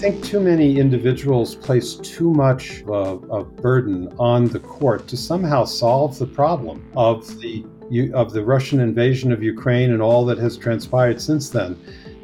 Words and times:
think 0.00 0.24
too 0.24 0.40
many 0.40 0.78
individuals 0.78 1.54
place 1.56 1.96
too 1.96 2.32
much 2.32 2.82
of 2.84 3.54
burden 3.56 4.08
on 4.18 4.46
the 4.46 4.58
court 4.58 5.06
to 5.06 5.14
somehow 5.14 5.62
solve 5.62 6.18
the 6.18 6.26
problem 6.26 6.90
of 6.96 7.38
the 7.40 7.66
of 8.14 8.32
the 8.32 8.42
Russian 8.42 8.80
invasion 8.80 9.30
of 9.30 9.42
Ukraine 9.42 9.92
and 9.92 10.00
all 10.00 10.24
that 10.24 10.38
has 10.38 10.56
transpired 10.56 11.20
since 11.20 11.50
then. 11.50 11.78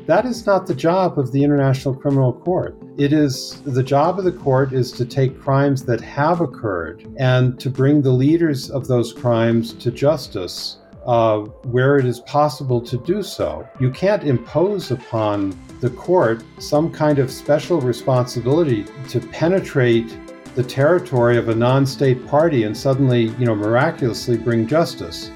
That 0.07 0.25
is 0.25 0.47
not 0.47 0.67
the 0.67 0.75
job 0.75 1.19
of 1.19 1.33
the 1.33 1.45
International 1.45 1.95
Criminal 1.95 2.33
Court. 2.33 2.79
It 2.97 3.13
is 3.13 3.61
the 3.67 3.83
job 3.83 4.19
of 4.19 4.25
the 4.25 4.33
court 4.33 4.73
is 4.73 4.91
to 4.93 5.05
take 5.05 5.39
crimes 5.39 5.85
that 5.85 6.01
have 6.01 6.41
occurred 6.41 7.07
and 7.19 7.61
to 7.61 7.69
bring 7.69 8.01
the 8.01 8.11
leaders 8.11 8.71
of 8.71 8.87
those 8.87 9.13
crimes 9.13 9.75
to 9.75 9.91
justice 9.91 10.79
uh, 11.07 11.39
where 11.71 11.97
it 11.99 12.05
is 12.05 12.21
possible 12.21 12.81
to 12.81 12.97
do 12.99 13.23
so. 13.23 13.67
You 13.79 13.91
can't 13.91 14.25
impose 14.25 14.91
upon 14.91 15.59
the 15.81 15.91
court 15.91 16.43
some 16.59 16.91
kind 16.93 17.19
of 17.19 17.31
special 17.31 17.81
responsibility 17.81 18.85
to 19.09 19.21
penetrate 19.21 20.19
the 20.57 20.65
territory 20.65 21.37
of 21.37 21.49
a 21.49 21.55
non-state 21.55 22.27
party 22.27 22.65
and 22.65 22.77
suddenly, 22.77 23.29
you 23.39 23.47
know, 23.47 23.55
miraculously 23.55 24.37
bring 24.37 24.67
justice. 24.67 25.31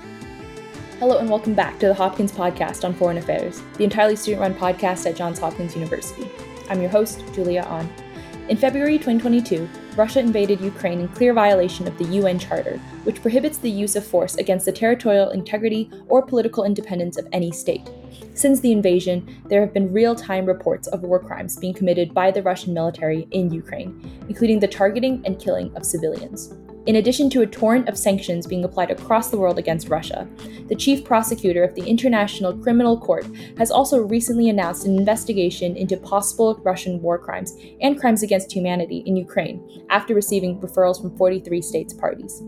Hello 0.99 1.19
and 1.19 1.31
welcome 1.31 1.55
back 1.55 1.79
to 1.79 1.87
the 1.87 1.95
Hopkins 1.95 2.33
Podcast 2.33 2.85
on 2.85 2.93
Foreign 2.93 3.19
Affairs, 3.19 3.63
the 3.79 3.85
entirely 3.85 4.17
student-run 4.17 4.55
podcast 4.55 5.09
at 5.09 5.17
Johns 5.17 5.39
Hopkins 5.39 5.75
University. 5.75 6.31
I'm 6.69 6.81
your 6.81 6.91
host, 6.91 7.23
Julia 7.33 7.67
An. 7.69 8.10
In 8.51 8.57
February 8.57 8.99
2022, 8.99 9.69
Russia 9.95 10.19
invaded 10.19 10.61
Ukraine 10.61 10.99
in 10.99 11.07
clear 11.07 11.33
violation 11.33 11.87
of 11.87 11.97
the 11.99 12.05
UN 12.17 12.37
Charter, 12.37 12.79
which 13.05 13.23
prohibits 13.23 13.59
the 13.59 13.71
use 13.71 13.95
of 13.95 14.05
force 14.05 14.35
against 14.39 14.67
the 14.67 14.73
territorial 14.73 15.31
integrity 15.31 15.89
or 16.09 16.21
political 16.21 16.65
independence 16.65 17.17
of 17.17 17.29
any 17.31 17.53
state. 17.53 17.89
Since 18.35 18.61
the 18.61 18.73
invasion, 18.73 19.43
there 19.49 19.61
have 19.61 19.75
been 19.75 19.93
real 19.93 20.15
time 20.15 20.47
reports 20.47 20.89
of 20.89 21.03
war 21.03 21.19
crimes 21.19 21.57
being 21.57 21.75
committed 21.75 22.15
by 22.15 22.31
the 22.31 22.43
Russian 22.43 22.75
military 22.75 23.29
in 23.31 23.53
Ukraine, 23.53 24.23
including 24.29 24.61
the 24.61 24.69
targeting 24.69 25.23
and 25.25 25.39
killing 25.39 25.75
of 25.77 25.85
civilians. 25.85 26.55
In 26.87 26.97
addition 26.97 27.29
to 27.31 27.43
a 27.43 27.47
torrent 27.47 27.91
of 27.91 27.99
sanctions 27.99 28.47
being 28.47 28.65
applied 28.65 28.91
across 28.91 29.31
the 29.31 29.37
world 29.37 29.59
against 29.59 29.91
Russia, 29.91 30.27
the 30.69 30.75
chief 30.75 31.05
prosecutor 31.05 31.63
of 31.63 31.75
the 31.75 31.85
International 31.85 32.57
Criminal 32.57 32.99
Court 32.99 33.27
has 33.59 33.71
also 33.71 33.99
recently 33.99 34.49
announced 34.49 34.87
an 34.87 34.97
investigation 34.97 35.77
into 35.77 35.99
possible 35.99 36.59
Russian 36.65 37.03
war 37.03 37.19
crimes 37.19 37.55
and 37.83 38.01
crimes 38.01 38.23
against 38.23 38.51
humanity 38.51 39.03
in 39.05 39.15
Ukraine 39.15 39.85
after 39.91 40.15
receiving 40.15 40.59
referrals 40.59 40.99
from 41.01 41.15
43 41.19 41.61
states 41.61 41.93
parties. 41.93 42.43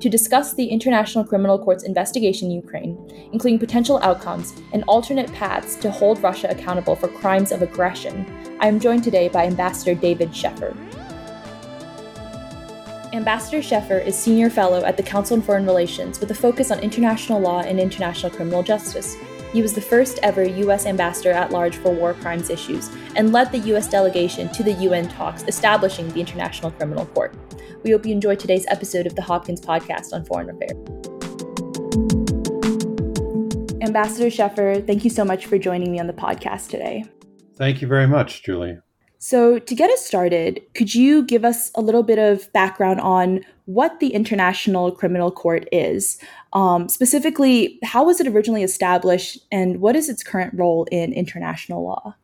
To 0.00 0.08
discuss 0.08 0.52
the 0.52 0.66
International 0.66 1.24
Criminal 1.24 1.58
Court's 1.58 1.84
investigation 1.84 2.50
in 2.50 2.56
Ukraine, 2.56 2.98
including 3.32 3.60
potential 3.60 4.00
outcomes 4.02 4.52
and 4.72 4.82
alternate 5.06 5.32
paths 5.32 5.76
to 5.76 5.88
hold 5.88 6.20
Russia 6.20 6.48
accountable 6.50 6.96
for 6.96 7.06
crimes 7.06 7.52
of 7.52 7.62
aggression, 7.62 8.26
I 8.58 8.66
am 8.66 8.80
joined 8.80 9.04
today 9.04 9.28
by 9.28 9.46
Ambassador 9.46 9.94
David 9.94 10.34
Scheffer. 10.34 10.76
Ambassador 13.12 13.62
Scheffer 13.62 13.98
is 13.98 14.18
Senior 14.18 14.50
Fellow 14.50 14.82
at 14.82 14.96
the 14.96 15.04
Council 15.04 15.36
on 15.36 15.42
Foreign 15.44 15.64
Relations 15.64 16.18
with 16.18 16.32
a 16.32 16.34
focus 16.34 16.72
on 16.72 16.80
international 16.80 17.38
law 17.38 17.60
and 17.60 17.78
international 17.78 18.32
criminal 18.32 18.64
justice. 18.64 19.16
He 19.52 19.62
was 19.62 19.74
the 19.74 19.80
first 19.80 20.18
ever 20.24 20.42
U.S. 20.42 20.86
Ambassador 20.86 21.30
at 21.30 21.52
large 21.52 21.76
for 21.76 21.94
war 21.94 22.14
crimes 22.14 22.50
issues 22.50 22.90
and 23.14 23.32
led 23.32 23.52
the 23.52 23.58
U.S. 23.58 23.88
delegation 23.88 24.48
to 24.54 24.64
the 24.64 24.72
UN 24.72 25.08
talks 25.08 25.44
establishing 25.44 26.08
the 26.08 26.20
International 26.20 26.72
Criminal 26.72 27.06
Court. 27.06 27.32
We 27.84 27.92
hope 27.92 28.04
you 28.04 28.12
enjoyed 28.12 28.40
today's 28.40 28.66
episode 28.66 29.06
of 29.06 29.14
the 29.14 29.22
Hopkins 29.22 29.60
Podcast 29.60 30.12
on 30.12 30.24
Foreign 30.24 30.50
Affairs. 30.50 31.05
Ambassador 33.96 34.28
Scheffer, 34.28 34.82
thank 34.86 35.04
you 35.04 35.10
so 35.10 35.24
much 35.24 35.46
for 35.46 35.56
joining 35.56 35.90
me 35.90 35.98
on 35.98 36.06
the 36.06 36.12
podcast 36.12 36.68
today. 36.68 37.06
Thank 37.54 37.80
you 37.80 37.88
very 37.88 38.06
much, 38.06 38.42
Julie. 38.42 38.78
So, 39.18 39.58
to 39.58 39.74
get 39.74 39.90
us 39.90 40.04
started, 40.04 40.60
could 40.74 40.94
you 40.94 41.24
give 41.24 41.46
us 41.46 41.70
a 41.74 41.80
little 41.80 42.02
bit 42.02 42.18
of 42.18 42.52
background 42.52 43.00
on 43.00 43.40
what 43.64 43.98
the 43.98 44.08
International 44.08 44.92
Criminal 44.92 45.30
Court 45.30 45.66
is? 45.72 46.18
Um, 46.52 46.90
specifically, 46.90 47.78
how 47.84 48.04
was 48.04 48.20
it 48.20 48.26
originally 48.26 48.62
established 48.62 49.38
and 49.50 49.80
what 49.80 49.96
is 49.96 50.10
its 50.10 50.22
current 50.22 50.52
role 50.52 50.86
in 50.92 51.14
international 51.14 51.82
law? 51.82 52.14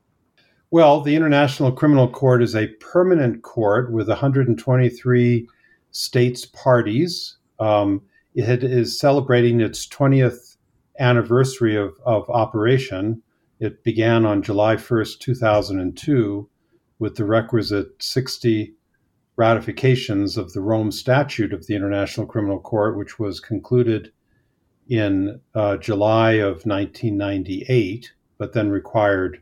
Well, 0.71 1.01
the 1.01 1.17
International 1.17 1.73
Criminal 1.73 2.07
Court 2.07 2.43
is 2.43 2.55
a 2.55 2.69
permanent 2.81 3.45
court 3.45 3.91
with 3.91 4.09
123 4.09 5.49
states 5.91 6.45
parties. 6.45 7.39
Um, 7.59 8.03
it 8.35 8.63
is 8.63 8.99
celebrating 8.99 9.63
its 9.63 9.87
20th 9.89 10.52
anniversary 10.99 11.77
of, 11.77 11.93
of 12.05 12.29
operation. 12.31 13.23
It 13.61 13.85
began 13.85 14.27
on 14.27 14.43
July 14.43 14.77
1st, 14.77 15.21
2002 15.21 16.49
with 16.99 17.17
the 17.17 17.25
requisite 17.25 18.01
60 18.01 18.75
ratifications 19.37 20.37
of 20.37 20.53
the 20.53 20.61
Rome 20.61 20.93
Statute 20.93 21.53
of 21.53 21.67
the 21.67 21.75
International 21.75 22.27
Criminal 22.27 22.61
Court, 22.61 22.97
which 22.97 23.19
was 23.19 23.41
concluded 23.41 24.13
in 24.89 25.41
uh, 25.55 25.77
July 25.79 26.33
of 26.33 26.67
1998, 26.67 28.13
but 28.39 28.53
then 28.53 28.71
required 28.71 29.41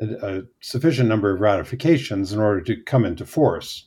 a, 0.00 0.38
a, 0.38 0.42
sufficient 0.60 1.08
number 1.08 1.34
of 1.34 1.40
ratifications 1.40 2.32
in 2.32 2.40
order 2.40 2.60
to 2.60 2.82
come 2.82 3.04
into 3.04 3.24
force. 3.24 3.86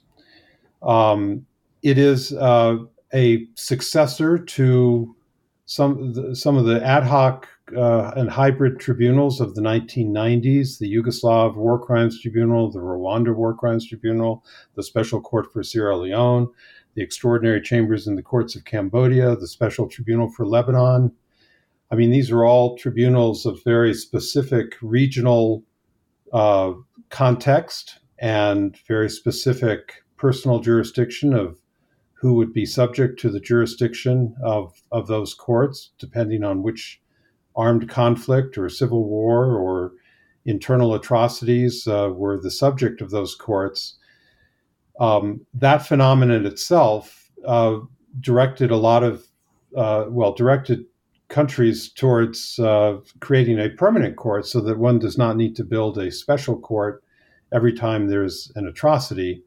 Um, 0.81 1.45
it 1.83 1.97
is 1.97 2.33
uh, 2.33 2.77
a 3.13 3.47
successor 3.55 4.37
to 4.37 5.14
some 5.65 6.35
some 6.35 6.57
of 6.57 6.65
the 6.65 6.83
ad 6.85 7.03
hoc 7.03 7.47
uh, 7.75 8.11
and 8.15 8.29
hybrid 8.29 8.79
tribunals 8.79 9.41
of 9.41 9.55
the 9.55 9.61
1990s 9.61 10.77
the 10.77 10.93
Yugoslav 10.93 11.55
War 11.55 11.83
Crimes 11.83 12.21
Tribunal, 12.21 12.71
the 12.71 12.79
Rwanda 12.79 13.35
War 13.35 13.55
Crimes 13.55 13.87
Tribunal, 13.87 14.43
the 14.75 14.83
Special 14.83 15.19
Court 15.19 15.51
for 15.51 15.63
Sierra 15.63 15.97
Leone, 15.97 16.47
the 16.93 17.01
Extraordinary 17.01 17.61
Chambers 17.61 18.05
in 18.05 18.15
the 18.15 18.23
Courts 18.23 18.55
of 18.55 18.65
Cambodia, 18.65 19.35
the 19.35 19.47
Special 19.47 19.89
Tribunal 19.89 20.29
for 20.29 20.45
Lebanon. 20.45 21.11
I 21.91 21.95
mean, 21.95 22.11
these 22.11 22.31
are 22.31 22.45
all 22.45 22.77
tribunals 22.77 23.45
of 23.45 23.63
very 23.63 23.93
specific 23.93 24.75
regional 24.81 25.63
uh, 26.31 26.73
context 27.09 27.99
and 28.19 28.77
very 28.87 29.09
specific 29.09 30.03
personal 30.17 30.59
jurisdiction 30.59 31.33
of 31.33 31.59
who 32.15 32.33
would 32.33 32.53
be 32.53 32.65
subject 32.65 33.19
to 33.19 33.29
the 33.29 33.39
jurisdiction 33.39 34.35
of, 34.43 34.81
of 34.91 35.07
those 35.07 35.33
courts, 35.33 35.91
depending 35.99 36.43
on 36.43 36.63
which 36.63 37.01
armed 37.55 37.89
conflict 37.89 38.57
or 38.57 38.69
civil 38.69 39.05
war 39.05 39.55
or 39.55 39.93
internal 40.45 40.93
atrocities 40.93 41.87
uh, 41.87 42.09
were 42.13 42.39
the 42.39 42.51
subject 42.51 43.01
of 43.01 43.11
those 43.11 43.35
courts. 43.35 43.97
Um, 44.99 45.45
that 45.53 45.85
phenomenon 45.85 46.45
itself 46.45 47.29
uh, 47.45 47.79
directed 48.19 48.71
a 48.71 48.77
lot 48.77 49.03
of, 49.03 49.27
uh, 49.75 50.05
well, 50.07 50.33
directed 50.33 50.85
countries 51.27 51.89
towards 51.89 52.59
uh, 52.59 52.97
creating 53.19 53.59
a 53.59 53.69
permanent 53.69 54.15
court 54.15 54.45
so 54.45 54.61
that 54.61 54.77
one 54.77 54.99
does 54.99 55.17
not 55.17 55.35
need 55.35 55.55
to 55.55 55.63
build 55.63 55.97
a 55.97 56.11
special 56.11 56.57
court 56.59 57.03
every 57.53 57.73
time 57.73 58.07
there's 58.07 58.51
an 58.55 58.67
atrocity 58.67 59.43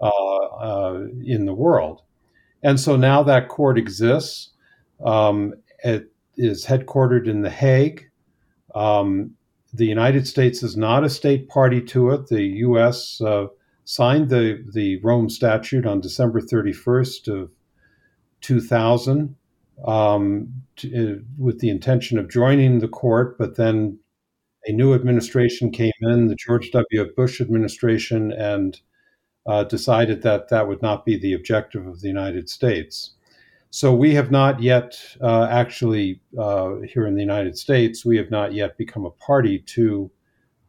uh, 0.00 0.08
uh, 0.08 1.06
in 1.24 1.44
the 1.44 1.54
world. 1.54 2.02
And 2.62 2.78
so 2.78 2.96
now 2.96 3.22
that 3.22 3.48
court 3.48 3.78
exists. 3.78 4.50
Um, 5.04 5.54
it 5.84 6.12
is 6.36 6.66
headquartered 6.66 7.28
in 7.28 7.42
The 7.42 7.50
Hague. 7.50 8.10
Um, 8.74 9.32
the 9.72 9.86
United 9.86 10.26
States 10.26 10.62
is 10.62 10.76
not 10.76 11.04
a 11.04 11.10
state 11.10 11.48
party 11.48 11.80
to 11.82 12.10
it. 12.10 12.28
The 12.28 12.42
U.S. 12.42 13.20
Uh, 13.20 13.46
signed 13.84 14.28
the, 14.28 14.64
the 14.72 14.98
Rome 15.00 15.28
Statute 15.30 15.86
on 15.86 16.00
December 16.00 16.40
31st 16.40 17.28
of 17.28 17.50
2000 18.40 19.36
um, 19.86 20.52
to, 20.76 21.12
uh, 21.12 21.22
with 21.38 21.60
the 21.60 21.70
intention 21.70 22.18
of 22.18 22.30
joining 22.30 22.80
the 22.80 22.88
court, 22.88 23.38
but 23.38 23.56
then 23.56 23.98
a 24.66 24.72
new 24.72 24.94
administration 24.94 25.70
came 25.70 25.92
in, 26.02 26.26
the 26.26 26.36
George 26.36 26.70
W. 26.72 27.12
Bush 27.16 27.40
administration, 27.40 28.32
and 28.32 28.80
uh, 29.48 29.64
decided 29.64 30.22
that 30.22 30.50
that 30.50 30.68
would 30.68 30.82
not 30.82 31.04
be 31.06 31.18
the 31.18 31.32
objective 31.32 31.86
of 31.86 32.00
the 32.00 32.08
United 32.08 32.48
States. 32.48 33.14
So 33.70 33.94
we 33.94 34.14
have 34.14 34.30
not 34.30 34.62
yet 34.62 35.00
uh, 35.20 35.48
actually, 35.50 36.20
uh, 36.38 36.76
here 36.80 37.06
in 37.06 37.14
the 37.14 37.22
United 37.22 37.58
States, 37.58 38.04
we 38.04 38.16
have 38.18 38.30
not 38.30 38.52
yet 38.52 38.78
become 38.78 39.04
a 39.04 39.10
party 39.10 39.58
to 39.58 40.10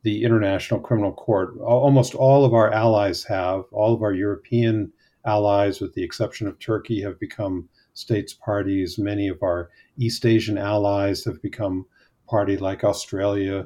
the 0.04 0.24
International 0.24 0.80
Criminal 0.80 1.14
Court. 1.14 1.58
Almost 1.60 2.16
all 2.16 2.46
of 2.46 2.54
our 2.54 2.72
allies 2.72 3.24
have, 3.26 3.66
all 3.72 3.94
of 3.94 4.02
our 4.02 4.14
European 4.14 4.92
allies, 5.26 5.82
with 5.82 5.94
the 5.94 6.04
exception 6.04 6.48
of 6.48 6.58
Turkey, 6.60 7.02
have 7.02 7.20
become 7.20 7.68
states 7.94 8.34
parties. 8.34 8.98
Many 8.98 9.28
of 9.28 9.44
our 9.44 9.70
East 9.98 10.26
Asian 10.26 10.58
allies 10.58 11.26
have 11.26 11.42
become 11.42 11.86
party, 12.30 12.56
like 12.56 12.86
Australia 12.86 13.66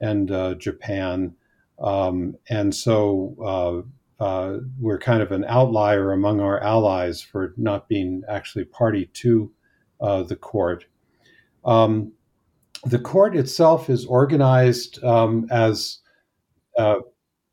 and 0.00 0.30
uh, 0.30 0.54
Japan. 0.54 1.34
Um, 1.78 2.36
and 2.50 2.74
so 2.74 3.34
uh, 3.42 3.88
uh, 4.22 4.58
we're 4.78 5.00
kind 5.00 5.20
of 5.20 5.32
an 5.32 5.44
outlier 5.48 6.12
among 6.12 6.40
our 6.40 6.62
allies 6.62 7.20
for 7.20 7.54
not 7.56 7.88
being 7.88 8.22
actually 8.28 8.64
party 8.64 9.06
to 9.14 9.50
uh, 10.00 10.22
the 10.22 10.36
court. 10.36 10.84
Um, 11.64 12.12
the 12.84 13.00
court 13.00 13.34
itself 13.34 13.90
is 13.90 14.06
organized 14.06 15.02
um, 15.02 15.48
as 15.50 15.98
uh, 16.78 17.00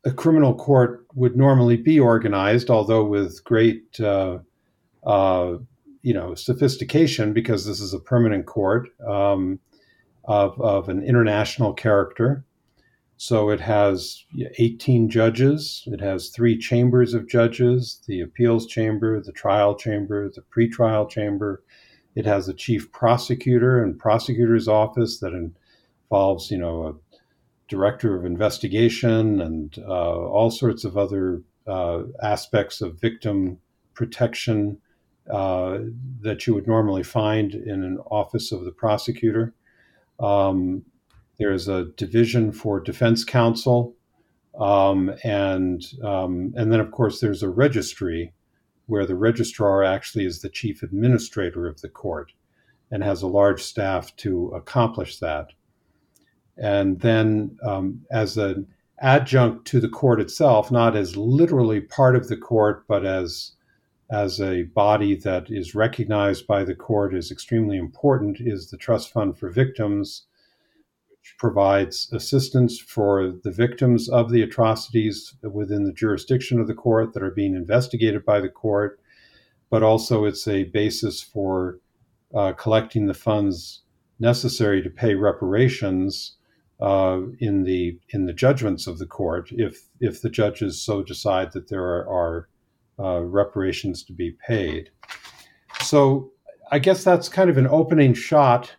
a 0.04 0.12
criminal 0.12 0.54
court 0.54 1.06
would 1.14 1.36
normally 1.36 1.76
be 1.76 1.98
organized, 1.98 2.70
although 2.70 3.04
with 3.04 3.42
great, 3.42 3.98
uh, 3.98 4.38
uh, 5.04 5.56
you 6.02 6.14
know, 6.14 6.36
sophistication, 6.36 7.32
because 7.32 7.66
this 7.66 7.80
is 7.80 7.94
a 7.94 7.98
permanent 7.98 8.46
court 8.46 8.90
um, 9.08 9.58
of, 10.24 10.60
of 10.60 10.88
an 10.88 11.02
international 11.02 11.72
character. 11.72 12.44
So 13.22 13.50
it 13.50 13.60
has 13.60 14.24
18 14.56 15.10
judges. 15.10 15.84
It 15.88 16.00
has 16.00 16.30
three 16.30 16.56
chambers 16.56 17.12
of 17.12 17.28
judges 17.28 18.00
the 18.06 18.22
appeals 18.22 18.66
chamber, 18.66 19.20
the 19.20 19.30
trial 19.30 19.74
chamber, 19.74 20.30
the 20.30 20.40
pretrial 20.40 21.06
chamber. 21.06 21.62
It 22.14 22.24
has 22.24 22.48
a 22.48 22.54
chief 22.54 22.90
prosecutor 22.92 23.84
and 23.84 23.98
prosecutor's 23.98 24.68
office 24.68 25.20
that 25.20 25.34
involves, 25.34 26.50
you 26.50 26.56
know, 26.56 26.86
a 26.86 26.94
director 27.68 28.16
of 28.16 28.24
investigation 28.24 29.42
and 29.42 29.76
uh, 29.86 30.16
all 30.16 30.50
sorts 30.50 30.86
of 30.86 30.96
other 30.96 31.42
uh, 31.66 32.04
aspects 32.22 32.80
of 32.80 32.98
victim 33.02 33.58
protection 33.92 34.78
uh, 35.30 35.76
that 36.22 36.46
you 36.46 36.54
would 36.54 36.66
normally 36.66 37.02
find 37.02 37.52
in 37.52 37.84
an 37.84 37.98
office 38.10 38.50
of 38.50 38.64
the 38.64 38.72
prosecutor. 38.72 39.52
Um, 40.18 40.86
there's 41.40 41.68
a 41.68 41.86
division 41.96 42.52
for 42.52 42.78
defense 42.80 43.24
counsel, 43.24 43.96
um, 44.60 45.10
and 45.24 45.82
um, 46.04 46.52
and 46.54 46.70
then 46.70 46.80
of 46.80 46.92
course 46.92 47.20
there's 47.20 47.42
a 47.42 47.48
registry 47.48 48.34
where 48.86 49.06
the 49.06 49.16
registrar 49.16 49.82
actually 49.82 50.26
is 50.26 50.42
the 50.42 50.50
chief 50.50 50.82
administrator 50.82 51.66
of 51.66 51.80
the 51.80 51.88
court 51.88 52.32
and 52.90 53.02
has 53.02 53.22
a 53.22 53.26
large 53.26 53.62
staff 53.62 54.14
to 54.16 54.48
accomplish 54.48 55.18
that. 55.18 55.48
And 56.58 57.00
then, 57.00 57.56
um, 57.64 58.02
as 58.10 58.36
an 58.36 58.66
adjunct 58.98 59.66
to 59.68 59.80
the 59.80 59.88
court 59.88 60.20
itself, 60.20 60.70
not 60.70 60.94
as 60.94 61.16
literally 61.16 61.80
part 61.80 62.16
of 62.16 62.28
the 62.28 62.36
court, 62.36 62.84
but 62.86 63.06
as 63.06 63.52
as 64.10 64.40
a 64.40 64.64
body 64.64 65.14
that 65.14 65.46
is 65.48 65.74
recognized 65.74 66.46
by 66.46 66.64
the 66.64 66.74
court 66.74 67.14
is 67.14 67.30
extremely 67.30 67.78
important, 67.78 68.38
is 68.40 68.68
the 68.68 68.76
Trust 68.76 69.10
Fund 69.12 69.38
for 69.38 69.48
Victims, 69.48 70.26
provides 71.38 72.10
assistance 72.12 72.78
for 72.78 73.32
the 73.44 73.50
victims 73.50 74.08
of 74.08 74.30
the 74.30 74.42
atrocities 74.42 75.34
within 75.42 75.84
the 75.84 75.92
jurisdiction 75.92 76.60
of 76.60 76.66
the 76.66 76.74
court 76.74 77.12
that 77.12 77.22
are 77.22 77.30
being 77.30 77.54
investigated 77.54 78.24
by 78.24 78.40
the 78.40 78.48
court, 78.48 79.00
but 79.70 79.82
also 79.82 80.24
it's 80.24 80.46
a 80.48 80.64
basis 80.64 81.22
for 81.22 81.78
uh, 82.34 82.52
collecting 82.52 83.06
the 83.06 83.14
funds 83.14 83.82
necessary 84.18 84.82
to 84.82 84.90
pay 84.90 85.14
reparations 85.14 86.36
uh, 86.80 87.20
in 87.40 87.64
the 87.64 87.98
in 88.10 88.26
the 88.26 88.32
judgments 88.32 88.86
of 88.86 88.98
the 88.98 89.06
court 89.06 89.50
if 89.52 89.88
if 90.00 90.22
the 90.22 90.30
judges 90.30 90.80
so 90.80 91.02
decide 91.02 91.52
that 91.52 91.68
there 91.68 91.84
are, 91.84 92.08
are 92.08 92.48
uh, 92.98 93.20
reparations 93.22 94.02
to 94.04 94.12
be 94.12 94.36
paid. 94.46 94.90
So 95.82 96.30
I 96.70 96.78
guess 96.78 97.02
that's 97.02 97.28
kind 97.28 97.50
of 97.50 97.58
an 97.58 97.66
opening 97.66 98.14
shot. 98.14 98.76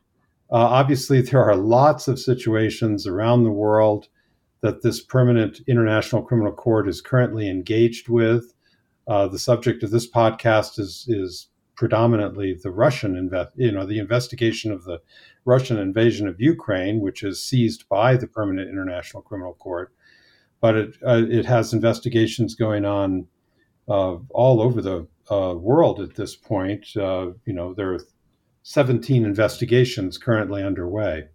Uh, 0.52 0.58
obviously, 0.58 1.22
there 1.22 1.44
are 1.44 1.56
lots 1.56 2.08
of 2.08 2.20
situations 2.20 3.08
around 3.08 3.44
the 3.44 3.52
world 3.52 4.08
that 4.62 4.82
this 4.82 5.02
permanent 5.02 5.62
international 5.68 6.22
criminal 6.22 6.52
court 6.52 6.88
is 6.88 7.02
currently 7.02 7.50
engaged 7.50 8.10
with. 8.10 8.54
Uh, 9.08 9.28
the 9.28 9.40
subject 9.40 9.82
of 9.84 9.92
this 9.92 10.10
podcast 10.10 10.78
is 10.80 11.06
is 11.08 11.48
predominantly 11.76 12.54
the 12.54 12.70
Russian 12.70 13.16
invest, 13.16 13.52
you 13.56 13.72
know, 13.72 13.86
the 13.88 13.98
investigation 13.98 14.72
of 14.72 14.84
the 14.84 15.02
Russian 15.46 15.80
invasion 15.80 16.28
of 16.28 16.40
Ukraine, 16.40 17.00
which 17.00 17.24
is 17.24 17.44
seized 17.44 17.90
by 17.90 18.16
the 18.16 18.28
Permanent 18.28 18.70
International 18.70 19.24
Criminal 19.24 19.56
Court. 19.56 19.92
But 20.60 20.76
it 20.76 20.96
uh, 21.06 21.24
it 21.28 21.46
has 21.46 21.74
investigations 21.74 22.56
going 22.56 22.86
on 22.86 23.28
uh, 23.88 24.18
all 24.30 24.62
over 24.62 24.82
the 24.82 25.08
uh, 25.32 25.56
world 25.56 26.00
at 26.02 26.16
this 26.16 26.36
point. 26.36 26.86
Uh, 26.96 27.32
you 27.46 27.54
know, 27.54 27.74
there 27.74 27.94
are 27.96 28.00
17 28.64 29.26
investigations 29.26 30.18
currently 30.18 30.64
underway 30.64 31.28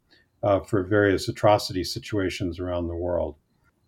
uh, 0.43 0.61
for 0.61 0.83
various 0.83 1.29
atrocity 1.29 1.83
situations 1.83 2.61
around 2.61 2.87
the 2.87 2.95
world. 2.95 3.37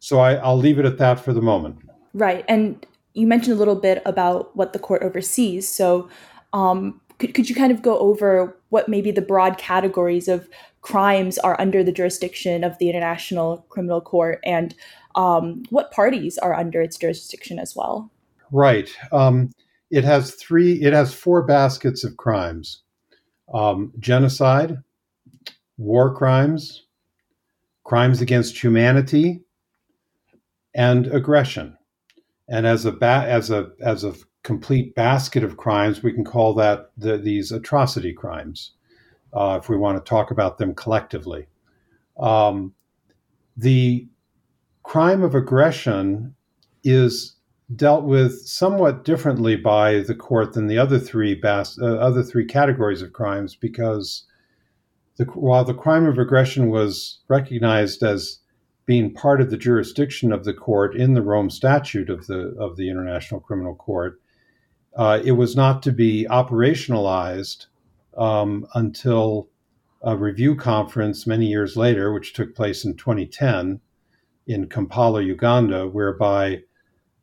So 0.01 0.21
I, 0.21 0.35
I'll 0.35 0.59
leave 0.59 0.79
it 0.79 0.85
at 0.85 0.99
that 0.99 1.21
for 1.21 1.33
the 1.33 1.43
moment. 1.43 1.79
Right, 2.15 2.45
and 2.49 2.85
you 3.15 3.27
mentioned 3.27 3.55
a 3.55 3.59
little 3.59 3.77
bit 3.77 4.03
about 4.07 4.55
what 4.57 4.73
the 4.73 4.79
court 4.79 5.03
oversees. 5.03 5.69
So 5.69 6.09
um, 6.53 7.01
could, 7.19 7.35
could 7.35 7.49
you 7.49 7.55
kind 7.55 7.73
of 7.73 7.83
go 7.83 7.99
over 7.99 8.57
what 8.71 8.89
maybe 8.89 9.11
the 9.11 9.23
broad 9.23 9.59
categories 9.59 10.29
of 10.29 10.49
crimes 10.83 11.39
are 11.39 11.61
under 11.61 11.83
the 11.83 11.93
jurisdiction 11.93 12.65
of 12.65 12.79
the 12.79 12.89
International 12.89 13.67
Criminal 13.69 14.01
Court 14.01 14.41
and 14.45 14.75
um, 15.17 15.65
what 15.71 15.91
parties 15.91 16.39
are 16.39 16.55
under 16.55 16.81
its 16.81 16.97
jurisdiction 16.97 17.59
as 17.59 17.75
well? 17.75 18.11
Right. 18.53 18.95
Um, 19.11 19.51
it 19.91 20.05
has 20.05 20.35
three, 20.35 20.75
it 20.83 20.93
has 20.93 21.13
four 21.13 21.43
baskets 21.43 22.05
of 22.05 22.17
crimes 22.17 22.83
um, 23.53 23.93
genocide, 23.99 24.83
war 25.77 26.15
crimes, 26.15 26.87
crimes 27.85 28.21
against 28.21 28.63
humanity, 28.63 29.43
and 30.75 31.07
aggression. 31.09 31.77
And 32.49 32.67
as 32.67 32.85
a 32.85 32.93
ba- 32.93 33.27
as 33.27 33.51
a 33.51 33.71
as 33.81 34.05
a 34.05 34.15
complete 34.43 34.95
basket 34.95 35.45
of 35.45 35.57
crimes, 35.57 36.03
we 36.03 36.13
can 36.13 36.25
call 36.25 36.55
that 36.55 36.91
the, 36.97 37.19
these 37.19 37.53
atrocity 37.53 38.13
crimes, 38.13 38.73
uh, 39.33 39.59
if 39.61 39.69
we 39.69 39.77
want 39.77 40.03
to 40.03 40.09
talk 40.09 40.31
about 40.31 40.59
them 40.59 40.75
collectively. 40.75 41.47
Um, 42.19 42.75
the 43.57 44.09
crime 44.83 45.23
of 45.23 45.35
aggression 45.35 46.35
is 46.85 47.35
dealt 47.75 48.05
with 48.05 48.47
somewhat 48.47 49.05
differently 49.05 49.57
by 49.57 50.01
the 50.01 50.15
court 50.15 50.55
than 50.55 50.67
the 50.67 50.79
other 50.79 50.99
three 50.99 51.35
bas- 51.35 51.79
uh, 51.81 51.97
other 51.97 52.23
three 52.23 52.47
categories 52.47 53.03
of 53.03 53.13
crimes 53.13 53.55
because 53.55 54.25
the, 55.17 55.25
while 55.25 55.65
the 55.65 55.75
crime 55.75 56.07
of 56.07 56.19
aggression 56.19 56.71
was 56.71 57.21
recognized 57.29 58.03
as 58.03 58.39
being 58.87 59.13
part 59.13 59.41
of 59.41 59.51
the 59.51 59.59
jurisdiction 59.59 60.33
of 60.33 60.45
the 60.45 60.55
court 60.55 60.97
in 60.97 61.13
the 61.13 61.21
Rome 61.21 61.51
Statute 61.51 62.09
of 62.09 62.27
the 62.27 62.55
of 62.59 62.77
the 62.77 62.89
International 62.89 63.41
Criminal 63.41 63.75
Court, 63.75 64.19
uh, 64.97 65.21
it 65.23 65.33
was 65.33 65.55
not 65.55 65.83
to 65.83 65.93
be 65.93 66.27
operationalized 66.31 67.67
um, 68.17 68.67
until 68.75 69.49
a 70.01 70.17
review 70.17 70.57
conference 70.57 71.27
many 71.27 71.47
years 71.47 71.77
later, 71.77 72.15
which 72.15 72.33
took 72.33 72.55
place 72.55 72.85
in 72.85 72.97
2010 72.97 73.81
in 74.47 74.69
Kampala, 74.69 75.21
Uganda, 75.23 75.87
whereby 75.87 76.63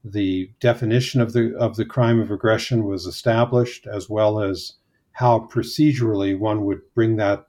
the 0.07 0.51
definition 0.59 1.19
of 1.19 1.33
the 1.33 1.55
of 1.57 1.77
the 1.77 1.85
crime 1.85 2.19
of 2.19 2.29
aggression 2.29 2.85
was 2.85 3.07
established, 3.07 3.87
as 3.87 4.07
well 4.07 4.39
as 4.39 4.73
how 5.13 5.47
procedurally 5.51 6.37
one 6.37 6.63
would 6.65 6.81
bring 6.93 7.15
that 7.15 7.47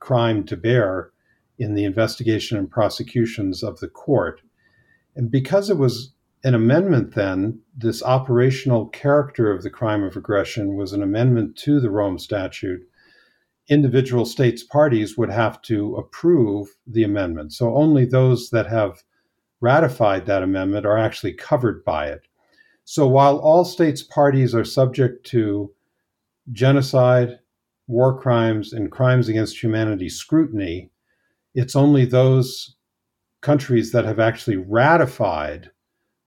crime 0.00 0.44
to 0.44 0.56
bear 0.56 1.10
in 1.58 1.74
the 1.74 1.84
investigation 1.84 2.56
and 2.56 2.70
prosecutions 2.70 3.62
of 3.62 3.80
the 3.80 3.88
court. 3.88 4.40
And 5.14 5.30
because 5.30 5.68
it 5.68 5.76
was 5.76 6.14
an 6.44 6.54
amendment 6.54 7.14
then, 7.14 7.60
this 7.76 8.02
operational 8.02 8.86
character 8.86 9.50
of 9.50 9.62
the 9.62 9.70
crime 9.70 10.02
of 10.02 10.16
aggression 10.16 10.76
was 10.76 10.92
an 10.92 11.02
amendment 11.02 11.56
to 11.58 11.80
the 11.80 11.90
Rome 11.90 12.18
Statute. 12.18 12.82
Individual 13.68 14.24
states' 14.24 14.62
parties 14.62 15.18
would 15.18 15.30
have 15.30 15.60
to 15.62 15.96
approve 15.96 16.68
the 16.86 17.02
amendment. 17.02 17.52
So 17.52 17.74
only 17.74 18.04
those 18.04 18.50
that 18.50 18.68
have 18.68 19.02
ratified 19.60 20.26
that 20.26 20.42
amendment 20.42 20.86
are 20.86 20.98
actually 20.98 21.32
covered 21.32 21.84
by 21.84 22.06
it. 22.08 22.22
So 22.84 23.06
while 23.06 23.38
all 23.38 23.64
states' 23.64 24.02
parties 24.02 24.54
are 24.54 24.64
subject 24.64 25.26
to 25.28 25.72
genocide, 26.52 27.38
war 27.88 28.18
crimes, 28.18 28.72
and 28.72 28.92
crimes 28.92 29.28
against 29.28 29.62
humanity 29.62 30.08
scrutiny, 30.08 30.90
it's 31.54 31.74
only 31.74 32.04
those 32.04 32.76
countries 33.40 33.92
that 33.92 34.04
have 34.04 34.20
actually 34.20 34.56
ratified 34.56 35.70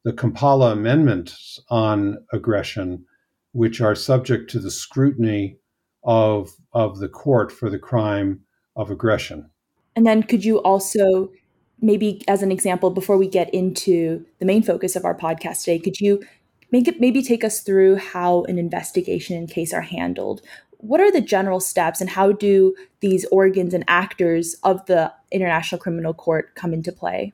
the 0.04 0.14
Kampala 0.14 0.72
amendments 0.72 1.60
on 1.70 2.18
aggression, 2.34 3.06
which 3.52 3.82
are 3.82 3.96
subject 3.96 4.50
to 4.52 4.60
the 4.60 4.72
scrutiny 4.72 5.58
of, 6.04 6.52
of 6.74 7.00
the 7.00 7.10
court 7.10 7.52
for 7.52 7.70
the 7.70 7.80
crime 7.80 8.42
of 8.76 8.90
aggression. 8.90 9.50
And 9.96 10.06
then 10.06 10.24
could 10.24 10.46
you 10.46 10.60
also, 10.60 11.30
maybe 11.82 12.22
as 12.28 12.42
an 12.42 12.52
example, 12.52 12.90
before 12.90 13.18
we 13.18 13.28
get 13.28 13.54
into 13.54 14.26
the 14.40 14.46
main 14.46 14.64
focus 14.64 14.96
of 14.96 15.06
our 15.06 15.16
podcast 15.16 15.64
today, 15.64 15.80
could 15.80 16.00
you 16.00 16.24
make 16.72 16.88
it, 16.88 17.00
maybe 17.00 17.22
take 17.22 17.44
us 17.44 17.62
through 17.62 17.98
how 17.98 18.44
an 18.44 18.58
investigation 18.58 19.38
and 19.38 19.50
case 19.50 19.74
are 19.74 19.82
handled? 19.82 20.42
What 20.78 21.02
are 21.02 21.12
the 21.12 21.22
general 21.22 21.60
steps 21.60 22.00
and 22.00 22.10
how 22.10 22.32
do 22.32 22.76
these 23.02 23.26
organs 23.32 23.74
and 23.74 23.84
actors 23.88 24.56
of 24.64 24.86
the 24.86 25.14
International 25.32 25.80
Criminal 25.80 26.14
Court 26.14 26.56
come 26.56 26.74
into 26.74 26.92
play? 26.92 27.34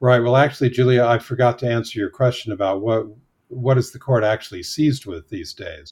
Right. 0.00 0.20
Well, 0.20 0.36
actually, 0.36 0.70
Julia, 0.70 1.04
I 1.04 1.18
forgot 1.18 1.58
to 1.60 1.68
answer 1.68 1.98
your 1.98 2.10
question 2.10 2.52
about 2.52 2.80
what 2.80 3.06
what 3.48 3.76
is 3.76 3.90
the 3.90 3.98
court 3.98 4.22
actually 4.22 4.62
seized 4.62 5.06
with 5.06 5.28
these 5.28 5.52
days. 5.52 5.90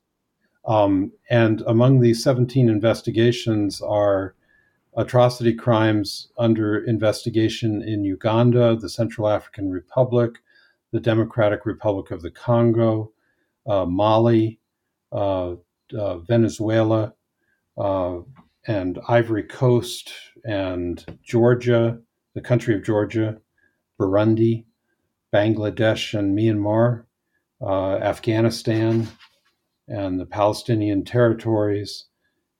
Um, 0.67 1.11
and 1.29 1.63
among 1.63 2.01
these 2.01 2.23
17 2.23 2.69
investigations 2.69 3.81
are 3.81 4.37
atrocity 4.99 5.55
crimes 5.55 6.29
under 6.39 6.85
investigation 6.85 7.83
in 7.83 8.03
Uganda, 8.03 8.75
the 8.75 8.91
Central 8.91 9.29
African 9.29 9.71
Republic, 9.71 10.41
the 10.91 10.99
Democratic 10.99 11.65
Republic 11.65 12.11
of 12.11 12.21
the 12.21 12.33
Congo, 12.33 13.13
uh, 13.69 13.87
Mali, 13.87 14.59
uh, 15.13 15.55
uh, 15.97 16.19
Venezuela, 16.19 17.15
uh, 17.79 18.19
and 18.67 18.99
Ivory 19.09 19.45
Coast, 19.45 20.13
and 20.45 21.05
Georgia, 21.23 22.01
the 22.35 22.41
country 22.41 22.75
of 22.75 22.83
Georgia, 22.83 23.39
Burundi, 24.01 24.65
Bangladesh, 25.33 26.19
and 26.19 26.37
Myanmar, 26.37 27.05
uh, 27.61 27.99
Afghanistan, 27.99 29.07
and 29.87 30.19
the 30.19 30.27
Palestinian 30.27 31.05
territories, 31.05 32.07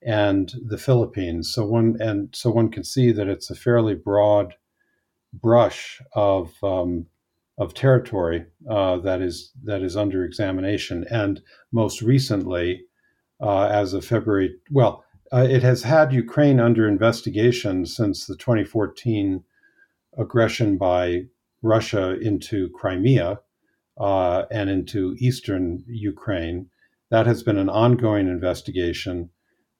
and 0.03 0.53
the 0.67 0.79
Philippines. 0.79 1.53
So 1.53 1.67
one 1.67 1.97
and 2.01 2.35
so 2.35 2.51
one 2.51 2.71
can 2.71 2.85
see 2.85 3.13
that 3.13 3.29
it's 3.29 3.51
a 3.51 3.55
fairly 3.55 3.95
broad 3.95 4.55
brush 5.33 6.01
of 6.15 6.53
um, 6.63 7.07
of 7.59 7.75
territory 7.75 8.47
uh, 8.71 8.99
that 8.99 9.21
is 9.21 9.53
that 9.65 9.83
is 9.83 9.97
under 9.97 10.25
examination. 10.25 11.05
And 11.11 11.43
most 11.73 12.01
recently, 12.03 12.83
uh, 13.41 13.67
as 13.67 13.95
of 13.95 14.05
February, 14.05 14.55
well, 14.71 15.05
uh, 15.33 15.47
it 15.49 15.63
has 15.63 15.83
had 15.83 16.13
Ukraine 16.13 16.61
under 16.61 16.89
investigation 16.89 17.85
since 17.85 18.27
the 18.27 18.37
2014 18.37 19.43
aggression 20.17 20.79
by 20.79 21.25
Russia 21.63 22.19
into 22.21 22.71
Crimea 22.71 23.41
uh, 23.99 24.45
and 24.51 24.71
into 24.71 25.17
eastern 25.19 25.85
Ukraine. 25.87 26.71
That 27.11 27.27
has 27.27 27.43
been 27.43 27.59
an 27.59 27.69
ongoing 27.69 28.29
investigation. 28.29 29.31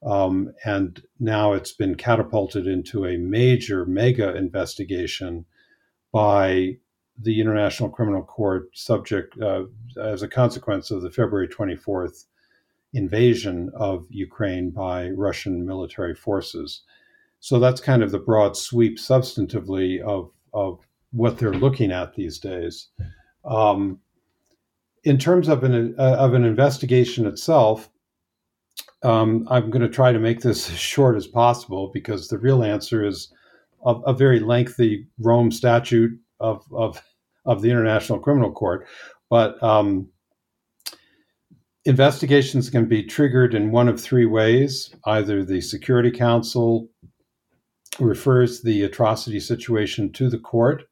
Um, 0.05 0.53
and 0.65 1.03
now 1.19 1.53
it's 1.53 1.73
been 1.73 1.97
catapulted 1.97 2.67
into 2.67 3.05
a 3.05 3.17
major 3.17 3.85
mega 3.85 4.35
investigation 4.37 5.45
by 6.13 6.79
the 7.21 7.41
International 7.41 7.89
Criminal 7.89 8.23
Court, 8.23 8.69
subject 8.75 9.41
uh, 9.41 9.65
as 10.01 10.23
a 10.23 10.29
consequence 10.29 10.91
of 10.91 11.03
the 11.03 11.11
February 11.11 11.49
24th 11.49 12.27
invasion 12.95 13.71
of 13.75 14.07
Ukraine 14.09 14.71
by 14.71 15.11
Russian 15.11 15.67
military 15.67 16.15
forces. 16.15 16.83
So 17.41 17.59
that's 17.59 17.81
kind 17.81 18.03
of 18.03 18.13
the 18.13 18.19
broad 18.19 18.57
sweep, 18.57 18.99
substantively, 18.99 20.01
of, 20.01 20.31
of 20.55 20.81
what 21.11 21.39
they're 21.39 21.53
looking 21.53 21.93
at 21.93 22.15
these 22.15 22.39
days. 22.39 22.89
Um, 23.45 23.99
in 25.05 25.19
terms 25.19 25.49
of 25.49 25.65
an, 25.65 25.95
uh, 25.99 26.17
of 26.19 26.35
an 26.35 26.45
investigation 26.45 27.27
itself, 27.27 27.91
um, 29.03 29.47
I'm 29.51 29.71
going 29.71 29.83
to 29.83 29.89
try 29.89 30.13
to 30.13 30.19
make 30.19 30.41
this 30.41 30.71
as 30.71 30.79
short 30.79 31.17
as 31.17 31.27
possible 31.27 31.91
because 31.93 32.29
the 32.29 32.39
real 32.39 32.63
answer 32.63 33.05
is 33.05 33.33
a, 33.85 33.95
a 34.07 34.13
very 34.13 34.41
lengthy 34.41 35.07
Rome 35.19 35.51
statute 35.51 36.19
of, 36.41 36.65
of, 36.73 37.01
of 37.45 37.63
the 37.63 37.71
International 37.71 38.19
Criminal 38.19 38.53
Court. 38.53 38.87
But 39.31 39.63
um, 39.63 40.09
investigations 41.85 42.71
can 42.71 42.87
be 42.87 43.03
triggered 43.03 43.55
in 43.55 43.71
one 43.71 43.89
of 43.89 44.01
three 44.01 44.27
ways 44.27 44.95
either 45.07 45.45
the 45.45 45.61
Security 45.61 46.11
Council 46.11 46.89
refers 47.99 48.63
the 48.63 48.83
atrocity 48.83 49.41
situation 49.41 50.13
to 50.13 50.29
the 50.29 50.39
court 50.39 50.85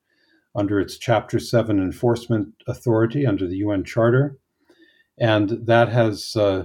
under 0.54 0.80
its 0.80 0.96
Chapter 0.98 1.38
7 1.38 1.78
enforcement 1.78 2.54
authority 2.66 3.26
under 3.26 3.46
the 3.46 3.56
UN 3.56 3.84
Charter. 3.84 4.38
And 5.18 5.50
that 5.66 5.90
has 5.90 6.34
uh, 6.34 6.64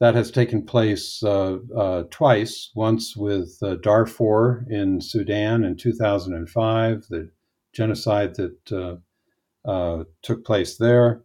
that 0.00 0.14
has 0.14 0.30
taken 0.30 0.62
place 0.62 1.22
uh, 1.22 1.58
uh, 1.76 2.04
twice. 2.10 2.70
Once 2.74 3.14
with 3.14 3.58
uh, 3.62 3.76
Darfur 3.76 4.64
in 4.68 5.00
Sudan 5.00 5.62
in 5.62 5.76
2005, 5.76 7.06
the 7.10 7.30
genocide 7.74 8.34
that 8.36 8.72
uh, 8.72 9.70
uh, 9.70 10.04
took 10.22 10.44
place 10.44 10.78
there, 10.78 11.22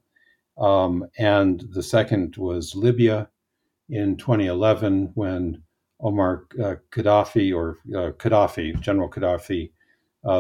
um, 0.58 1.06
and 1.18 1.64
the 1.72 1.82
second 1.82 2.36
was 2.36 2.76
Libya 2.76 3.30
in 3.90 4.18
2011 4.18 5.12
when 5.16 5.64
Omar 6.02 6.46
uh, 6.62 6.76
Gaddafi 6.92 7.56
or 7.56 7.80
Gaddafi, 7.90 8.80
General 8.82 9.10
Gaddafi, 9.10 9.72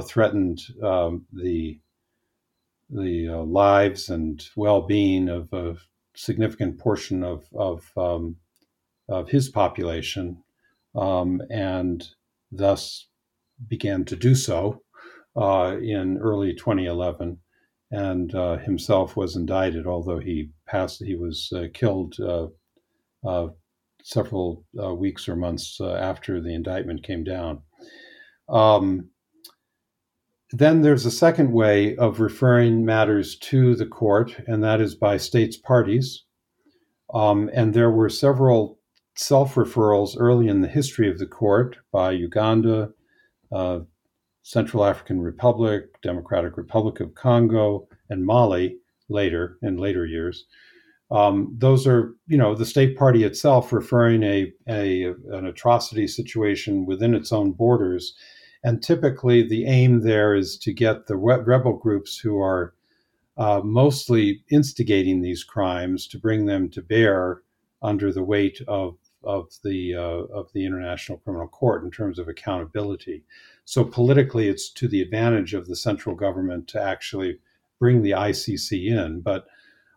threatened 0.04 0.62
um, 0.84 1.26
the 1.32 1.80
the 2.92 3.30
lives 3.30 4.10
and 4.10 4.48
well-being 4.56 5.28
of, 5.28 5.52
of 5.52 5.88
significant 6.16 6.80
portion 6.80 7.24
of 7.24 7.46
of, 7.54 7.92
um, 7.98 8.38
of 9.10 9.30
his 9.30 9.50
population, 9.50 10.44
um, 10.96 11.42
and 11.50 12.08
thus 12.52 13.08
began 13.68 14.06
to 14.06 14.16
do 14.16 14.36
so 14.36 14.82
uh, 15.36 15.78
in 15.82 16.18
early 16.18 16.54
2011. 16.54 17.40
And 17.92 18.34
uh, 18.34 18.58
himself 18.58 19.16
was 19.16 19.36
indicted, 19.36 19.86
although 19.86 20.20
he 20.20 20.50
passed. 20.68 21.04
He 21.04 21.16
was 21.16 21.52
uh, 21.56 21.68
killed 21.74 22.16
uh, 22.20 22.48
uh, 23.26 23.50
several 24.04 24.66
uh, 24.82 24.94
weeks 24.94 25.30
or 25.30 25.36
months 25.36 25.80
after 25.80 26.42
the 26.42 26.54
indictment 26.54 27.04
came 27.04 27.24
down. 27.24 27.62
Um, 28.50 29.10
then 30.52 30.82
there's 30.82 31.06
a 31.06 31.12
second 31.12 31.52
way 31.52 31.96
of 31.98 32.20
referring 32.20 32.86
matters 32.86 33.36
to 33.38 33.76
the 33.76 33.86
court, 33.86 34.36
and 34.48 34.64
that 34.64 34.80
is 34.80 34.96
by 34.96 35.18
states 35.18 35.58
parties. 35.58 36.24
Um, 37.14 37.50
and 37.54 37.74
there 37.74 37.92
were 37.92 38.10
several 38.10 38.80
self 39.16 39.56
referrals 39.56 40.16
early 40.20 40.48
in 40.48 40.62
the 40.62 40.68
history 40.68 41.10
of 41.10 41.18
the 41.18 41.26
court 41.26 41.78
by 41.92 42.12
Uganda, 42.12 42.92
uh, 43.52 43.80
Central 44.44 44.86
African 44.86 45.22
Republic, 45.22 46.02
Democratic 46.04 46.58
Republic 46.58 47.00
of 47.00 47.16
Congo, 47.16 47.88
and 48.10 48.26
Mali 48.26 48.78
later 49.10 49.58
in 49.62 49.78
later 49.78 50.06
years. 50.06 50.46
Um, 51.12 51.56
those 51.58 51.88
are, 51.88 52.16
you 52.28 52.38
know, 52.38 52.56
the 52.56 52.66
state 52.66 52.98
party 52.98 53.24
itself 53.24 53.72
referring 53.72 54.24
a, 54.24 54.52
a 54.68 55.14
an 55.32 55.46
atrocity 55.46 56.08
situation 56.08 56.86
within 56.86 57.14
its 57.14 57.32
own 57.32 57.52
borders 57.52 58.16
and 58.66 58.82
typically, 58.82 59.48
the 59.48 59.68
aim 59.68 60.02
there 60.02 60.34
is 60.34 60.58
to 60.58 60.74
get 60.74 61.06
the 61.06 61.16
rebel 61.16 61.74
groups 61.74 62.18
who 62.18 62.42
are 62.42 62.74
uh, 63.38 63.62
mostly 63.64 64.44
instigating 64.50 65.22
these 65.22 65.44
crimes 65.44 66.08
to 66.08 66.18
bring 66.18 66.48
them 66.48 66.72
to 66.72 66.82
bear 66.82 67.44
under 67.84 68.12
the 68.12 68.24
weight 68.24 68.62
of 68.68 68.98
of 69.24 69.52
the 69.64 69.94
uh, 69.94 70.34
of 70.34 70.52
the 70.54 70.66
International 70.66 71.20
Criminal 71.20 71.48
Court 71.48 71.84
in 71.84 71.92
terms 71.92 72.18
of 72.18 72.28
accountability. 72.28 73.24
So 73.66 73.84
politically, 73.84 74.48
it's 74.50 74.72
to 74.72 74.88
the 74.88 75.02
advantage 75.04 75.54
of 75.54 75.68
the 75.68 75.76
central 75.76 76.16
government 76.16 76.68
to 76.70 76.82
actually 76.82 77.38
bring 77.78 78.02
the 78.02 78.12
ICC 78.12 78.88
in. 78.88 79.22
But 79.22 79.46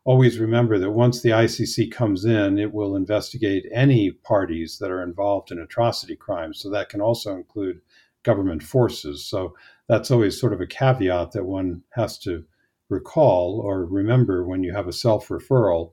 always 0.04 0.38
remember 0.38 0.78
that 0.78 0.90
once 0.90 1.22
the 1.22 1.30
ICC 1.30 1.90
comes 1.90 2.26
in, 2.26 2.58
it 2.58 2.74
will 2.74 2.96
investigate 2.96 3.64
any 3.72 4.10
parties 4.10 4.76
that 4.78 4.90
are 4.90 5.02
involved 5.02 5.50
in 5.52 5.58
atrocity 5.58 6.16
crimes. 6.16 6.60
So 6.60 6.68
that 6.68 6.90
can 6.90 7.00
also 7.00 7.34
include 7.34 7.80
government 8.28 8.62
forces. 8.62 9.24
So 9.24 9.54
that's 9.88 10.10
always 10.10 10.38
sort 10.38 10.52
of 10.52 10.60
a 10.60 10.66
caveat 10.66 11.32
that 11.32 11.46
one 11.46 11.82
has 11.94 12.18
to 12.18 12.44
recall 12.90 13.62
or 13.64 13.86
remember 13.86 14.46
when 14.46 14.62
you 14.62 14.74
have 14.74 14.86
a 14.86 14.92
self 14.92 15.28
referral. 15.28 15.92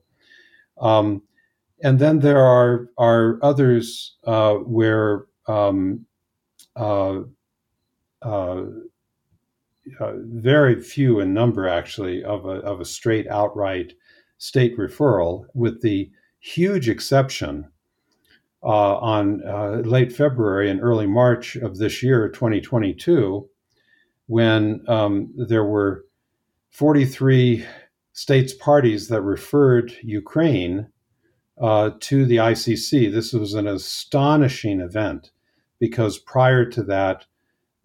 Um, 0.78 1.22
and 1.82 1.98
then 1.98 2.20
there 2.20 2.44
are 2.44 2.88
are 2.98 3.38
others 3.42 4.16
uh, 4.26 4.54
where 4.54 5.24
um, 5.46 6.04
uh, 6.74 7.20
uh, 8.22 8.62
uh 10.00 10.12
very 10.24 10.80
few 10.82 11.20
in 11.20 11.32
number 11.32 11.66
actually 11.66 12.22
of 12.22 12.44
a, 12.44 12.56
of 12.72 12.80
a 12.80 12.84
straight 12.84 13.26
outright 13.28 13.94
state 14.36 14.76
referral, 14.76 15.46
with 15.54 15.80
the 15.80 16.10
huge 16.40 16.88
exception 16.90 17.66
uh, 18.66 18.96
on 18.96 19.42
uh, 19.46 19.80
late 19.84 20.12
February 20.12 20.68
and 20.68 20.82
early 20.82 21.06
March 21.06 21.54
of 21.54 21.78
this 21.78 22.02
year, 22.02 22.28
2022, 22.28 23.48
when 24.26 24.84
um, 24.88 25.32
there 25.36 25.64
were 25.64 26.04
43 26.70 27.64
states 28.12 28.52
parties 28.52 29.06
that 29.06 29.22
referred 29.22 29.92
Ukraine 30.02 30.88
uh, 31.60 31.90
to 32.00 32.26
the 32.26 32.38
ICC. 32.38 33.12
This 33.12 33.32
was 33.32 33.54
an 33.54 33.68
astonishing 33.68 34.80
event 34.80 35.30
because 35.78 36.18
prior 36.18 36.64
to 36.70 36.82
that, 36.82 37.24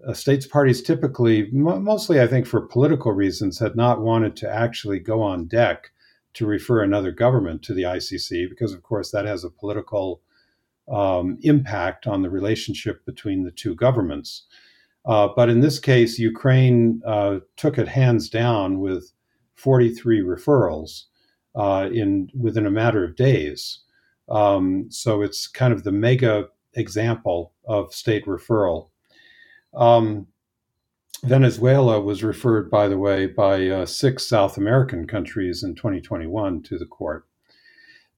uh, 0.08 0.14
states 0.14 0.48
parties 0.48 0.82
typically, 0.82 1.44
m- 1.54 1.84
mostly 1.84 2.20
I 2.20 2.26
think 2.26 2.48
for 2.48 2.60
political 2.60 3.12
reasons, 3.12 3.60
had 3.60 3.76
not 3.76 4.02
wanted 4.02 4.36
to 4.38 4.52
actually 4.52 4.98
go 4.98 5.22
on 5.22 5.46
deck 5.46 5.92
to 6.34 6.48
refer 6.48 6.82
another 6.82 7.12
government 7.12 7.62
to 7.64 7.76
the 7.76 7.84
ICC 7.84 8.50
because, 8.50 8.74
of 8.74 8.82
course, 8.82 9.12
that 9.12 9.26
has 9.26 9.44
a 9.44 9.50
political 9.52 10.22
um, 10.90 11.38
impact 11.42 12.08
on 12.08 12.22
the 12.22 12.30
relationship 12.30 13.06
between 13.06 13.44
the 13.44 13.52
two 13.52 13.76
governments. 13.76 14.44
Uh, 15.06 15.28
but 15.36 15.50
in 15.50 15.62
this 15.62 15.80
case, 15.80 16.20
Ukraine 16.20 17.02
uh, 17.06 17.40
took 17.58 17.78
it 17.78 17.88
hands 17.88 18.30
down 18.30 18.80
with 18.80 19.12
43 19.56 20.22
referrals 20.22 21.04
uh, 21.56 21.90
in 21.92 22.30
within 22.40 22.66
a 22.66 22.72
matter 22.72 23.04
of 23.04 23.16
days. 23.16 23.82
Um, 24.30 24.88
so 24.90 25.22
it's 25.22 25.48
kind 25.48 25.74
of 25.74 25.84
the 25.84 25.92
mega 25.92 26.48
example 26.74 27.54
of 27.68 27.94
state 27.94 28.26
referral. 28.26 28.90
Um, 29.74 30.28
Venezuela 31.24 32.02
was 32.02 32.24
referred, 32.24 32.72
by 32.72 32.88
the 32.88 32.98
way, 32.98 33.28
by 33.28 33.68
uh, 33.68 33.86
six 33.86 34.28
South 34.28 34.58
American 34.58 35.06
countries 35.06 35.64
in 35.64 35.76
2021 35.76 36.64
to 36.64 36.78
the 36.78 36.86
court. 36.86 37.28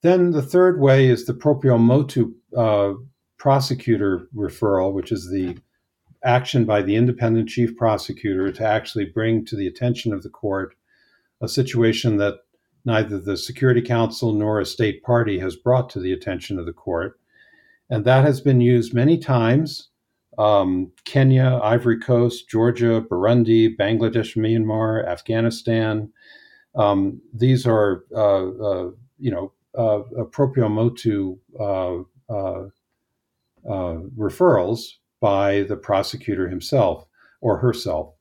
Then 0.03 0.31
the 0.31 0.41
third 0.41 0.79
way 0.79 1.07
is 1.07 1.25
the 1.25 1.33
proprio 1.33 1.77
motu 1.77 2.33
uh, 2.55 2.93
prosecutor 3.37 4.27
referral, 4.35 4.93
which 4.93 5.11
is 5.11 5.29
the 5.31 5.57
action 6.23 6.65
by 6.65 6.81
the 6.81 6.95
independent 6.95 7.49
chief 7.49 7.75
prosecutor 7.75 8.51
to 8.51 8.65
actually 8.65 9.05
bring 9.05 9.45
to 9.45 9.55
the 9.55 9.67
attention 9.67 10.13
of 10.13 10.21
the 10.21 10.29
court 10.29 10.75
a 11.41 11.47
situation 11.47 12.17
that 12.17 12.35
neither 12.85 13.17
the 13.17 13.37
Security 13.37 13.81
Council 13.81 14.33
nor 14.33 14.59
a 14.59 14.65
state 14.65 15.03
party 15.03 15.39
has 15.39 15.55
brought 15.55 15.89
to 15.89 15.99
the 15.99 16.13
attention 16.13 16.59
of 16.59 16.65
the 16.65 16.73
court. 16.73 17.17
And 17.89 18.05
that 18.05 18.25
has 18.25 18.41
been 18.41 18.61
used 18.61 18.93
many 18.93 19.17
times 19.17 19.89
um, 20.37 20.91
Kenya, 21.05 21.59
Ivory 21.63 21.99
Coast, 21.99 22.49
Georgia, 22.49 23.01
Burundi, 23.01 23.75
Bangladesh, 23.77 24.35
Myanmar, 24.35 25.07
Afghanistan. 25.07 26.11
Um, 26.75 27.21
these 27.33 27.67
are, 27.67 28.03
uh, 28.15 28.47
uh, 28.47 28.91
you 29.19 29.29
know, 29.31 29.53
uh, 29.77 30.01
proprio 30.31 30.69
motu 30.69 31.37
uh, 31.59 31.97
uh, 32.29 32.65
uh, 33.69 33.97
referrals 34.17 34.81
by 35.21 35.63
the 35.63 35.77
prosecutor 35.77 36.49
himself 36.49 37.05
or 37.41 37.57
herself. 37.57 38.13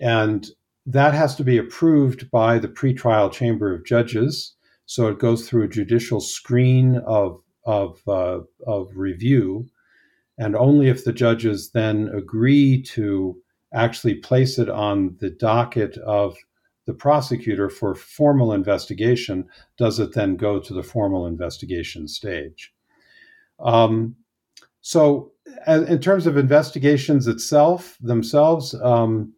And 0.00 0.48
that 0.86 1.12
has 1.14 1.34
to 1.36 1.44
be 1.44 1.58
approved 1.58 2.30
by 2.30 2.58
the 2.58 2.68
pretrial 2.68 3.30
chamber 3.30 3.74
of 3.74 3.84
judges. 3.84 4.54
So 4.86 5.08
it 5.08 5.18
goes 5.18 5.46
through 5.46 5.64
a 5.64 5.68
judicial 5.68 6.20
screen 6.20 6.96
of, 7.06 7.40
of, 7.66 8.00
uh, 8.08 8.40
of 8.66 8.88
review. 8.94 9.66
And 10.38 10.56
only 10.56 10.88
if 10.88 11.04
the 11.04 11.12
judges 11.12 11.72
then 11.72 12.08
agree 12.14 12.82
to 12.94 13.36
actually 13.74 14.14
place 14.14 14.58
it 14.58 14.70
on 14.70 15.16
the 15.20 15.30
docket 15.30 15.98
of 15.98 16.36
the 16.88 16.94
prosecutor 16.94 17.68
for 17.68 17.94
formal 17.94 18.54
investigation 18.54 19.46
does 19.76 20.00
it 20.00 20.14
then 20.14 20.36
go 20.36 20.58
to 20.58 20.72
the 20.72 20.82
formal 20.82 21.26
investigation 21.26 22.08
stage. 22.08 22.72
Um, 23.60 24.16
so, 24.80 25.32
in 25.66 25.98
terms 25.98 26.26
of 26.26 26.38
investigations 26.38 27.26
itself 27.26 27.98
themselves, 28.00 28.74
um, 28.82 29.34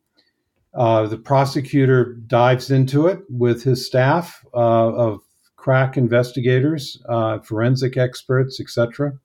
uh, 0.75 1.09
the 1.09 1.19
prosecutor 1.19 2.15
dives 2.29 2.71
into 2.71 3.09
it 3.09 3.19
with 3.29 3.65
his 3.65 3.85
staff 3.85 4.45
uh, 4.55 4.93
of 4.95 5.19
crack 5.57 5.97
investigators, 5.97 7.03
uh, 7.09 7.41
forensic 7.41 7.97
experts, 7.97 8.61
etc., 8.61 9.19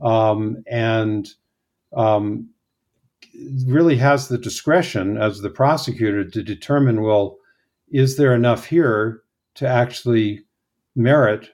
um, 0.00 0.62
and 0.70 1.30
um, 1.96 2.50
really 3.66 3.96
has 3.96 4.28
the 4.28 4.38
discretion 4.38 5.16
as 5.16 5.40
the 5.40 5.50
prosecutor 5.50 6.24
to 6.24 6.40
determine 6.44 7.02
well, 7.02 7.37
is 7.90 8.16
there 8.16 8.34
enough 8.34 8.66
here 8.66 9.22
to 9.54 9.66
actually 9.66 10.44
merit 10.94 11.50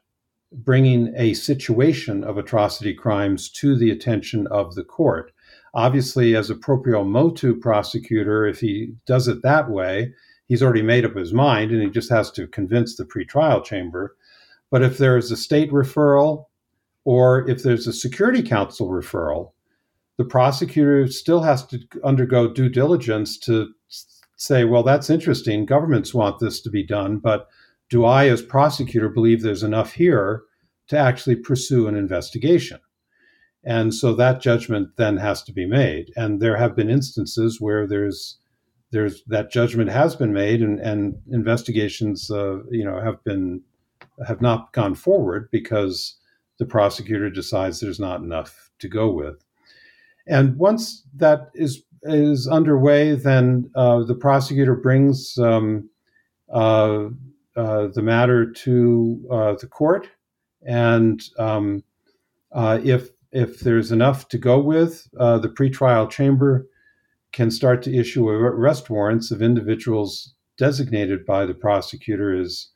bringing 0.53 1.13
a 1.17 1.35
situation 1.35 2.23
of 2.23 2.39
atrocity 2.39 2.95
crimes 2.95 3.51
to 3.51 3.77
the 3.77 3.91
attention 3.91 4.47
of 4.49 4.75
the 4.75 4.85
court. 4.85 5.33
Obviously, 5.75 6.37
as 6.37 6.49
a 6.49 6.55
proprio 6.55 7.03
motu 7.03 7.57
prosecutor, 7.59 8.47
if 8.47 8.61
he 8.61 8.95
does 9.07 9.27
it 9.27 9.43
that 9.43 9.69
way, 9.69 10.13
he's 10.47 10.63
already 10.63 10.83
made 10.83 11.05
up 11.05 11.17
his 11.17 11.33
mind 11.33 11.73
and 11.73 11.83
he 11.83 11.91
just 11.91 12.11
has 12.11 12.31
to 12.31 12.47
convince 12.47 12.97
the 12.97 13.05
pretrial 13.05 13.65
chamber. 13.65 14.17
But 14.71 14.83
if 14.83 14.99
there's 14.99 15.31
a 15.31 15.37
state 15.37 15.73
referral 15.73 16.47
or 17.05 17.49
if 17.51 17.63
there's 17.63 17.87
a 17.87 17.93
Security 17.93 18.43
Council 18.43 18.89
referral, 18.89 19.53
the 20.17 20.25
prosecutor 20.25 21.09
still 21.09 21.43
has 21.43 21.67
to 21.67 21.81
undergo 22.05 22.53
due 22.53 22.69
diligence 22.69 23.37
to 23.39 23.71
say, 24.45 24.65
well, 24.65 24.83
that's 24.83 25.11
interesting. 25.11 25.67
Governments 25.67 26.13
want 26.15 26.39
this 26.39 26.61
to 26.63 26.71
be 26.71 26.85
done, 26.85 27.19
but 27.19 27.49
do 27.89 28.05
I, 28.05 28.29
as 28.29 28.43
prosecutor, 28.43 29.09
believe 29.09 29.43
there's 29.43 29.63
enough 29.63 29.95
here 29.95 30.43
to 30.89 30.99
actually 30.99 31.37
pursue 31.37 31.87
an 31.87 31.95
investigation? 31.95 32.81
And 33.65 33.95
so 33.95 34.15
that 34.15 34.43
judgment 34.43 34.97
then 34.97 35.17
has 35.17 35.43
to 35.45 35.53
be 35.53 35.67
made. 35.67 36.13
And 36.17 36.41
there 36.41 36.57
have 36.57 36.77
been 36.77 36.91
instances 36.91 37.61
where 37.61 37.87
there's 37.87 38.39
there's 38.91 39.25
that 39.25 39.51
judgment 39.51 39.91
has 39.91 40.15
been 40.15 40.33
made, 40.33 40.63
and, 40.63 40.79
and 40.79 41.17
investigations, 41.33 42.31
uh, 42.31 42.63
you 42.71 42.85
know, 42.85 43.01
have 43.01 43.25
been 43.25 43.63
have 44.25 44.41
not 44.41 44.73
gone 44.73 44.95
forward 44.95 45.49
because 45.51 46.17
the 46.59 46.67
prosecutor 46.67 47.29
decides 47.29 47.81
there's 47.81 47.99
not 47.99 48.21
enough 48.21 48.71
to 48.79 48.89
go 48.89 49.11
with. 49.11 49.45
And 50.29 50.57
once 50.57 51.03
that 51.17 51.51
is 51.55 51.83
is 52.05 52.47
underway, 52.47 53.15
then 53.15 53.71
uh, 53.75 54.03
the 54.05 54.15
prosecutor 54.15 54.75
brings 54.75 55.39
um, 55.39 55.89
uh, 56.53 57.09
uh, 57.57 57.89
the 57.89 58.03
matter 58.03 58.51
to 58.51 59.27
uh, 59.31 59.55
the 59.61 59.67
court, 59.67 60.09
and 60.67 61.23
um, 61.39 61.83
uh, 62.53 62.81
if 62.85 63.11
if 63.33 63.61
there's 63.61 63.91
enough 63.91 64.29
to 64.29 64.39
go 64.39 64.61
with, 64.61 65.09
the 65.13 65.53
pretrial 65.59 66.09
chamber 66.09 66.69
can 67.33 67.51
start 67.51 67.83
to 67.83 67.95
issue 67.95 68.29
arrest 68.29 68.89
warrants 68.89 69.33
of 69.33 69.43
individuals 69.43 70.35
designated 70.57 71.27
by 71.27 71.45
the 71.45 71.55
prosecutor 71.55 72.39
as 72.39 72.69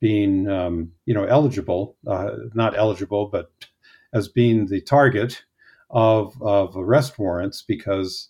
being 0.00 0.50
um, 0.50 0.92
you 1.06 1.14
know 1.14 1.24
eligible, 1.24 1.96
not 2.04 2.76
eligible, 2.76 3.28
but 3.28 3.50
as 4.12 4.28
being 4.28 4.66
the 4.66 4.80
target 4.80 5.42
of, 5.90 6.34
of 6.42 6.76
arrest 6.76 7.18
warrants 7.18 7.62
because 7.62 8.28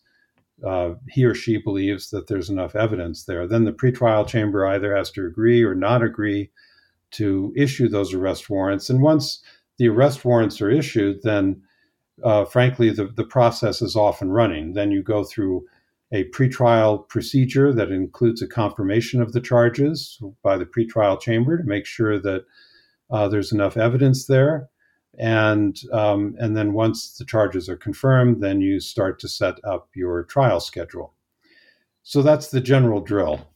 uh, 0.66 0.94
he 1.08 1.24
or 1.24 1.34
she 1.34 1.56
believes 1.58 2.10
that 2.10 2.28
there's 2.28 2.50
enough 2.50 2.76
evidence 2.76 3.24
there. 3.24 3.46
Then 3.46 3.64
the 3.64 3.72
pretrial 3.72 4.26
chamber 4.26 4.66
either 4.66 4.96
has 4.96 5.10
to 5.12 5.26
agree 5.26 5.62
or 5.62 5.74
not 5.74 6.02
agree 6.02 6.50
to 7.12 7.52
issue 7.56 7.88
those 7.88 8.14
arrest 8.14 8.48
warrants. 8.48 8.88
And 8.88 9.02
once 9.02 9.42
the 9.78 9.88
arrest 9.88 10.24
warrants 10.24 10.60
are 10.60 10.70
issued, 10.70 11.22
then 11.22 11.62
uh, 12.22 12.44
frankly, 12.44 12.90
the, 12.90 13.06
the 13.06 13.24
process 13.24 13.82
is 13.82 13.96
off 13.96 14.22
and 14.22 14.32
running. 14.32 14.74
Then 14.74 14.90
you 14.90 15.02
go 15.02 15.24
through 15.24 15.66
a 16.12 16.24
pretrial 16.30 17.08
procedure 17.08 17.72
that 17.72 17.90
includes 17.90 18.42
a 18.42 18.46
confirmation 18.46 19.22
of 19.22 19.32
the 19.32 19.40
charges 19.40 20.20
by 20.42 20.56
the 20.58 20.66
pretrial 20.66 21.20
chamber 21.20 21.56
to 21.56 21.64
make 21.64 21.86
sure 21.86 22.18
that 22.18 22.44
uh, 23.10 23.28
there's 23.28 23.52
enough 23.52 23.76
evidence 23.76 24.26
there 24.26 24.68
and 25.18 25.78
um, 25.92 26.34
and 26.38 26.56
then 26.56 26.72
once 26.72 27.16
the 27.18 27.24
charges 27.24 27.68
are 27.68 27.76
confirmed, 27.76 28.42
then 28.42 28.60
you 28.60 28.80
start 28.80 29.18
to 29.20 29.28
set 29.28 29.56
up 29.64 29.88
your 29.94 30.24
trial 30.24 30.60
schedule. 30.60 31.12
So 32.02 32.22
that's 32.22 32.50
the 32.50 32.60
general 32.60 33.00
drill. 33.00 33.46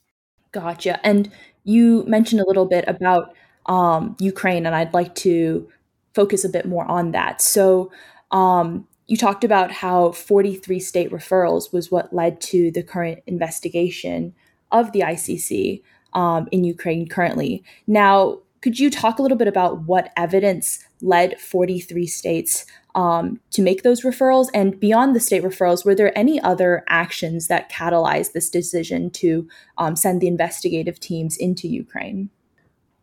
Gotcha. 0.52 1.04
And 1.04 1.30
you 1.64 2.04
mentioned 2.06 2.40
a 2.40 2.46
little 2.46 2.66
bit 2.66 2.84
about 2.86 3.34
um, 3.66 4.16
Ukraine, 4.20 4.66
and 4.66 4.74
I'd 4.74 4.94
like 4.94 5.14
to 5.16 5.68
focus 6.14 6.44
a 6.44 6.48
bit 6.48 6.66
more 6.66 6.84
on 6.86 7.10
that. 7.12 7.42
So 7.42 7.90
um, 8.30 8.86
you 9.06 9.16
talked 9.16 9.44
about 9.44 9.70
how 9.70 10.12
43 10.12 10.80
state 10.80 11.10
referrals 11.10 11.72
was 11.72 11.90
what 11.90 12.12
led 12.12 12.40
to 12.42 12.70
the 12.70 12.82
current 12.82 13.20
investigation 13.26 14.34
of 14.72 14.92
the 14.92 15.00
ICC 15.00 15.82
um, 16.12 16.48
in 16.50 16.64
Ukraine 16.64 17.06
currently. 17.06 17.62
Now, 17.86 18.38
could 18.66 18.80
you 18.80 18.90
talk 18.90 19.20
a 19.20 19.22
little 19.22 19.38
bit 19.38 19.46
about 19.46 19.82
what 19.82 20.12
evidence 20.16 20.80
led 21.00 21.38
43 21.38 22.04
states 22.08 22.66
um, 22.96 23.38
to 23.52 23.62
make 23.62 23.84
those 23.84 24.02
referrals? 24.02 24.48
And 24.52 24.80
beyond 24.80 25.14
the 25.14 25.20
state 25.20 25.44
referrals, 25.44 25.84
were 25.84 25.94
there 25.94 26.18
any 26.18 26.40
other 26.40 26.82
actions 26.88 27.46
that 27.46 27.70
catalyzed 27.70 28.32
this 28.32 28.50
decision 28.50 29.10
to 29.10 29.48
um, 29.78 29.94
send 29.94 30.20
the 30.20 30.26
investigative 30.26 30.98
teams 30.98 31.36
into 31.36 31.68
Ukraine? 31.68 32.28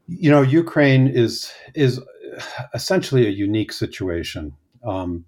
You 0.08 0.32
know, 0.32 0.41
Ukraine 0.41 1.08
is 1.08 1.49
is 1.73 2.02
essentially 2.73 3.26
a 3.26 3.30
unique 3.30 3.71
situation. 3.71 4.52
Um, 4.86 5.23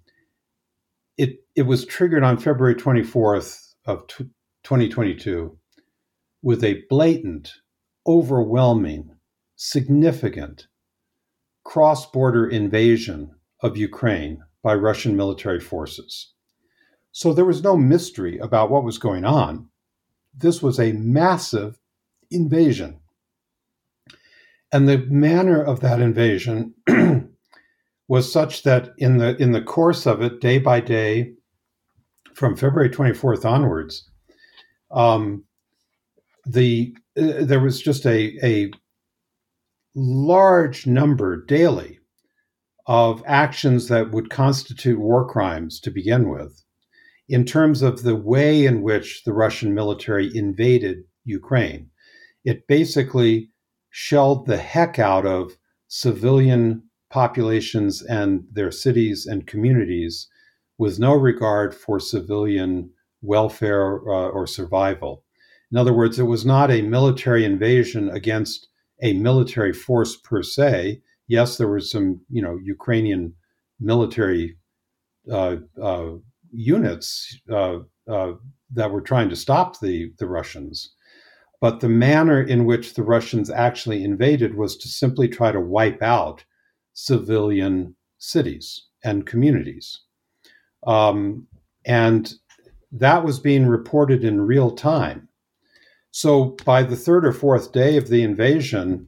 it 1.16 1.38
it 1.54 1.62
was 1.62 1.86
triggered 1.86 2.24
on 2.24 2.36
February 2.36 2.74
24th 2.74 3.72
of 3.86 4.06
t- 4.06 4.28
2022 4.64 5.56
with 6.42 6.62
a 6.62 6.82
blatant, 6.90 7.54
overwhelming, 8.06 9.15
significant 9.56 10.68
cross 11.64 12.08
border 12.10 12.46
invasion 12.46 13.34
of 13.60 13.76
Ukraine 13.76 14.42
by 14.62 14.74
Russian 14.74 15.16
military 15.16 15.60
forces. 15.60 16.32
So 17.10 17.32
there 17.32 17.44
was 17.44 17.62
no 17.62 17.76
mystery 17.76 18.38
about 18.38 18.70
what 18.70 18.84
was 18.84 18.98
going 18.98 19.24
on. 19.24 19.68
This 20.36 20.62
was 20.62 20.78
a 20.78 20.92
massive 20.92 21.78
invasion. 22.30 23.00
And 24.70 24.88
the 24.88 24.98
manner 25.08 25.62
of 25.62 25.80
that 25.80 26.00
invasion 26.00 26.74
was 28.08 28.30
such 28.30 28.62
that 28.64 28.90
in 28.98 29.18
the 29.18 29.36
in 29.36 29.52
the 29.52 29.62
course 29.62 30.06
of 30.06 30.20
it, 30.20 30.40
day 30.40 30.58
by 30.58 30.80
day, 30.80 31.32
from 32.34 32.54
February 32.54 32.90
24th 32.90 33.44
onwards, 33.44 34.10
um, 34.90 35.44
the 36.44 36.94
uh, 37.16 37.44
there 37.44 37.60
was 37.60 37.80
just 37.80 38.04
a, 38.04 38.36
a 38.42 38.70
large 39.96 40.86
number 40.86 41.42
daily 41.46 41.98
of 42.86 43.22
actions 43.26 43.88
that 43.88 44.10
would 44.10 44.28
constitute 44.28 45.00
war 45.00 45.26
crimes 45.26 45.80
to 45.80 45.90
begin 45.90 46.28
with, 46.28 46.62
in 47.28 47.44
terms 47.44 47.80
of 47.80 48.02
the 48.02 48.14
way 48.14 48.66
in 48.66 48.82
which 48.82 49.24
the 49.24 49.32
Russian 49.32 49.74
military 49.74 50.30
invaded 50.36 50.98
Ukraine. 51.24 51.90
It 52.44 52.68
basically 52.68 53.50
shelled 53.90 54.46
the 54.46 54.58
heck 54.58 54.98
out 54.98 55.24
of 55.26 55.56
civilian 55.88 56.82
populations 57.10 58.02
and 58.02 58.44
their 58.52 58.70
cities 58.70 59.26
and 59.26 59.46
communities 59.46 60.28
with 60.78 60.98
no 60.98 61.14
regard 61.14 61.74
for 61.74 61.98
civilian 61.98 62.90
welfare 63.22 63.96
uh, 64.08 64.28
or 64.28 64.46
survival. 64.46 65.24
In 65.72 65.78
other 65.78 65.94
words, 65.94 66.18
it 66.18 66.24
was 66.24 66.44
not 66.44 66.70
a 66.70 66.82
military 66.82 67.44
invasion 67.44 68.10
against 68.10 68.68
a 69.02 69.12
military 69.14 69.72
force 69.72 70.16
per 70.16 70.42
se. 70.42 71.00
Yes, 71.28 71.58
there 71.58 71.68
were 71.68 71.80
some, 71.80 72.20
you 72.30 72.42
know, 72.42 72.58
Ukrainian 72.62 73.34
military 73.80 74.56
uh, 75.30 75.56
uh, 75.82 76.12
units 76.52 77.38
uh, 77.50 77.78
uh, 78.08 78.32
that 78.72 78.90
were 78.90 79.00
trying 79.00 79.28
to 79.28 79.36
stop 79.36 79.80
the 79.80 80.12
the 80.18 80.26
Russians, 80.26 80.94
but 81.60 81.80
the 81.80 81.88
manner 81.88 82.40
in 82.40 82.64
which 82.64 82.94
the 82.94 83.02
Russians 83.02 83.50
actually 83.50 84.04
invaded 84.04 84.54
was 84.54 84.76
to 84.78 84.88
simply 84.88 85.28
try 85.28 85.52
to 85.52 85.60
wipe 85.60 86.02
out 86.02 86.44
civilian 86.92 87.94
cities 88.18 88.86
and 89.04 89.26
communities, 89.26 90.00
um, 90.86 91.46
and 91.84 92.34
that 92.92 93.24
was 93.24 93.40
being 93.40 93.66
reported 93.66 94.24
in 94.24 94.40
real 94.40 94.70
time. 94.70 95.25
So 96.16 96.56
by 96.64 96.82
the 96.82 96.96
third 96.96 97.26
or 97.26 97.32
fourth 97.34 97.72
day 97.72 97.98
of 97.98 98.08
the 98.08 98.22
invasion, 98.22 99.06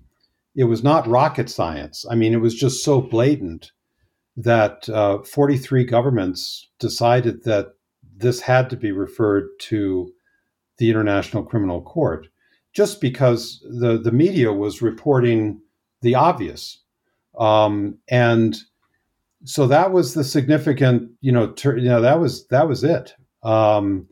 it 0.55 0.65
was 0.65 0.85
not 0.85 1.07
rocket 1.07 1.49
science. 1.49 2.05
I 2.11 2.15
mean, 2.15 2.35
it 2.35 2.43
was 2.43 2.55
just 2.55 2.85
so 2.85 3.01
blatant 3.01 3.73
that 4.37 4.87
uh, 4.91 5.23
43 5.23 5.85
governments 5.85 6.69
decided 6.79 7.45
that 7.45 7.69
this 8.15 8.43
had 8.43 8.69
to 8.69 8.77
be 8.77 8.93
referred 8.93 9.49
to 9.61 10.13
the 10.77 10.91
International 10.91 11.43
Criminal 11.43 11.81
Court, 11.81 12.29
just 12.75 13.01
because 13.01 13.67
the, 13.81 13.97
the 13.97 14.13
media 14.13 14.53
was 14.53 14.83
reporting 14.83 15.63
the 16.03 16.15
obvious. 16.15 16.83
Um, 17.39 17.97
and 18.09 18.55
so 19.45 19.67
that 19.67 19.93
was 19.93 20.13
the 20.13 20.25
significant, 20.25 21.11
you 21.23 21.33
know, 21.33 21.53
ter- 21.53 21.79
you 21.79 21.89
know 21.89 22.03
that 22.03 22.21
was 22.21 22.47
that 22.49 22.69
was 22.69 22.85
it. 22.85 23.15
Um, 23.43 24.09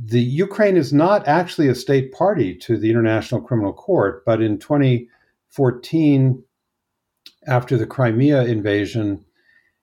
the 0.00 0.20
Ukraine 0.20 0.76
is 0.76 0.92
not 0.92 1.26
actually 1.26 1.68
a 1.68 1.74
state 1.74 2.12
party 2.12 2.54
to 2.54 2.76
the 2.76 2.90
International 2.90 3.40
Criminal 3.40 3.72
Court, 3.72 4.24
but 4.24 4.40
in 4.40 4.58
2014, 4.58 6.44
after 7.46 7.76
the 7.76 7.86
Crimea 7.86 8.44
invasion, 8.44 9.24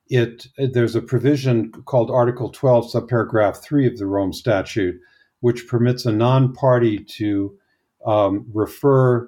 it 0.08 0.47
there's 0.58 0.95
a 0.95 1.01
provision 1.01 1.71
called 1.86 2.10
Article 2.10 2.49
12, 2.49 2.91
subparagraph 2.91 3.58
3 3.58 3.88
of 3.88 3.97
the 3.97 4.06
Rome 4.06 4.32
Statute, 4.32 4.95
which 5.41 5.67
permits 5.67 6.06
a 6.06 6.12
non-party 6.12 7.04
to 7.17 7.58
um, 8.06 8.45
refer 8.54 9.28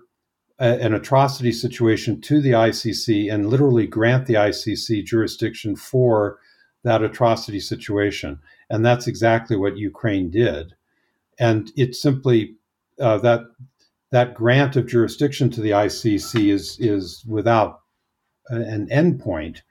a, 0.60 0.82
an 0.82 0.94
atrocity 0.94 1.52
situation 1.52 2.22
to 2.22 2.40
the 2.40 2.52
ICC 2.52 3.34
and 3.34 3.50
literally 3.50 3.88
grant 3.88 4.28
the 4.28 4.36
ICC 4.36 5.04
jurisdiction 5.04 5.76
for 5.76 6.40
that 6.84 7.04
atrocity 7.04 7.60
situation. 7.60 8.40
And 8.70 8.86
that's 8.86 9.08
exactly 9.08 9.58
what 9.58 9.78
Ukraine 9.78 10.30
did 10.30 10.77
and 11.40 11.72
it 11.76 11.96
simply 11.96 12.56
uh, 13.00 13.18
that 13.20 13.42
that 14.12 14.34
grant 14.34 14.76
of 14.76 14.88
jurisdiction 14.88 15.50
to 15.52 15.62
the 15.62 15.72
ICC 15.72 16.52
is 16.52 16.78
is 16.80 17.24
without 17.28 17.82
an 18.50 18.88
endpoint, 18.92 19.62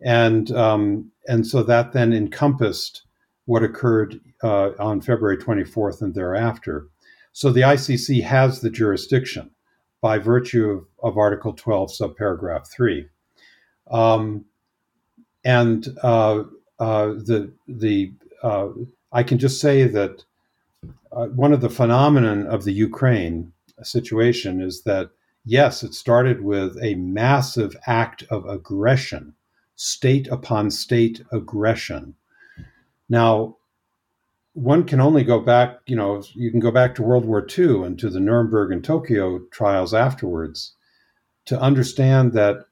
and 0.00 0.50
um, 0.52 1.10
and 1.26 1.46
so 1.46 1.62
that 1.62 1.92
then 1.92 2.12
encompassed 2.12 3.02
what 3.46 3.62
occurred 3.62 4.20
uh, 4.42 4.70
on 4.78 5.00
February 5.00 5.36
24th 5.36 6.00
and 6.00 6.14
thereafter. 6.14 6.88
So 7.32 7.50
the 7.50 7.60
ICC 7.60 8.22
has 8.22 8.60
the 8.60 8.70
jurisdiction 8.70 9.50
by 10.00 10.18
virtue 10.18 10.70
of, 10.70 10.86
of 11.02 11.18
Article 11.18 11.52
12, 11.52 11.90
subparagraph 11.90 12.66
three, 12.68 13.08
um, 13.90 14.44
and 15.44 15.86
uh, 16.02 16.44
uh 16.78 17.06
the 17.08 17.52
the 17.68 18.12
uh, 18.42 18.68
I 19.12 19.22
can 19.22 19.38
just 19.38 19.60
say 19.60 19.84
that 19.84 20.24
uh, 21.12 21.26
one 21.26 21.52
of 21.52 21.60
the 21.60 21.70
phenomenon 21.70 22.46
of 22.46 22.64
the 22.64 22.72
Ukraine 22.72 23.52
situation 23.82 24.60
is 24.60 24.82
that 24.82 25.10
yes, 25.44 25.82
it 25.82 25.94
started 25.94 26.42
with 26.42 26.76
a 26.82 26.94
massive 26.94 27.76
act 27.86 28.24
of 28.30 28.46
aggression, 28.46 29.34
state 29.76 30.26
upon 30.28 30.70
state 30.70 31.22
aggression. 31.30 32.14
Now, 33.08 33.56
one 34.54 34.84
can 34.84 35.00
only 35.00 35.24
go 35.24 35.40
back, 35.40 35.80
you 35.86 35.96
know, 35.96 36.22
you 36.32 36.50
can 36.50 36.60
go 36.60 36.70
back 36.70 36.94
to 36.94 37.02
World 37.02 37.24
War 37.24 37.46
II 37.46 37.84
and 37.84 37.98
to 37.98 38.08
the 38.08 38.20
Nuremberg 38.20 38.70
and 38.72 38.82
Tokyo 38.82 39.40
trials 39.50 39.92
afterwards 39.92 40.74
to 41.46 41.60
understand 41.60 42.32
that 42.32 42.66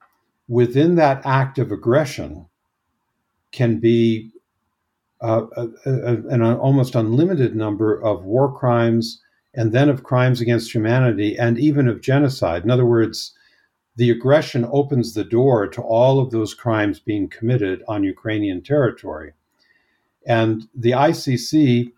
within 0.49 0.95
that 0.95 1.25
act 1.27 1.59
of 1.59 1.73
aggression 1.73 2.47
can 3.51 3.79
be 3.79 4.32
uh, 5.23 5.47
a, 5.57 5.69
a, 5.87 6.15
an 6.29 6.43
almost 6.43 6.95
unlimited 6.95 7.55
number 7.55 8.01
of 8.03 8.25
war 8.25 8.53
crimes 8.53 9.23
and 9.55 9.73
then 9.73 9.89
of 9.89 10.03
crimes 10.03 10.41
against 10.41 10.75
humanity 10.75 11.37
and 11.39 11.59
even 11.59 11.89
of 11.89 12.01
genocide. 12.01 12.65
In 12.65 12.71
other 12.71 12.87
words, 12.87 13.33
the 13.97 14.11
aggression 14.11 14.67
opens 14.71 15.15
the 15.15 15.25
door 15.25 15.69
to 15.69 15.83
all 15.83 16.19
of 16.19 16.31
those 16.31 16.55
crimes 16.55 16.99
being 16.99 17.29
committed 17.29 17.83
on 17.87 18.05
Ukrainian 18.05 18.63
territory. 18.63 19.33
And 20.27 20.69
the 20.75 20.93
ICC 20.93 21.93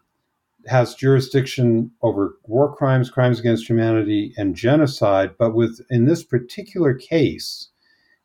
has 0.67 0.95
jurisdiction 0.95 1.93
over 2.03 2.37
war 2.45 2.75
crimes, 2.75 3.11
crimes 3.11 3.39
against 3.39 3.69
humanity, 3.69 4.35
and 4.37 4.57
genocide. 4.57 5.33
But 5.39 5.55
with 5.55 5.81
in 5.91 6.07
this 6.07 6.25
particular 6.25 6.95
case, 6.95 7.69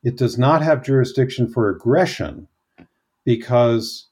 it 0.03 0.15
does 0.15 0.38
not 0.38 0.62
have 0.62 0.83
jurisdiction 0.83 1.47
for 1.51 1.69
aggression 1.69 2.47
because 3.25 4.09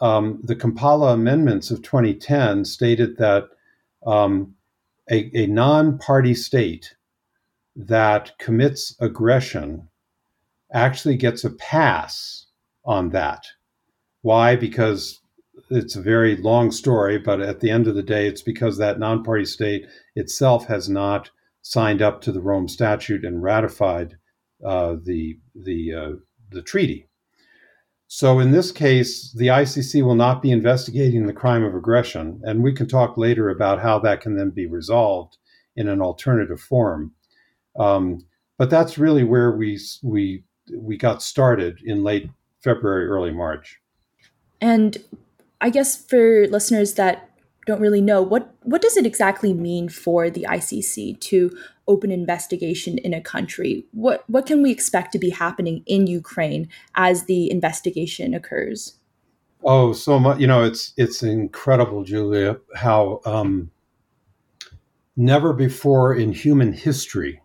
um, 0.00 0.40
the 0.42 0.56
Kampala 0.56 1.12
amendments 1.12 1.70
of 1.70 1.82
2010 1.82 2.64
stated 2.64 3.18
that 3.18 3.48
um, 4.06 4.54
a, 5.10 5.30
a 5.34 5.46
non 5.46 5.98
party 5.98 6.34
state 6.34 6.94
that 7.76 8.32
commits 8.38 8.96
aggression 9.00 9.88
actually 10.72 11.16
gets 11.16 11.44
a 11.44 11.50
pass 11.50 12.46
on 12.84 13.10
that. 13.10 13.44
Why? 14.22 14.56
Because 14.56 15.20
it's 15.70 15.96
a 15.96 16.02
very 16.02 16.36
long 16.36 16.70
story, 16.70 17.18
but 17.18 17.40
at 17.40 17.60
the 17.60 17.70
end 17.70 17.86
of 17.86 17.94
the 17.94 18.02
day, 18.02 18.26
it's 18.26 18.42
because 18.42 18.78
that 18.78 18.98
non 18.98 19.22
party 19.22 19.44
state 19.44 19.86
itself 20.14 20.66
has 20.66 20.88
not 20.88 21.30
signed 21.62 22.00
up 22.00 22.22
to 22.22 22.32
the 22.32 22.40
Rome 22.40 22.68
Statute 22.68 23.24
and 23.24 23.42
ratified 23.42 24.16
uh, 24.64 24.96
the, 25.04 25.38
the, 25.54 25.94
uh, 25.94 26.12
the 26.50 26.62
treaty. 26.62 27.09
So 28.12 28.40
in 28.40 28.50
this 28.50 28.72
case, 28.72 29.30
the 29.30 29.46
ICC 29.46 30.02
will 30.02 30.16
not 30.16 30.42
be 30.42 30.50
investigating 30.50 31.26
the 31.26 31.32
crime 31.32 31.62
of 31.62 31.76
aggression, 31.76 32.40
and 32.42 32.60
we 32.60 32.72
can 32.72 32.88
talk 32.88 33.16
later 33.16 33.50
about 33.50 33.80
how 33.80 34.00
that 34.00 34.20
can 34.20 34.36
then 34.36 34.50
be 34.50 34.66
resolved 34.66 35.36
in 35.76 35.86
an 35.86 36.02
alternative 36.02 36.60
form. 36.60 37.12
Um, 37.78 38.26
but 38.58 38.68
that's 38.68 38.98
really 38.98 39.22
where 39.22 39.52
we 39.52 39.78
we 40.02 40.42
we 40.76 40.96
got 40.96 41.22
started 41.22 41.78
in 41.84 42.02
late 42.02 42.28
February, 42.64 43.06
early 43.06 43.30
March. 43.30 43.78
And 44.60 44.98
I 45.60 45.70
guess 45.70 45.96
for 45.96 46.48
listeners 46.48 46.94
that 46.94 47.29
don't 47.70 47.80
really 47.80 48.00
know 48.00 48.20
what 48.20 48.52
what 48.62 48.82
does 48.82 48.96
it 48.96 49.06
exactly 49.06 49.52
mean 49.52 49.88
for 49.88 50.28
the 50.28 50.44
ICC 50.48 51.20
to 51.20 51.56
open 51.86 52.10
investigation 52.10 52.98
in 52.98 53.14
a 53.14 53.20
country? 53.20 53.86
What 53.92 54.24
what 54.28 54.44
can 54.44 54.60
we 54.60 54.72
expect 54.72 55.12
to 55.12 55.20
be 55.20 55.30
happening 55.30 55.84
in 55.86 56.08
Ukraine 56.08 56.68
as 56.96 57.24
the 57.24 57.48
investigation 57.50 58.34
occurs? 58.34 58.98
Oh, 59.62 59.92
so 59.92 60.18
much! 60.18 60.40
You 60.40 60.48
know, 60.48 60.64
it's 60.64 60.92
it's 60.96 61.22
incredible, 61.22 62.02
Julia, 62.02 62.56
how 62.74 63.20
um, 63.24 63.70
never 65.16 65.52
before 65.52 66.12
in 66.14 66.32
human 66.32 66.72
history 66.72 67.40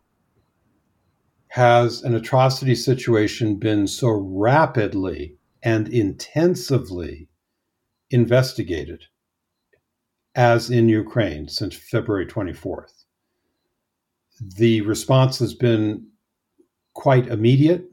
has 1.49 2.01
an 2.01 2.15
atrocity 2.15 2.73
situation 2.73 3.57
been 3.57 3.85
so 3.85 4.09
rapidly 4.09 5.35
and 5.61 5.87
intensively 5.87 7.29
investigated 8.09 9.05
as 10.35 10.69
in 10.69 10.89
Ukraine 10.89 11.47
since 11.47 11.75
February 11.75 12.25
24th. 12.25 13.05
The 14.57 14.81
response 14.81 15.39
has 15.39 15.53
been 15.53 16.07
quite 16.93 17.27
immediate. 17.27 17.85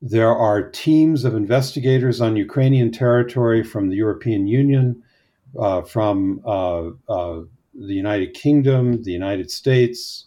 There 0.00 0.34
are 0.34 0.70
teams 0.70 1.24
of 1.24 1.34
investigators 1.34 2.20
on 2.20 2.36
Ukrainian 2.36 2.92
territory 2.92 3.62
from 3.62 3.88
the 3.88 3.96
European 3.96 4.46
Union, 4.46 5.02
uh, 5.58 5.82
from 5.82 6.40
uh, 6.46 6.90
uh, 7.08 7.40
the 7.74 7.94
United 7.94 8.34
Kingdom, 8.34 9.02
the 9.02 9.12
United 9.12 9.50
States, 9.50 10.26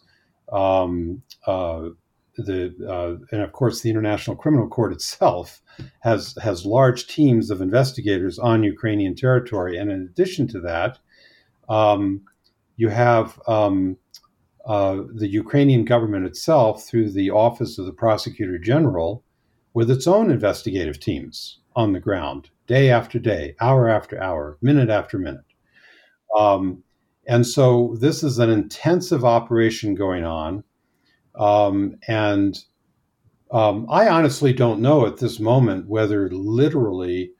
um, 0.51 1.21
uh, 1.47 1.89
the 2.35 2.73
uh, 2.89 3.23
and 3.31 3.41
of 3.41 3.51
course 3.51 3.81
the 3.81 3.89
International 3.89 4.35
Criminal 4.35 4.67
Court 4.67 4.91
itself 4.91 5.61
has 6.01 6.35
has 6.41 6.65
large 6.65 7.07
teams 7.07 7.49
of 7.49 7.61
investigators 7.61 8.39
on 8.39 8.63
Ukrainian 8.63 9.15
territory, 9.15 9.77
and 9.77 9.91
in 9.91 10.01
addition 10.01 10.47
to 10.49 10.59
that, 10.61 10.99
um, 11.69 12.21
you 12.75 12.89
have 12.89 13.39
um, 13.47 13.97
uh, 14.65 15.01
the 15.13 15.27
Ukrainian 15.27 15.85
government 15.85 16.25
itself 16.25 16.85
through 16.85 17.11
the 17.11 17.29
Office 17.31 17.77
of 17.77 17.85
the 17.85 17.93
Prosecutor 17.93 18.57
General 18.57 19.23
with 19.73 19.89
its 19.89 20.07
own 20.07 20.31
investigative 20.31 20.99
teams 20.99 21.59
on 21.75 21.93
the 21.93 21.99
ground, 21.99 22.49
day 22.67 22.89
after 22.89 23.19
day, 23.19 23.55
hour 23.59 23.89
after 23.89 24.21
hour, 24.21 24.57
minute 24.61 24.89
after 24.89 25.17
minute. 25.17 25.43
Um, 26.37 26.83
and 27.27 27.45
so 27.45 27.95
this 27.99 28.23
is 28.23 28.39
an 28.39 28.49
intensive 28.49 29.23
operation 29.23 29.95
going 29.95 30.23
on. 30.23 30.63
Um, 31.35 31.95
and 32.07 32.57
um, 33.51 33.87
I 33.89 34.07
honestly 34.07 34.53
don't 34.53 34.81
know 34.81 35.05
at 35.05 35.17
this 35.17 35.39
moment 35.39 35.87
whether 35.87 36.29
literally 36.29 37.31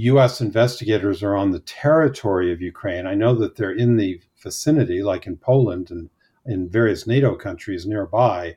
U.S. 0.00 0.40
investigators 0.40 1.22
are 1.22 1.34
on 1.34 1.50
the 1.50 1.60
territory 1.60 2.52
of 2.52 2.60
Ukraine. 2.60 3.06
I 3.06 3.14
know 3.14 3.34
that 3.34 3.56
they're 3.56 3.72
in 3.72 3.96
the 3.96 4.20
vicinity, 4.42 5.02
like 5.02 5.26
in 5.26 5.36
Poland 5.36 5.90
and 5.90 6.10
in 6.46 6.68
various 6.68 7.06
NATO 7.06 7.34
countries 7.34 7.86
nearby, 7.86 8.56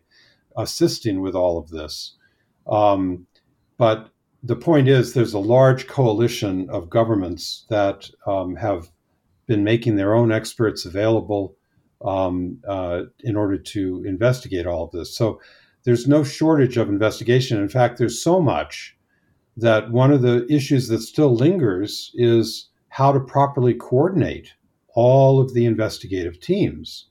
assisting 0.56 1.22
with 1.22 1.36
all 1.36 1.58
of 1.58 1.70
this. 1.70 2.16
Um, 2.68 3.28
but 3.78 4.12
the 4.44 4.56
point 4.56 4.88
is, 4.88 5.14
there's 5.14 5.34
a 5.34 5.40
large 5.40 5.88
coalition 5.88 6.70
of 6.70 6.90
governments 6.90 7.66
that 7.70 8.10
um, 8.26 8.56
have 8.56 8.92
been 9.48 9.64
making 9.64 9.96
their 9.96 10.14
own 10.14 10.32
experts 10.32 10.86
available 10.86 11.56
um, 12.04 12.60
uh, 12.68 13.04
in 13.22 13.36
order 13.36 13.58
to 13.58 14.04
investigate 14.06 14.66
all 14.66 14.86
of 14.86 14.92
this. 14.92 15.16
So 15.16 15.42
there's 15.84 16.08
no 16.08 16.24
shortage 16.24 16.78
of 16.78 16.90
investigation. 16.90 17.60
In 17.60 17.70
fact, 17.70 17.98
there's 17.98 18.22
so 18.22 18.40
much 18.40 18.96
that 19.62 19.92
one 19.92 20.12
of 20.12 20.22
the 20.22 20.46
issues 20.54 20.88
that 20.90 21.02
still 21.02 21.34
lingers 21.34 22.12
is 22.16 22.70
how 22.90 23.12
to 23.12 23.20
properly 23.20 23.74
coordinate 23.74 24.54
all 24.94 25.40
of 25.40 25.54
the 25.54 25.66
investigative 25.66 26.40
teams 26.40 27.08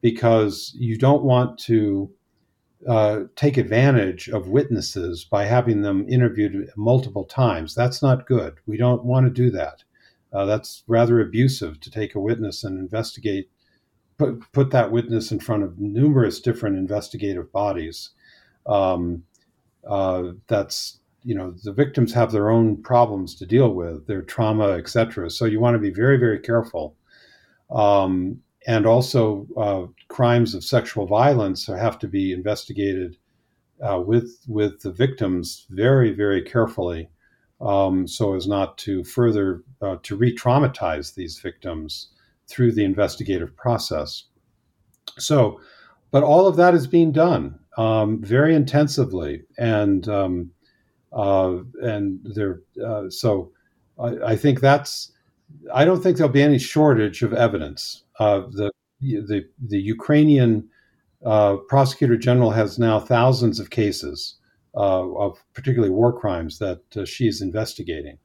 because 0.00 0.74
you 0.76 0.98
don't 0.98 1.22
want 1.22 1.58
to 1.58 2.10
uh, 2.86 3.20
take 3.36 3.56
advantage 3.56 4.28
of 4.28 4.48
witnesses 4.48 5.24
by 5.24 5.44
having 5.44 5.82
them 5.82 6.06
interviewed 6.08 6.68
multiple 6.76 7.24
times. 7.24 7.74
That's 7.74 8.02
not 8.02 8.26
good. 8.26 8.54
We 8.66 8.76
don't 8.76 9.04
want 9.04 9.26
to 9.26 9.30
do 9.30 9.50
that. 9.52 9.84
Uh, 10.32 10.44
that's 10.44 10.82
rather 10.86 11.20
abusive 11.20 11.80
to 11.80 11.90
take 11.90 12.14
a 12.14 12.20
witness 12.20 12.64
and 12.64 12.78
investigate, 12.78 13.48
put, 14.18 14.40
put 14.52 14.70
that 14.70 14.90
witness 14.90 15.30
in 15.30 15.38
front 15.38 15.62
of 15.62 15.78
numerous 15.78 16.40
different 16.40 16.76
investigative 16.76 17.52
bodies. 17.52 18.10
Um, 18.66 19.22
uh, 19.88 20.32
that's 20.48 20.98
you 21.24 21.34
know 21.34 21.54
the 21.62 21.72
victims 21.72 22.12
have 22.12 22.32
their 22.32 22.50
own 22.50 22.82
problems 22.82 23.34
to 23.36 23.46
deal 23.46 23.70
with, 23.70 24.06
their 24.06 24.22
trauma, 24.22 24.68
etc. 24.72 25.30
So 25.30 25.44
you 25.44 25.60
want 25.60 25.74
to 25.74 25.78
be 25.78 25.90
very 25.90 26.16
very 26.18 26.38
careful. 26.38 26.96
Um, 27.70 28.40
and 28.66 28.86
also, 28.86 29.46
uh, 29.58 29.86
crimes 30.08 30.54
of 30.54 30.64
sexual 30.64 31.06
violence 31.06 31.66
have 31.66 31.98
to 31.98 32.08
be 32.08 32.32
investigated 32.32 33.16
uh, 33.82 34.00
with 34.00 34.44
with 34.48 34.80
the 34.80 34.92
victims 34.92 35.66
very 35.70 36.12
very 36.12 36.42
carefully 36.42 37.08
um, 37.60 38.06
so 38.06 38.34
as 38.34 38.46
not 38.46 38.76
to 38.78 39.04
further 39.04 39.62
uh, 39.80 39.96
to 40.02 40.16
re-traumatize 40.16 41.14
these 41.14 41.38
victims 41.38 42.10
through 42.48 42.72
the 42.72 42.84
investigative 42.84 43.56
process. 43.56 44.24
So, 45.18 45.60
but 46.10 46.22
all 46.22 46.46
of 46.46 46.56
that 46.56 46.74
is 46.74 46.86
being 46.86 47.12
done 47.12 47.58
um, 47.76 48.22
very 48.22 48.54
intensively, 48.54 49.42
and 49.58 50.08
um, 50.08 50.50
uh, 51.14 51.58
and 51.80 52.20
there. 52.24 52.60
Uh, 52.84 53.08
so, 53.08 53.52
I, 53.98 54.32
I, 54.32 54.36
think 54.36 54.60
that's. 54.60 55.12
I 55.72 55.84
don't 55.84 56.02
think 56.02 56.16
there'll 56.16 56.32
be 56.32 56.42
any 56.42 56.58
shortage 56.58 57.22
of 57.22 57.32
evidence. 57.32 58.02
Uh, 58.18 58.42
the 58.50 58.70
the 59.00 59.44
the 59.66 59.80
Ukrainian 59.80 60.68
uh, 61.24 61.56
prosecutor 61.68 62.16
general 62.16 62.50
has 62.50 62.78
now 62.78 63.00
thousands 63.00 63.60
of 63.60 63.70
cases 63.70 64.36
uh, 64.76 65.08
of 65.14 65.42
particularly 65.54 65.92
war 65.92 66.12
crimes 66.12 66.58
that 66.58 66.82
uh, 66.96 67.04
she's 67.04 67.40
investigating. 67.40 68.18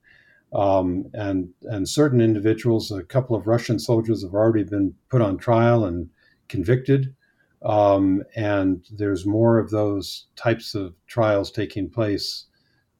Um, 0.51 1.05
and 1.13 1.49
and 1.63 1.87
certain 1.87 2.21
individuals, 2.21 2.91
a 2.91 3.03
couple 3.03 3.35
of 3.35 3.45
Russian 3.45 3.77
soldiers 3.77 4.23
have 4.23 4.33
already 4.33 4.63
been 4.63 4.95
put 5.09 5.21
on 5.21 5.37
trial 5.37 5.85
and 5.85 6.09
convicted. 6.47 7.13
Um, 7.61 8.23
and 8.35 8.85
there's 8.91 9.25
more 9.25 9.59
of 9.59 9.69
those 9.69 10.25
types 10.35 10.75
of 10.75 10.95
trials 11.07 11.51
taking 11.51 11.89
place, 11.89 12.45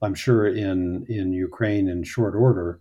I'm 0.02 0.16
sure, 0.16 0.48
in 0.48 1.06
in 1.10 1.34
Ukraine 1.34 1.88
in 1.88 2.04
short 2.04 2.36
order. 2.36 2.80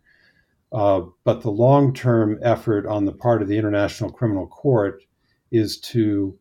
Uh, 0.71 1.01
but 1.25 1.41
the 1.41 1.51
long-term 1.51 2.39
effort 2.43 2.87
on 2.87 3.07
the 3.07 3.13
part 3.13 3.41
of 3.41 3.49
the 3.49 3.57
International 3.57 4.13
Criminal 4.13 4.47
Court 4.47 5.03
is 5.51 5.81
to 5.81 6.39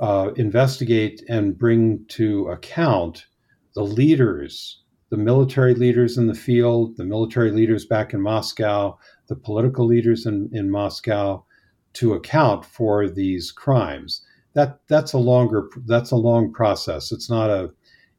uh, 0.00 0.32
investigate 0.36 1.22
and 1.28 1.58
bring 1.58 2.04
to 2.08 2.48
account 2.48 3.26
the 3.74 3.82
leaders, 3.82 4.82
the 5.10 5.16
military 5.16 5.74
leaders 5.74 6.18
in 6.18 6.26
the 6.26 6.34
field, 6.34 6.96
the 6.96 7.04
military 7.04 7.50
leaders 7.50 7.86
back 7.86 8.12
in 8.12 8.20
Moscow, 8.20 8.98
the 9.28 9.36
political 9.36 9.86
leaders 9.86 10.26
in, 10.26 10.50
in 10.52 10.70
Moscow, 10.70 11.44
to 11.94 12.12
account 12.12 12.64
for 12.64 13.08
these 13.08 13.50
crimes. 13.50 14.22
That 14.52 14.80
that's 14.88 15.12
a 15.12 15.18
longer 15.18 15.68
that's 15.86 16.10
a 16.10 16.16
long 16.16 16.52
process. 16.52 17.10
It's 17.10 17.30
not 17.30 17.50
a 17.50 17.72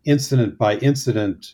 incident 0.06 0.58
by 0.58 0.78
incident 0.78 1.54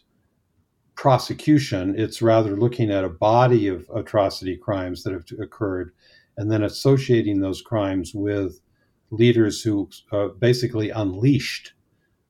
prosecution. 1.02 1.96
It's 1.98 2.22
rather 2.22 2.56
looking 2.56 2.92
at 2.92 3.04
a 3.04 3.10
body 3.10 3.68
of 3.68 3.90
atrocity 3.90 4.56
crimes 4.56 5.02
that 5.02 5.14
have 5.14 5.26
occurred, 5.40 5.94
and 6.38 6.52
then 6.52 6.62
associating 6.62 7.40
those 7.40 7.60
crimes 7.60 8.14
with 8.14 8.62
leaders 9.10 9.64
who 9.64 9.90
uh, 10.12 10.28
basically 10.28 10.92
unleashed 10.92 11.74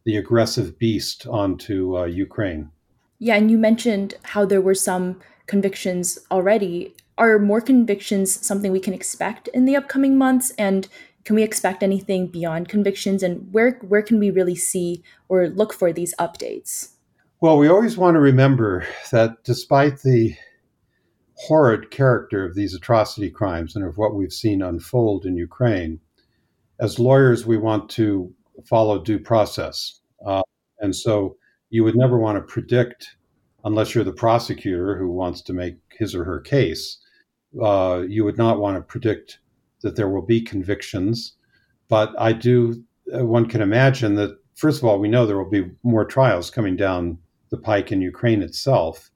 the 0.05 0.15
aggressive 0.15 0.79
beast 0.79 1.27
onto 1.27 1.97
uh, 1.97 2.05
Ukraine. 2.05 2.71
Yeah, 3.19 3.35
and 3.35 3.51
you 3.51 3.57
mentioned 3.57 4.13
how 4.23 4.45
there 4.45 4.61
were 4.61 4.73
some 4.73 5.19
convictions 5.47 6.17
already. 6.31 6.95
Are 7.17 7.39
more 7.39 7.59
convictions 7.59 8.33
something 8.47 8.71
we 8.71 8.79
can 8.79 8.93
expect 8.93 9.49
in 9.49 9.65
the 9.65 9.75
upcoming 9.75 10.17
months? 10.17 10.51
And 10.51 10.87
can 11.25 11.35
we 11.35 11.43
expect 11.43 11.83
anything 11.83 12.27
beyond 12.27 12.69
convictions? 12.69 13.21
And 13.21 13.51
where 13.51 13.71
where 13.81 14.01
can 14.01 14.17
we 14.17 14.31
really 14.31 14.55
see 14.55 15.03
or 15.27 15.49
look 15.49 15.73
for 15.73 15.91
these 15.91 16.15
updates? 16.17 16.91
Well, 17.41 17.57
we 17.57 17.69
always 17.69 17.97
want 17.97 18.13
to 18.13 18.19
remember 18.19 18.85
that 19.11 19.43
despite 19.43 20.03
the 20.03 20.35
horrid 21.33 21.89
character 21.89 22.45
of 22.45 22.53
these 22.53 22.75
atrocity 22.75 23.31
crimes 23.31 23.75
and 23.75 23.83
of 23.83 23.97
what 23.97 24.13
we've 24.13 24.31
seen 24.31 24.61
unfold 24.61 25.25
in 25.25 25.35
Ukraine, 25.35 25.99
as 26.79 26.99
lawyers, 26.99 27.47
we 27.47 27.57
want 27.57 27.89
to 27.91 28.31
follow 28.63 29.03
due 29.03 29.17
process. 29.17 30.01
Uh, 30.23 30.43
and 30.81 30.95
so 30.95 31.35
you 31.71 31.83
would 31.83 31.95
never 31.95 32.19
want 32.19 32.37
to 32.37 32.43
predict, 32.43 33.15
unless 33.63 33.95
you're 33.95 34.03
the 34.03 34.13
prosecutor 34.13 34.95
who 34.95 35.09
wants 35.09 35.41
to 35.41 35.53
make 35.53 35.77
his 35.97 36.13
or 36.13 36.23
her 36.23 36.41
case, 36.41 36.99
uh, 37.59 38.03
you 38.07 38.23
would 38.23 38.37
not 38.37 38.59
want 38.59 38.77
to 38.77 38.83
predict 38.83 39.39
that 39.81 39.95
there 39.95 40.09
will 40.09 40.21
be 40.21 40.41
convictions. 40.41 41.33
But 41.87 42.13
I 42.19 42.33
do, 42.33 42.83
uh, 43.11 43.25
one 43.25 43.47
can 43.47 43.61
imagine 43.61 44.13
that, 44.17 44.37
first 44.53 44.77
of 44.77 44.85
all, 44.85 44.99
we 44.99 45.09
know 45.09 45.25
there 45.25 45.39
will 45.39 45.49
be 45.49 45.71
more 45.81 46.05
trials 46.05 46.51
coming 46.51 46.75
down 46.75 47.17
the 47.51 47.57
pike 47.57 47.91
in 47.91 48.01
Ukraine 48.01 48.41
itself. 48.41 49.11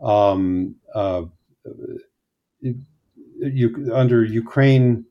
Um, 0.00 0.76
uh, 0.94 1.22
you, 3.40 3.90
under 3.92 4.24
Ukraine 4.24 5.04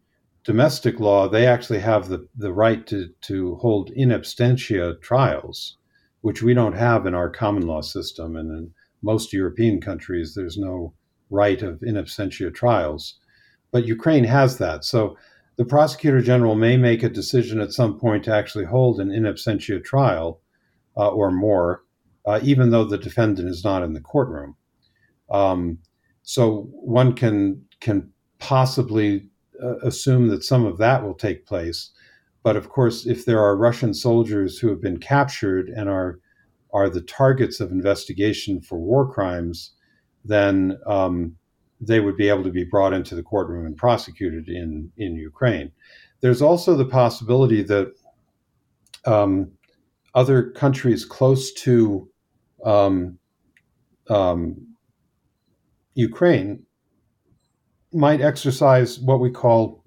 domestic 0.44 1.00
law, 1.00 1.28
they 1.28 1.46
actually 1.46 1.80
have 1.80 2.08
the, 2.08 2.28
the 2.38 2.54
right 2.54 2.86
to, 2.88 3.10
to 3.22 3.56
hold 3.56 3.92
in 3.92 4.10
absentia 4.10 5.00
trials, 5.02 5.78
which 6.22 6.42
we 6.42 6.54
don't 6.54 6.78
have 6.78 7.06
in 7.06 7.14
our 7.14 7.30
common 7.30 7.68
law 7.68 7.82
system. 7.82 8.36
And 8.36 8.52
in 8.52 8.74
most 9.02 9.34
European 9.34 9.82
countries, 9.82 10.34
there's 10.36 10.58
no 10.58 10.94
right 11.30 11.62
of 11.62 11.84
in 11.84 11.96
absentia 11.96 12.54
trials. 12.54 13.20
But 13.72 13.86
Ukraine 13.86 14.24
has 14.24 14.58
that. 14.58 14.84
So 14.84 15.18
the 15.58 15.66
prosecutor 15.66 16.22
general 16.22 16.56
may 16.56 16.78
make 16.78 17.04
a 17.04 17.10
decision 17.10 17.60
at 17.60 17.74
some 17.74 18.00
point 18.00 18.24
to 18.24 18.34
actually 18.34 18.66
hold 18.66 19.00
an 19.00 19.12
in 19.12 19.24
absentia 19.24 19.84
trial 19.84 20.42
uh, 20.98 21.10
or 21.10 21.32
more, 21.32 21.84
uh, 22.26 22.40
even 22.44 22.70
though 22.70 22.84
the 22.84 22.98
defendant 22.98 23.50
is 23.50 23.64
not 23.64 23.84
in 23.84 23.94
the 23.94 24.02
courtroom. 24.02 24.56
Um, 25.30 25.80
so 26.24 26.70
one 26.72 27.14
can 27.14 27.64
can 27.80 28.12
possibly 28.40 29.28
uh, 29.64 29.78
assume 29.80 30.28
that 30.28 30.44
some 30.44 30.66
of 30.66 30.78
that 30.78 31.04
will 31.04 31.14
take 31.14 31.46
place. 31.46 31.92
But 32.44 32.56
of 32.56 32.70
course, 32.70 33.06
if 33.06 33.26
there 33.26 33.40
are 33.40 33.56
Russian 33.56 33.94
soldiers 33.94 34.58
who 34.58 34.70
have 34.70 34.82
been 34.82 35.00
captured 35.00 35.70
and 35.70 35.90
are 35.90 36.20
are 36.72 36.90
the 36.90 37.02
targets 37.02 37.60
of 37.60 37.72
investigation 37.72 38.62
for 38.62 38.78
war 38.78 39.12
crimes, 39.12 39.72
then 40.24 40.78
um, 40.86 41.36
they 41.82 42.00
would 42.00 42.16
be 42.16 42.30
able 42.30 42.44
to 42.44 42.52
be 42.52 42.64
brought 42.64 42.94
into 42.94 43.16
the 43.16 43.24
courtroom 43.24 43.66
and 43.66 43.78
prosecuted 43.78 44.50
in 44.50 44.92
in 44.98 45.16
Ukraine. 45.16 45.72
There's 46.22 46.42
also 46.42 46.76
the 46.76 46.86
possibility 46.86 47.64
that 47.64 47.94
um, 49.06 49.52
other 50.16 50.52
countries 50.52 51.06
close 51.06 51.54
to 51.54 52.10
um, 52.66 53.18
um, 54.10 54.76
Ukraine 55.96 56.66
might 57.92 58.22
exercise 58.22 59.00
what 59.00 59.20
we 59.20 59.32
call 59.32 59.84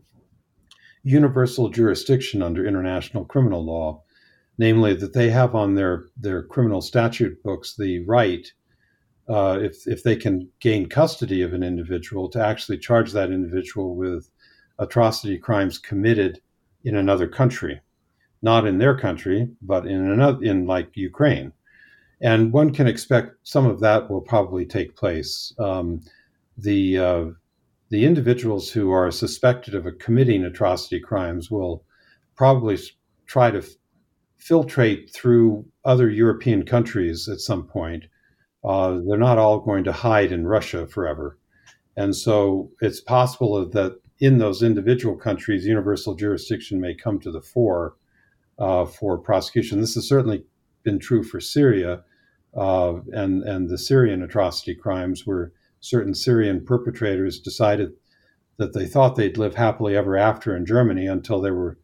universal 1.02 1.68
jurisdiction 1.68 2.42
under 2.42 2.66
international 2.66 3.24
criminal 3.24 3.64
law, 3.64 4.02
namely 4.58 4.94
that 4.94 5.12
they 5.12 5.30
have 5.30 5.54
on 5.54 5.74
their, 5.74 6.04
their 6.16 6.42
criminal 6.42 6.80
statute 6.80 7.42
books 7.42 7.76
the 7.76 8.04
right, 8.04 8.52
uh, 9.28 9.58
if, 9.60 9.86
if 9.86 10.02
they 10.02 10.16
can 10.16 10.48
gain 10.60 10.88
custody 10.88 11.42
of 11.42 11.52
an 11.52 11.62
individual, 11.62 12.28
to 12.28 12.44
actually 12.44 12.78
charge 12.78 13.12
that 13.12 13.30
individual 13.30 13.96
with 13.96 14.30
atrocity 14.78 15.38
crimes 15.38 15.78
committed 15.78 16.40
in 16.84 16.96
another 16.96 17.28
country, 17.28 17.80
not 18.42 18.66
in 18.66 18.78
their 18.78 18.96
country, 18.96 19.48
but 19.62 19.86
in 19.86 20.10
another, 20.10 20.42
in 20.42 20.66
like 20.66 20.90
Ukraine. 20.96 21.52
And 22.20 22.52
one 22.52 22.72
can 22.72 22.86
expect 22.86 23.36
some 23.42 23.66
of 23.66 23.80
that 23.80 24.10
will 24.10 24.20
probably 24.20 24.64
take 24.64 24.96
place. 24.96 25.54
Um, 25.58 26.00
the 26.56 26.98
uh, 26.98 27.24
the 27.90 28.04
individuals 28.04 28.70
who 28.70 28.90
are 28.90 29.10
suspected 29.10 29.74
of 29.74 29.86
committing 29.98 30.44
atrocity 30.44 31.00
crimes 31.00 31.50
will 31.50 31.84
probably 32.36 32.78
try 33.26 33.50
to 33.50 33.58
f- 33.58 33.68
filtrate 34.40 35.12
through 35.12 35.64
other 35.84 36.08
European 36.08 36.64
countries 36.64 37.28
at 37.28 37.40
some 37.40 37.64
point. 37.64 38.04
Uh, 38.64 39.00
they're 39.06 39.18
not 39.18 39.38
all 39.38 39.60
going 39.60 39.84
to 39.84 39.92
hide 39.92 40.32
in 40.32 40.46
Russia 40.46 40.86
forever. 40.86 41.38
And 41.96 42.16
so 42.16 42.70
it's 42.80 43.00
possible 43.00 43.68
that 43.68 44.00
in 44.20 44.38
those 44.38 44.62
individual 44.62 45.16
countries, 45.16 45.66
universal 45.66 46.14
jurisdiction 46.14 46.80
may 46.80 46.94
come 46.94 47.18
to 47.20 47.30
the 47.30 47.42
fore 47.42 47.96
uh, 48.58 48.84
for 48.84 49.18
prosecution. 49.18 49.80
This 49.80 49.94
has 49.94 50.08
certainly 50.08 50.44
been 50.82 50.98
true 50.98 51.22
for 51.22 51.40
Syria 51.40 52.04
uh, 52.56 52.94
and, 53.12 53.42
and 53.42 53.68
the 53.68 53.78
Syrian 53.78 54.22
atrocity 54.22 54.74
crimes, 54.74 55.26
where 55.26 55.52
certain 55.80 56.14
Syrian 56.14 56.64
perpetrators 56.64 57.40
decided 57.40 57.92
that 58.58 58.72
they 58.72 58.86
thought 58.86 59.16
they'd 59.16 59.38
live 59.38 59.54
happily 59.54 59.96
ever 59.96 60.16
after 60.16 60.54
in 60.54 60.66
Germany 60.66 61.06
until 61.06 61.40
they 61.40 61.50
were 61.50 61.78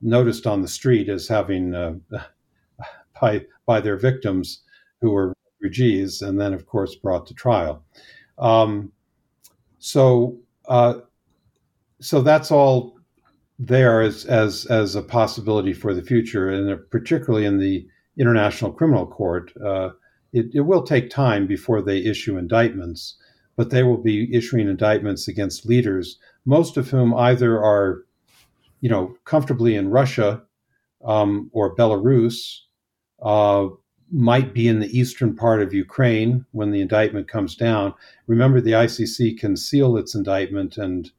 noticed 0.00 0.46
on 0.46 0.62
the 0.62 0.68
street 0.68 1.08
as 1.08 1.28
having 1.28 1.74
uh, 1.74 1.94
by 3.20 3.44
by 3.66 3.80
their 3.80 3.96
victims 3.96 4.62
who 5.00 5.10
were 5.10 5.34
refugees, 5.60 6.22
and 6.22 6.40
then 6.40 6.52
of 6.52 6.66
course 6.66 6.94
brought 6.96 7.26
to 7.26 7.34
trial. 7.34 7.84
Um, 8.38 8.92
so 9.78 10.38
uh, 10.68 11.00
so 12.00 12.22
that's 12.22 12.50
all 12.50 12.99
there 13.62 14.00
as 14.00 14.24
as 14.24 14.66
as 14.66 14.94
a 14.94 15.02
possibility 15.02 15.72
for 15.72 15.94
the 15.94 16.02
future, 16.02 16.48
and 16.48 16.80
particularly 16.90 17.46
in 17.46 17.58
the 17.58 17.86
International 18.18 18.72
Criminal 18.72 19.06
Court. 19.06 19.52
Uh, 19.64 19.90
it, 20.32 20.46
it 20.54 20.60
will 20.60 20.84
take 20.84 21.10
time 21.10 21.48
before 21.48 21.82
they 21.82 21.98
issue 21.98 22.38
indictments 22.38 23.16
but 23.60 23.68
they 23.68 23.82
will 23.82 23.98
be 23.98 24.34
issuing 24.34 24.70
indictments 24.70 25.28
against 25.28 25.66
leaders, 25.66 26.18
most 26.46 26.78
of 26.78 26.88
whom 26.88 27.12
either 27.12 27.62
are, 27.62 28.06
you 28.80 28.88
know, 28.88 29.14
comfortably 29.26 29.74
in 29.74 29.90
Russia 29.90 30.42
um, 31.04 31.50
or 31.52 31.76
Belarus, 31.76 32.60
uh, 33.22 33.66
might 34.10 34.54
be 34.54 34.66
in 34.66 34.80
the 34.80 34.98
eastern 34.98 35.36
part 35.36 35.60
of 35.60 35.74
Ukraine 35.74 36.46
when 36.52 36.70
the 36.70 36.80
indictment 36.80 37.28
comes 37.28 37.54
down. 37.54 37.92
Remember, 38.26 38.62
the 38.62 38.72
ICC 38.72 39.38
can 39.38 39.58
seal 39.58 39.98
its 39.98 40.14
indictment 40.14 40.78
and, 40.78 41.10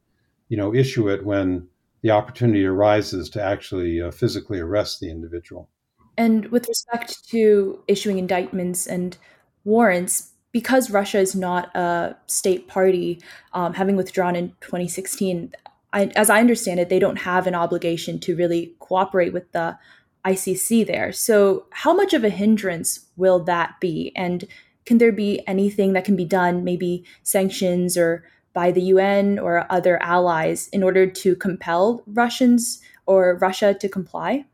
you 0.49 0.57
know, 0.57 0.73
issue 0.73 1.09
it 1.09 1.23
when 1.23 1.67
the 2.01 2.11
opportunity 2.11 2.65
arises 2.65 3.29
to 3.29 3.41
actually 3.41 4.01
uh, 4.01 4.11
physically 4.11 4.59
arrest 4.59 4.99
the 4.99 5.09
individual. 5.09 5.69
And 6.17 6.47
with 6.47 6.67
respect 6.67 7.27
to 7.29 7.81
issuing 7.87 8.17
indictments 8.17 8.87
and 8.87 9.17
warrants, 9.63 10.31
because 10.51 10.89
Russia 10.89 11.19
is 11.19 11.35
not 11.35 11.73
a 11.75 12.15
state 12.27 12.67
party, 12.67 13.21
um, 13.53 13.73
having 13.73 13.95
withdrawn 13.95 14.35
in 14.35 14.49
2016, 14.61 15.53
I, 15.93 16.11
as 16.15 16.29
I 16.29 16.39
understand 16.39 16.79
it, 16.79 16.89
they 16.89 16.99
don't 16.99 17.17
have 17.17 17.47
an 17.47 17.55
obligation 17.55 18.19
to 18.19 18.35
really 18.35 18.75
cooperate 18.79 19.33
with 19.33 19.51
the 19.51 19.77
ICC 20.25 20.85
there. 20.85 21.11
So, 21.11 21.65
how 21.71 21.93
much 21.93 22.13
of 22.13 22.23
a 22.23 22.29
hindrance 22.29 23.07
will 23.17 23.43
that 23.45 23.79
be? 23.79 24.11
And 24.15 24.45
can 24.85 24.97
there 24.97 25.11
be 25.11 25.45
anything 25.47 25.93
that 25.93 26.05
can 26.05 26.15
be 26.15 26.25
done, 26.25 26.63
maybe 26.63 27.05
sanctions 27.23 27.97
or 27.97 28.23
by 28.53 28.71
the 28.71 28.81
UN 28.81 29.39
or 29.39 29.65
other 29.69 30.01
allies, 30.01 30.67
in 30.69 30.83
order 30.83 31.07
to 31.07 31.35
compel 31.35 32.03
Russians 32.07 32.81
or 33.05 33.37
Russia 33.41 33.73
to 33.73 33.89
comply? 33.89 34.45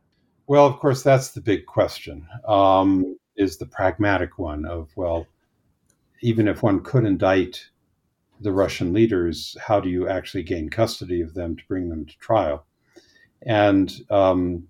Well, 0.48 0.66
of 0.66 0.80
course, 0.80 1.04
that's 1.04 1.32
the 1.32 1.42
big 1.42 1.66
question. 1.66 2.28
Um, 2.48 3.18
is 3.36 3.58
the 3.58 3.66
pragmatic 3.66 4.40
one 4.40 4.66
of 4.66 4.90
well, 4.96 5.28
even 6.22 6.48
if 6.48 6.64
one 6.64 6.84
could 6.84 7.06
indict 7.06 7.70
the 8.40 8.52
Russian 8.52 8.94
leaders, 8.94 9.56
how 9.60 9.80
do 9.80 9.90
you 9.90 10.08
actually 10.08 10.44
gain 10.44 10.70
custody 10.70 11.22
of 11.22 11.34
them 11.34 11.56
to 11.56 11.64
bring 11.68 11.90
them 11.90 12.06
to 12.06 12.18
trial? 12.18 12.66
And 13.44 13.92
um, 14.10 14.68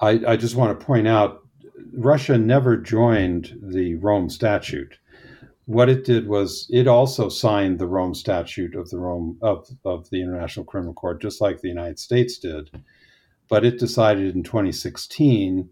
I, 0.00 0.20
I, 0.26 0.36
just 0.36 0.56
want 0.56 0.78
to 0.78 0.84
point 0.84 1.06
out 1.06 1.44
Russia 1.92 2.36
never 2.36 2.76
joined 2.76 3.58
the 3.62 3.94
Rome 3.96 4.28
Statute. 4.28 4.98
What 5.70 5.88
it 5.88 6.04
did 6.04 6.26
was 6.26 6.66
it 6.70 6.88
also 6.88 7.28
signed 7.28 7.78
the 7.78 7.86
Rome 7.86 8.14
Statute 8.14 8.74
of 8.74 8.90
the 8.90 8.98
Rome 8.98 9.38
of, 9.40 9.68
of 9.84 10.08
the 10.10 10.20
International 10.20 10.64
Criminal 10.64 10.94
Court, 10.94 11.22
just 11.22 11.40
like 11.40 11.60
the 11.60 11.68
United 11.68 11.98
States 11.98 12.38
did. 12.38 12.70
But 13.48 13.64
it 13.64 13.78
decided 13.78 14.34
in 14.34 14.42
2016 14.42 15.68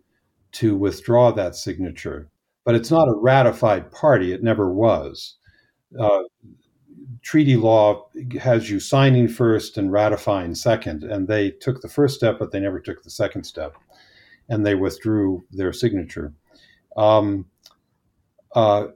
to 0.53 0.77
withdraw 0.77 1.33
that 1.33 1.55
signature 1.55 2.31
but 2.69 2.75
it's 2.75 2.91
not 2.91 3.09
a 3.09 3.15
ratified 3.15 3.91
party. 3.93 4.31
It 4.31 4.43
never 4.43 4.71
was. 4.71 5.37
Uh, 5.99 6.25
treaty 7.23 7.57
law 7.57 8.11
has 8.39 8.69
you 8.69 8.79
signing 8.79 9.27
first 9.27 9.79
and 9.79 9.91
ratifying 9.91 10.55
second, 10.55 11.03
and 11.03 11.27
they 11.27 11.51
took 11.51 11.81
the 11.81 11.89
first 11.89 12.17
step, 12.17 12.39
but 12.39 12.53
they 12.53 12.61
never 12.61 12.79
took 12.79 13.03
the 13.03 13.11
second 13.11 13.45
step, 13.45 13.75
and 14.51 14.67
they 14.67 14.75
withdrew 14.75 15.43
their 15.51 15.73
signature. 15.73 16.35
Um, 16.95 17.47
uh, 18.55 18.89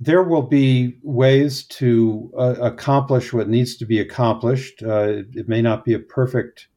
there 0.00 0.22
will 0.22 0.42
be 0.42 0.98
ways 1.02 1.64
to 1.64 2.32
uh, 2.38 2.54
accomplish 2.60 3.32
what 3.32 3.48
needs 3.48 3.76
to 3.76 3.84
be 3.84 3.98
accomplished. 3.98 4.82
Uh, 4.82 5.22
it, 5.34 5.48
may 5.48 5.60
not 5.60 5.84
be 5.84 5.92
a 5.92 5.98
perfect 5.98 6.68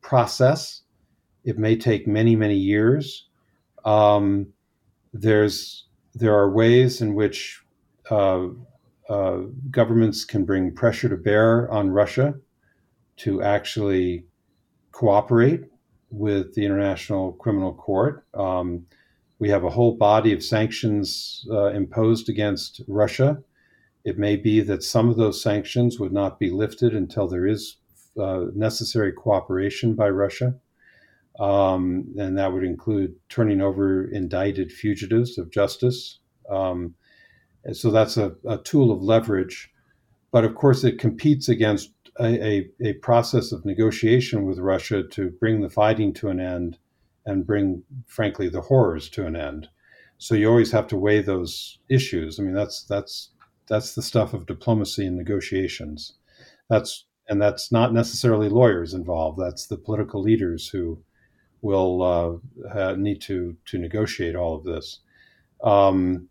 process. 0.00 0.82
It 1.44 1.58
may 1.58 1.76
take 1.76 2.06
many, 2.06 2.36
many 2.36 2.56
years. 2.56 3.26
Um, 3.84 4.48
there's 5.12 5.86
there 6.14 6.34
are 6.34 6.50
ways 6.50 7.00
in 7.00 7.14
which 7.14 7.62
uh, 8.10 8.48
uh, 9.08 9.38
governments 9.70 10.24
can 10.24 10.44
bring 10.44 10.74
pressure 10.74 11.08
to 11.08 11.16
bear 11.16 11.70
on 11.70 11.90
Russia 11.90 12.34
to 13.18 13.42
actually 13.42 14.24
cooperate 14.92 15.64
with 16.10 16.54
the 16.54 16.64
International 16.64 17.32
Criminal 17.32 17.74
Court. 17.74 18.24
Um, 18.34 18.86
we 19.38 19.48
have 19.50 19.64
a 19.64 19.70
whole 19.70 19.96
body 19.96 20.32
of 20.32 20.42
sanctions 20.42 21.46
uh, 21.50 21.66
imposed 21.66 22.28
against 22.28 22.80
Russia. 22.88 23.42
It 24.04 24.18
may 24.18 24.36
be 24.36 24.60
that 24.60 24.82
some 24.82 25.08
of 25.08 25.16
those 25.16 25.42
sanctions 25.42 26.00
would 26.00 26.12
not 26.12 26.38
be 26.38 26.50
lifted 26.50 26.94
until 26.94 27.28
there 27.28 27.46
is 27.46 27.76
uh, 28.20 28.46
necessary 28.54 29.12
cooperation 29.12 29.94
by 29.94 30.08
Russia. 30.08 30.54
Um, 31.38 32.06
and 32.18 32.36
that 32.36 32.52
would 32.52 32.64
include 32.64 33.14
turning 33.28 33.60
over 33.60 34.10
indicted 34.10 34.72
fugitives 34.72 35.38
of 35.38 35.52
justice. 35.52 36.18
Um, 36.50 36.94
so 37.72 37.90
that's 37.90 38.16
a, 38.16 38.34
a, 38.44 38.58
tool 38.58 38.90
of 38.90 39.02
leverage. 39.02 39.70
But 40.32 40.44
of 40.44 40.56
course, 40.56 40.82
it 40.82 40.98
competes 40.98 41.48
against 41.48 41.92
a, 42.18 42.44
a, 42.44 42.70
a, 42.82 42.92
process 42.94 43.52
of 43.52 43.64
negotiation 43.64 44.46
with 44.46 44.58
Russia 44.58 45.04
to 45.12 45.30
bring 45.30 45.60
the 45.60 45.70
fighting 45.70 46.12
to 46.14 46.28
an 46.28 46.40
end 46.40 46.78
and 47.28 47.46
bring, 47.46 47.82
frankly, 48.06 48.48
the 48.48 48.62
horrors 48.62 49.08
to 49.10 49.26
an 49.26 49.36
end. 49.36 49.68
So 50.16 50.34
you 50.34 50.48
always 50.48 50.72
have 50.72 50.86
to 50.88 50.96
weigh 50.96 51.20
those 51.20 51.78
issues. 51.88 52.40
I 52.40 52.42
mean, 52.42 52.54
that's 52.54 52.84
that's 52.84 53.30
that's 53.68 53.94
the 53.94 54.02
stuff 54.02 54.34
of 54.34 54.46
diplomacy 54.46 55.06
and 55.06 55.16
negotiations. 55.16 56.14
That's 56.70 57.04
and 57.28 57.40
that's 57.40 57.70
not 57.70 57.92
necessarily 57.92 58.48
lawyers 58.48 58.94
involved. 58.94 59.38
That's 59.38 59.66
the 59.66 59.76
political 59.76 60.22
leaders 60.22 60.68
who 60.68 61.02
will 61.60 62.02
uh, 62.74 62.94
need 62.96 63.20
to 63.22 63.56
to 63.66 63.78
negotiate 63.78 64.34
all 64.34 64.56
of 64.56 64.64
this. 64.64 65.00
Um, 65.62 66.28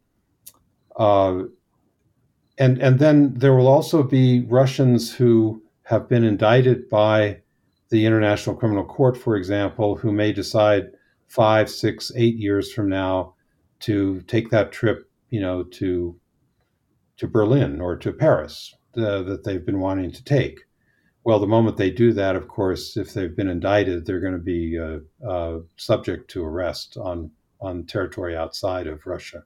uh, 0.98 1.44
and 2.58 2.82
and 2.82 3.00
then 3.00 3.36
there 3.36 3.56
will 3.56 3.68
also 3.68 4.04
be 4.04 4.42
Russians 4.42 5.14
who 5.14 5.62
have 5.84 6.10
been 6.10 6.24
indicted 6.24 6.90
by 6.90 7.42
the 7.90 8.06
International 8.06 8.56
Criminal 8.56 8.86
Court, 8.86 9.18
for 9.18 9.36
example, 9.36 9.96
who 9.96 10.12
may 10.12 10.32
decide 10.32 10.92
five, 11.28 11.70
six, 11.70 12.12
eight 12.16 12.36
years 12.36 12.72
from 12.72 12.90
now 12.90 13.36
to 13.82 14.22
take 14.22 14.50
that 14.50 14.72
trip, 14.72 15.10
you 15.30 15.40
know, 15.40 15.64
to 15.64 16.20
to 17.18 17.28
Berlin 17.28 17.82
or 17.82 17.96
to 17.98 18.12
Paris 18.12 18.76
uh, 18.96 19.24
that 19.24 19.44
they've 19.44 19.66
been 19.66 19.80
wanting 19.80 20.12
to 20.12 20.24
take. 20.24 20.60
Well, 21.24 21.40
the 21.40 21.48
moment 21.48 21.78
they 21.78 21.90
do 21.90 22.14
that, 22.14 22.36
of 22.36 22.48
course, 22.48 22.96
if 22.96 23.14
they've 23.14 23.36
been 23.36 23.50
indicted, 23.50 24.06
they're 24.06 24.20
going 24.20 24.34
to 24.34 24.40
be 24.40 24.80
uh, 24.80 25.00
uh, 25.28 25.60
subject 25.76 26.30
to 26.32 26.46
arrest 26.46 26.98
on 26.98 27.32
on 27.60 27.86
territory 27.86 28.36
outside 28.36 28.88
of 28.88 29.06
Russia. 29.06 29.44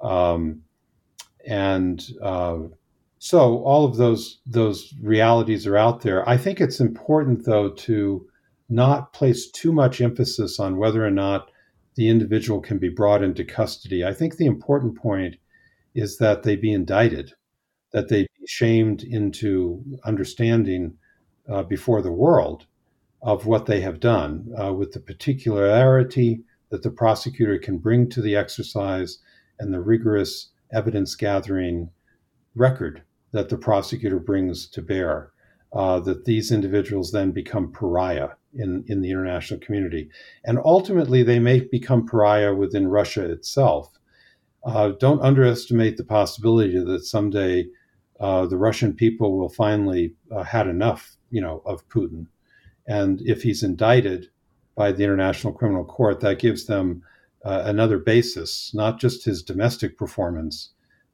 Um, 0.00 0.62
and 1.46 2.02
uh, 2.22 2.58
so 3.20 3.62
all 3.64 3.84
of 3.84 3.96
those 3.96 4.40
those 4.46 4.92
realities 5.02 5.66
are 5.66 5.76
out 5.76 6.00
there. 6.00 6.28
I 6.28 6.36
think 6.36 6.60
it's 6.60 6.80
important, 6.80 7.44
though, 7.44 7.70
to 7.70 8.26
not 8.68 9.12
place 9.12 9.50
too 9.50 9.72
much 9.72 10.00
emphasis 10.00 10.58
on 10.58 10.78
whether 10.78 11.04
or 11.04 11.10
not 11.10 11.50
the 11.96 12.08
individual 12.08 12.60
can 12.60 12.78
be 12.78 12.88
brought 12.88 13.22
into 13.22 13.44
custody. 13.44 14.04
I 14.04 14.14
think 14.14 14.36
the 14.36 14.46
important 14.46 14.96
point 14.96 15.36
is 15.94 16.18
that 16.18 16.42
they 16.42 16.56
be 16.56 16.72
indicted 16.72 17.34
that 17.92 18.08
they 18.08 18.22
be 18.22 18.46
shamed 18.46 19.02
into 19.02 19.84
understanding 20.04 20.96
uh, 21.48 21.62
before 21.62 22.02
the 22.02 22.12
world 22.12 22.66
of 23.22 23.46
what 23.46 23.66
they 23.66 23.80
have 23.80 24.00
done 24.00 24.48
uh, 24.62 24.72
with 24.72 24.92
the 24.92 25.00
particularity 25.00 26.42
that 26.70 26.82
the 26.82 26.90
prosecutor 26.90 27.58
can 27.58 27.78
bring 27.78 28.08
to 28.08 28.22
the 28.22 28.36
exercise 28.36 29.18
and 29.58 29.74
the 29.74 29.80
rigorous 29.80 30.50
evidence 30.72 31.14
gathering 31.14 31.90
record 32.54 33.02
that 33.32 33.48
the 33.48 33.58
prosecutor 33.58 34.18
brings 34.18 34.66
to 34.68 34.82
bear. 34.82 35.32
Uh, 35.72 36.00
that 36.00 36.24
these 36.24 36.50
individuals 36.50 37.12
then 37.12 37.30
become 37.30 37.70
pariah 37.70 38.30
in, 38.54 38.84
in 38.88 39.02
the 39.02 39.10
international 39.10 39.60
community. 39.60 40.10
And 40.44 40.58
ultimately, 40.64 41.22
they 41.22 41.38
may 41.38 41.60
become 41.60 42.04
pariah 42.04 42.52
within 42.52 42.88
Russia 42.88 43.30
itself. 43.30 43.96
Uh, 44.64 44.90
don't 44.98 45.22
underestimate 45.22 45.96
the 45.96 46.04
possibility 46.04 46.76
that 46.76 47.04
someday 47.04 47.66
uh, 48.18 48.46
the 48.46 48.56
Russian 48.56 48.94
people 48.94 49.38
will 49.38 49.48
finally 49.48 50.14
uh, 50.34 50.42
had 50.42 50.66
enough, 50.66 51.16
you 51.30 51.40
know, 51.40 51.62
of 51.64 51.88
Putin. 51.88 52.26
And 52.88 53.22
if 53.22 53.42
he's 53.42 53.62
indicted 53.62 54.28
by 54.74 54.90
the 54.92 55.04
International 55.04 55.52
Criminal 55.52 55.84
Court, 55.84 56.20
that 56.20 56.40
gives 56.40 56.66
them 56.66 57.02
uh, 57.44 57.62
another 57.64 57.98
basis, 57.98 58.72
not 58.74 59.00
just 59.00 59.24
his 59.24 59.42
domestic 59.42 59.96
performance, 59.96 60.70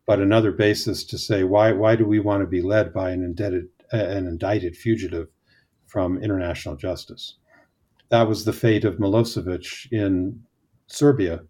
but 0.07 0.20
another 0.20 0.52
basis 0.52 1.04
to 1.04 1.18
say 1.18 1.42
why 1.44 1.72
why 1.72 1.96
do 1.96 2.07
we 2.07 2.20
want 2.20 2.40
to 2.42 2.46
be 2.46 2.62
led 2.62 2.92
by 2.92 3.11
an 3.11 3.22
indebted 3.22 3.68
uh, 3.92 3.96
an 3.96 4.26
indicted 4.26 4.76
fugitive 4.76 5.28
from 5.86 6.22
international 6.22 6.76
justice? 6.76 7.34
That 8.09 8.28
was 8.28 8.44
the 8.44 8.52
fate 8.52 8.84
of 8.84 8.98
Milosevic 8.98 9.90
in 9.90 10.42
Serbia. 10.86 11.40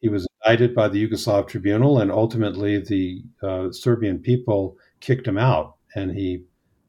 He 0.00 0.08
was 0.08 0.26
indicted 0.40 0.74
by 0.74 0.88
the 0.88 1.06
Yugoslav 1.06 1.46
tribunal, 1.46 2.00
and 2.00 2.10
ultimately 2.10 2.78
the 2.78 3.22
uh, 3.42 3.70
Serbian 3.70 4.18
people 4.18 4.76
kicked 5.00 5.28
him 5.28 5.38
out, 5.38 5.76
and 5.94 6.10
he 6.12 6.44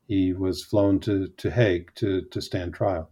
he 0.08 0.34
was 0.34 0.64
flown 0.64 1.00
to 1.02 1.28
to 1.38 1.52
Hague 1.52 1.94
to 1.96 2.22
to 2.32 2.42
stand 2.42 2.74
trial. 2.74 3.10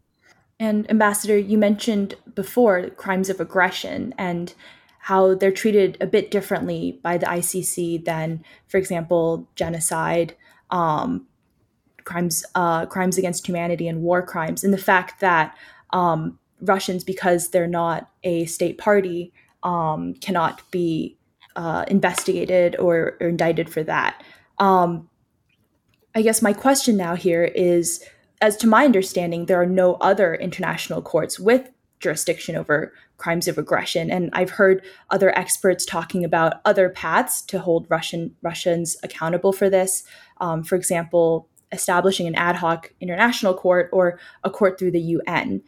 And 0.60 0.89
Ambassador, 0.92 1.38
you 1.38 1.58
mentioned 1.58 2.14
before 2.36 2.92
crimes 2.92 3.32
of 3.32 3.39
aggression 3.39 4.14
and 4.16 4.54
how 5.02 5.34
they're 5.34 5.52
treated 5.52 5.97
a 5.99 6.06
bit 6.06 6.30
differently 6.30 6.99
by 7.02 7.18
the 7.18 7.26
ICC 7.26 8.06
than, 8.06 8.43
for 8.68 8.78
example, 8.78 9.49
genocide, 9.56 10.36
um, 10.70 11.26
crimes 12.04 12.45
uh, 12.54 12.86
crimes 12.86 13.18
against 13.18 13.47
humanity, 13.47 13.88
and 13.88 14.04
war 14.04 14.22
crimes. 14.22 14.64
And 14.64 14.72
the 14.72 14.78
fact 14.78 15.20
that 15.20 15.58
um, 15.91 16.38
Russians, 16.62 17.04
because 17.04 17.49
they're 17.49 17.66
not 17.66 18.12
a 18.24 18.45
state 18.45 18.78
party, 18.78 19.34
um, 19.64 20.14
cannot 20.16 20.62
be 20.70 21.18
uh, 21.56 21.84
investigated 21.88 22.76
or, 22.80 23.18
or, 23.20 23.28
indicted 23.28 23.70
for 23.70 23.84
that. 23.84 24.24
Um, 24.60 25.10
I 26.16 26.22
guess 26.22 26.41
my 26.41 26.54
question 26.54 26.95
now 26.95 27.16
here 27.16 27.43
is 27.43 28.04
as 28.39 28.56
to 28.58 28.68
my 28.68 28.86
understanding, 28.86 29.45
there 29.45 29.62
are 29.62 29.66
no 29.66 29.95
other 29.95 30.34
international 30.36 31.02
courts 31.02 31.39
with 31.39 31.70
jurisdiction 31.99 32.56
over 32.56 32.93
crimes 33.22 33.48
of 33.48 33.60
aggression. 33.60 34.10
And 34.10 34.32
I've 34.34 34.50
heard 34.50 34.84
other 35.12 35.38
experts 35.38 35.86
talking 35.86 36.26
about 36.26 36.56
other 36.66 36.90
paths 36.90 37.44
to 37.44 37.60
hold 37.60 37.86
Russian 37.88 38.36
Russians 38.42 38.98
accountable 39.04 39.54
for 39.54 39.70
this. 39.70 40.04
Um, 40.40 40.64
for 40.64 40.76
example, 40.76 41.48
establishing 41.72 42.26
an 42.26 42.36
ad 42.36 42.56
hoc 42.56 42.92
international 43.00 43.54
court 43.54 43.90
or 43.94 44.20
a 44.44 44.50
court 44.50 44.80
through 44.80 44.92
the 44.92 45.00
UN. 45.00 45.62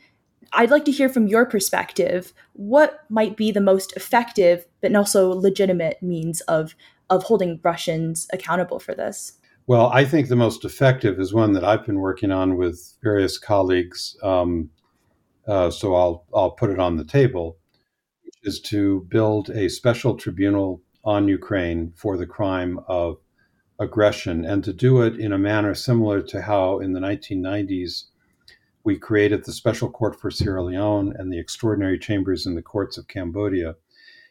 I'd 0.51 0.72
like 0.72 0.86
to 0.86 0.91
hear 0.91 1.10
from 1.10 1.28
your 1.28 1.45
perspective 1.45 2.34
what 2.54 3.01
might 3.10 3.38
be 3.38 3.51
the 3.51 3.62
most 3.62 3.95
effective 3.95 4.66
but 4.82 4.95
also 4.95 5.30
legitimate 5.30 6.01
means 6.01 6.41
of 6.41 6.76
of 7.10 7.24
holding 7.24 7.60
Russians 7.64 8.28
accountable 8.34 8.80
for 8.80 8.95
this. 8.95 9.34
Well, 9.68 9.88
I 9.93 10.04
think 10.06 10.28
the 10.28 10.36
most 10.36 10.66
effective 10.66 11.20
is 11.20 11.34
one 11.34 11.54
that 11.54 11.64
I've 11.64 11.86
been 11.86 11.99
working 11.99 12.32
on 12.32 12.58
with 12.58 12.95
various 13.04 13.38
colleagues. 13.38 14.18
Um, 14.24 14.72
uh, 15.47 15.69
so 15.69 15.95
I'll 15.95 16.25
I'll 16.33 16.51
put 16.51 16.69
it 16.69 16.79
on 16.79 16.97
the 16.97 17.05
table, 17.05 17.57
which 18.23 18.35
is 18.43 18.59
to 18.61 19.05
build 19.09 19.49
a 19.49 19.69
special 19.69 20.15
tribunal 20.15 20.81
on 21.03 21.27
Ukraine 21.27 21.93
for 21.95 22.17
the 22.17 22.25
crime 22.25 22.79
of 22.87 23.17
aggression, 23.79 24.45
and 24.45 24.63
to 24.63 24.73
do 24.73 25.01
it 25.01 25.19
in 25.19 25.33
a 25.33 25.37
manner 25.37 25.73
similar 25.73 26.21
to 26.21 26.41
how 26.41 26.79
in 26.79 26.93
the 26.93 26.99
1990s 26.99 28.05
we 28.83 28.97
created 28.97 29.45
the 29.45 29.53
Special 29.53 29.89
Court 29.89 30.19
for 30.19 30.29
Sierra 30.29 30.63
Leone 30.63 31.13
and 31.17 31.31
the 31.31 31.39
extraordinary 31.39 31.97
chambers 31.97 32.45
in 32.45 32.55
the 32.55 32.61
courts 32.61 32.97
of 32.97 33.07
Cambodia. 33.07 33.75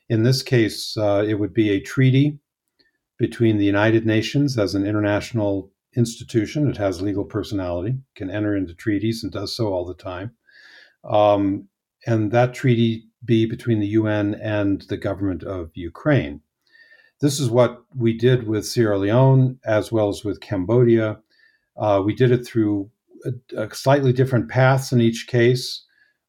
In 0.08 0.24
this 0.24 0.42
case, 0.42 0.96
uh, 0.96 1.24
it 1.26 1.34
would 1.34 1.54
be 1.54 1.70
a 1.70 1.80
treaty 1.80 2.38
between 3.18 3.56
the 3.56 3.64
United 3.64 4.04
Nations 4.04 4.58
as 4.58 4.74
an 4.74 4.86
international 4.86 5.70
institution. 5.96 6.68
It 6.68 6.76
has 6.76 7.00
legal 7.00 7.24
personality, 7.24 7.96
can 8.14 8.30
enter 8.30 8.56
into 8.56 8.74
treaties, 8.74 9.22
and 9.22 9.32
does 9.32 9.56
so 9.56 9.72
all 9.72 9.86
the 9.86 9.94
time. 9.94 10.32
Um, 11.04 11.68
and 12.06 12.32
that 12.32 12.54
treaty 12.54 13.08
be 13.24 13.46
between 13.46 13.80
the 13.80 13.88
UN 13.88 14.34
and 14.34 14.82
the 14.82 14.96
government 14.96 15.42
of 15.42 15.70
Ukraine. 15.74 16.40
This 17.20 17.38
is 17.38 17.48
what 17.48 17.84
we 17.94 18.12
did 18.12 18.48
with 18.48 18.66
Sierra 18.66 18.98
Leone 18.98 19.58
as 19.64 19.92
well 19.92 20.08
as 20.08 20.24
with 20.24 20.40
Cambodia. 20.40 21.20
Uh, 21.76 22.02
we 22.04 22.14
did 22.14 22.32
it 22.32 22.44
through 22.44 22.90
a, 23.24 23.62
a 23.64 23.74
slightly 23.74 24.12
different 24.12 24.48
paths 24.48 24.92
in 24.92 25.00
each 25.00 25.26
case. 25.28 25.84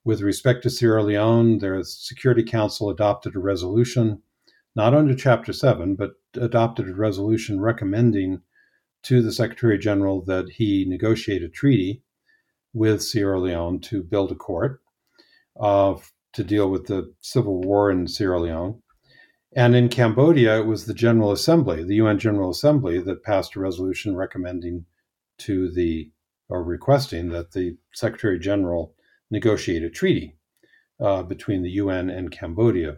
With 0.06 0.22
respect 0.22 0.64
to 0.64 0.70
Sierra 0.70 1.02
Leone, 1.02 1.60
the 1.60 1.84
Security 1.84 2.44
Council 2.44 2.90
adopted 2.90 3.36
a 3.36 3.40
resolution, 3.40 4.22
not 4.76 4.94
under 4.94 5.16
Chapter 5.16 5.54
7, 5.54 5.96
but 5.96 6.12
adopted 6.36 6.90
a 6.90 6.94
resolution 6.94 7.62
recommending 7.62 8.42
to 9.04 9.22
the 9.22 9.32
Secretary 9.32 9.78
General 9.78 10.22
that 10.26 10.50
he 10.50 10.86
negotiate 10.88 11.42
a 11.42 11.50
treaty 11.50 12.04
with 12.74 13.04
Sierra 13.04 13.40
Leone 13.40 13.80
to 13.82 14.04
build 14.04 14.32
a 14.32 14.36
court 14.36 14.82
uh, 15.60 15.96
to 16.34 16.44
deal 16.44 16.70
with 16.70 16.88
the 16.88 17.14
civil 17.22 17.62
war 17.62 17.92
in 17.92 18.08
Sierra 18.08 18.40
Leone. 18.40 18.82
And 19.56 19.76
in 19.76 19.90
Cambodia, 19.90 20.60
it 20.60 20.66
was 20.66 20.86
the 20.86 20.94
General 20.94 21.32
Assembly, 21.32 21.84
the 21.84 21.96
UN 21.96 22.18
General 22.18 22.50
Assembly, 22.50 23.00
that 23.02 23.24
passed 23.24 23.56
a 23.56 23.60
resolution 23.60 24.16
recommending 24.16 24.86
to 25.40 25.70
the 25.72 26.10
or 26.50 26.64
requesting 26.64 27.30
that 27.30 27.52
the 27.52 27.78
Secretary 27.94 28.40
General 28.40 28.94
negotiate 29.32 29.84
a 29.84 29.90
treaty 29.90 30.36
uh, 31.00 31.24
between 31.24 31.64
the 31.64 31.72
UN 31.72 32.10
and 32.10 32.32
Cambodia. 32.32 32.98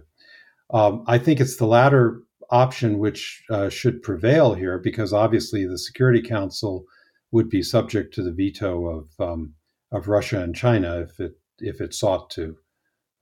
Um, 0.73 1.03
I 1.07 1.17
think 1.17 1.39
it's 1.39 1.57
the 1.57 1.67
latter 1.67 2.21
option 2.49 2.99
which 2.99 3.43
uh, 3.49 3.69
should 3.69 4.01
prevail 4.01 4.53
here 4.53 4.77
because 4.77 5.13
obviously 5.13 5.65
the 5.65 5.77
Security 5.77 6.21
Council 6.21 6.85
would 7.31 7.49
be 7.49 7.61
subject 7.61 8.13
to 8.13 8.23
the 8.23 8.31
veto 8.31 8.85
of 8.87 9.09
um, 9.19 9.53
of 9.91 10.07
Russia 10.07 10.41
and 10.41 10.55
China 10.55 10.99
if 10.99 11.19
it 11.19 11.33
if 11.59 11.81
it 11.81 11.93
sought 11.93 12.29
to. 12.31 12.55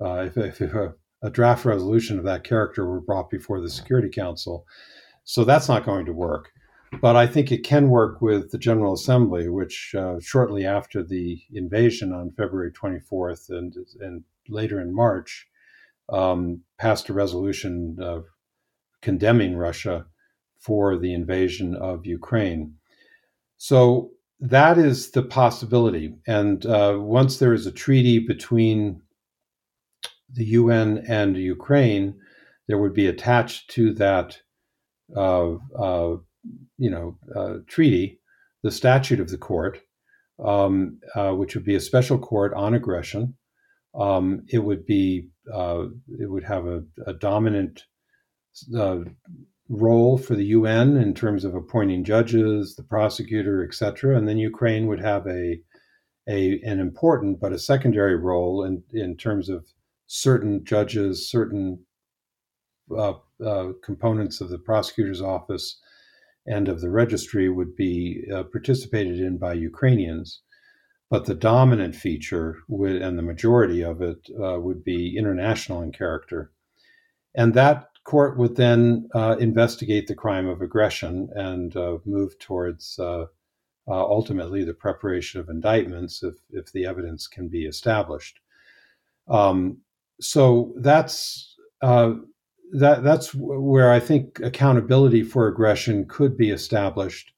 Uh, 0.02 0.30
if, 0.36 0.38
if 0.38 0.74
a, 0.74 0.94
a, 1.22 1.30
draft 1.30 1.66
resolution 1.66 2.18
of 2.18 2.26
that 2.26 2.44
character 2.44 2.86
were 2.86 3.00
brought 3.00 3.30
before 3.30 3.62
the 3.62 3.70
Security 3.70 4.10
Council, 4.10 4.66
so 5.24 5.46
that's 5.46 5.70
not 5.70 5.86
going 5.86 6.06
to 6.06 6.14
work. 6.14 6.50
But 7.02 7.16
I 7.16 7.28
think 7.28 7.52
it 7.52 7.64
can 7.64 7.90
work 7.90 8.22
with 8.22 8.52
the 8.52 8.58
General 8.58 8.94
Assembly, 8.94 9.50
which 9.50 9.96
uh, 9.98 10.16
shortly 10.20 10.66
after 10.66 11.04
the 11.04 11.42
invasion 11.52 12.12
on 12.12 12.32
February 12.32 12.72
24th 12.72 13.50
and 13.50 13.76
and 14.00 14.24
later 14.50 14.82
in 14.82 14.94
March 14.94 15.48
um, 16.10 16.62
passed 16.78 17.10
a 17.10 17.14
resolution 17.14 17.98
of 18.00 18.26
condemning 19.02 19.56
Russia 19.56 20.06
for 20.60 20.98
the 20.98 21.14
invasion 21.14 21.76
of 21.76 22.06
Ukraine. 22.06 22.76
So 23.58 24.12
that 24.44 24.78
is 24.78 25.12
the 25.12 25.24
possibility. 25.24 26.14
And 26.28 26.66
uh, 26.66 26.98
once 27.00 27.38
there 27.38 27.54
is 27.54 27.66
a 27.66 27.72
treaty 27.72 28.20
between 28.20 29.02
the 30.34 30.44
UN 30.46 31.06
and 31.08 31.38
Ukraine, 31.38 32.16
there 32.68 32.78
would 32.78 32.94
be 32.94 33.08
attached 33.08 33.70
to 33.72 33.94
that, 33.94 34.38
uh, 35.16 35.54
uh, 35.80 36.18
you 36.78 36.90
know, 36.90 37.18
uh, 37.34 37.60
treaty 37.68 38.20
the 38.64 38.72
statute 38.72 39.20
of 39.22 39.30
the 39.30 39.38
court, 39.38 39.80
um, 40.44 41.00
uh, 41.16 41.32
which 41.32 41.56
would 41.56 41.66
be 41.66 41.76
a 41.76 41.82
special 41.82 42.18
court 42.18 42.54
on 42.54 42.74
aggression. 42.74 43.36
Um, 43.96 44.44
it 44.50 44.60
would 44.60 44.86
be 44.86 45.30
uh, 45.54 45.86
it 46.20 46.30
would 46.30 46.44
have 46.44 46.66
a, 46.66 46.84
a 47.06 47.14
dominant 47.14 47.84
role 49.70 50.18
for 50.18 50.36
the 50.36 50.46
UN 50.46 50.98
in 50.98 51.14
terms 51.14 51.46
of 51.46 51.56
appointing 51.56 52.04
judges, 52.04 52.76
the 52.76 52.84
prosecutor, 52.84 53.64
etc., 53.64 54.18
and 54.18 54.28
then 54.28 54.38
Ukraine 54.38 54.88
would 54.88 55.00
have 55.00 55.26
a, 55.28 55.62
a 56.28 56.60
an 56.62 56.80
important 56.80 57.40
but 57.40 57.54
a 57.54 57.60
secondary 57.60 58.16
role 58.16 58.64
in 58.64 58.84
in 58.92 59.16
terms 59.18 59.50
of 59.50 59.66
certain 60.08 60.64
judges, 60.64 61.30
certain 61.30 61.80
uh, 62.92 63.14
uh, 63.44 63.72
components 63.84 64.42
of 64.42 64.50
the 64.50 64.60
prosecutor's 64.60 65.22
office 65.22 65.80
and 66.46 66.68
of 66.68 66.82
the 66.82 66.90
registry 66.90 67.50
would 67.50 67.76
be 67.76 68.26
uh, 68.34 68.44
participated 68.44 69.20
in 69.20 69.38
by 69.38 69.54
Ukrainians. 69.54 70.42
But 71.10 71.26
the 71.26 71.36
dominant 71.36 71.96
feature 71.96 72.58
would, 72.68 72.96
and 72.96 73.18
the 73.18 73.24
majority 73.24 73.82
of 73.84 74.02
it 74.02 74.28
uh, 74.42 74.60
would 74.60 74.84
be 74.84 75.16
international 75.18 75.82
in 75.82 75.92
character. 75.92 76.52
And 77.36 77.54
that 77.54 77.88
court 78.04 78.38
would 78.38 78.56
then 78.56 79.10
uh, 79.14 79.36
investigate 79.40 80.08
the 80.08 80.16
crime 80.16 80.48
of 80.48 80.62
aggression 80.62 81.30
and 81.36 81.76
uh, 81.78 81.98
move 82.06 82.38
towards 82.40 83.00
uh, 83.00 83.26
ultimately 83.88 84.64
the 84.64 84.74
preparation 84.74 85.40
of 85.40 85.50
indictments 85.50 86.24
if, 86.24 86.36
if 86.52 86.72
the 86.72 86.86
evidence 86.86 87.28
can 87.28 87.48
be 87.48 87.66
established. 87.66 88.40
Um, 89.28 89.78
so 90.20 90.74
that's 90.78 91.56
uh, 91.82 92.14
that 92.74 93.04
that's 93.04 93.34
where 93.36 93.92
I 93.92 94.00
think 94.00 94.40
accountability 94.40 95.24
for 95.24 95.48
aggression 95.48 96.06
could 96.08 96.38
be 96.38 96.50
established, 96.50 97.34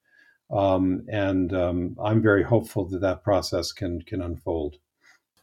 um, 0.51 1.05
and 1.11 1.53
um, 1.53 1.97
I'm 2.03 2.21
very 2.21 2.43
hopeful 2.43 2.85
that 2.89 3.01
that 3.01 3.23
process 3.23 3.71
can 3.71 4.01
can 4.03 4.21
unfold. 4.21 4.77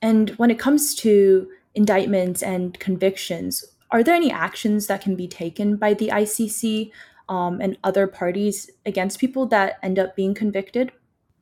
And 0.00 0.30
when 0.30 0.50
it 0.50 0.58
comes 0.58 0.94
to 0.96 1.48
indictments 1.74 2.42
and 2.42 2.78
convictions, 2.78 3.64
are 3.92 4.02
there 4.02 4.14
any 4.14 4.32
actions 4.32 4.86
that 4.86 5.02
can 5.02 5.14
be 5.14 5.28
taken 5.28 5.76
by 5.76 5.94
the 5.94 6.08
ICC 6.08 6.90
um, 7.28 7.60
and 7.60 7.76
other 7.84 8.06
parties 8.06 8.70
against 8.86 9.20
people 9.20 9.46
that 9.46 9.78
end 9.82 9.98
up 9.98 10.16
being 10.16 10.34
convicted? 10.34 10.90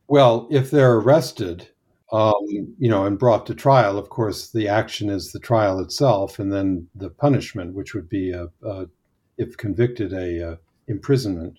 Well, 0.09 0.49
if 0.51 0.71
they're 0.71 0.97
arrested, 0.97 1.69
um, 2.13 2.35
you 2.79 2.91
know, 2.91 3.07
and 3.07 3.19
brought 3.19 3.47
to 3.47 3.55
trial, 3.55 3.97
of 3.97 4.11
course, 4.11 4.51
the 4.51 4.67
action 4.67 5.09
is 5.09 5.31
the 5.31 5.39
trial 5.39 5.79
itself, 5.79 6.41
and 6.41 6.53
then 6.53 6.89
the 6.97 7.11
punishment, 7.11 7.75
which 7.75 7.95
would 7.95 8.09
be, 8.09 8.33
a, 8.33 8.49
a 8.65 8.87
if 9.39 9.57
convicted, 9.57 10.13
a, 10.13 10.53
a, 10.53 10.59
imprisonment, 10.89 11.59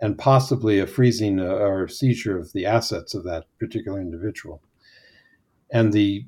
and 0.00 0.18
possibly 0.18 0.80
a 0.80 0.86
freezing 0.86 1.38
uh, 1.38 1.44
or 1.44 1.86
seizure 1.86 2.36
of 2.36 2.52
the 2.52 2.66
assets 2.66 3.14
of 3.14 3.22
that 3.22 3.44
particular 3.60 4.00
individual. 4.00 4.60
And 5.72 5.92
the 5.92 6.26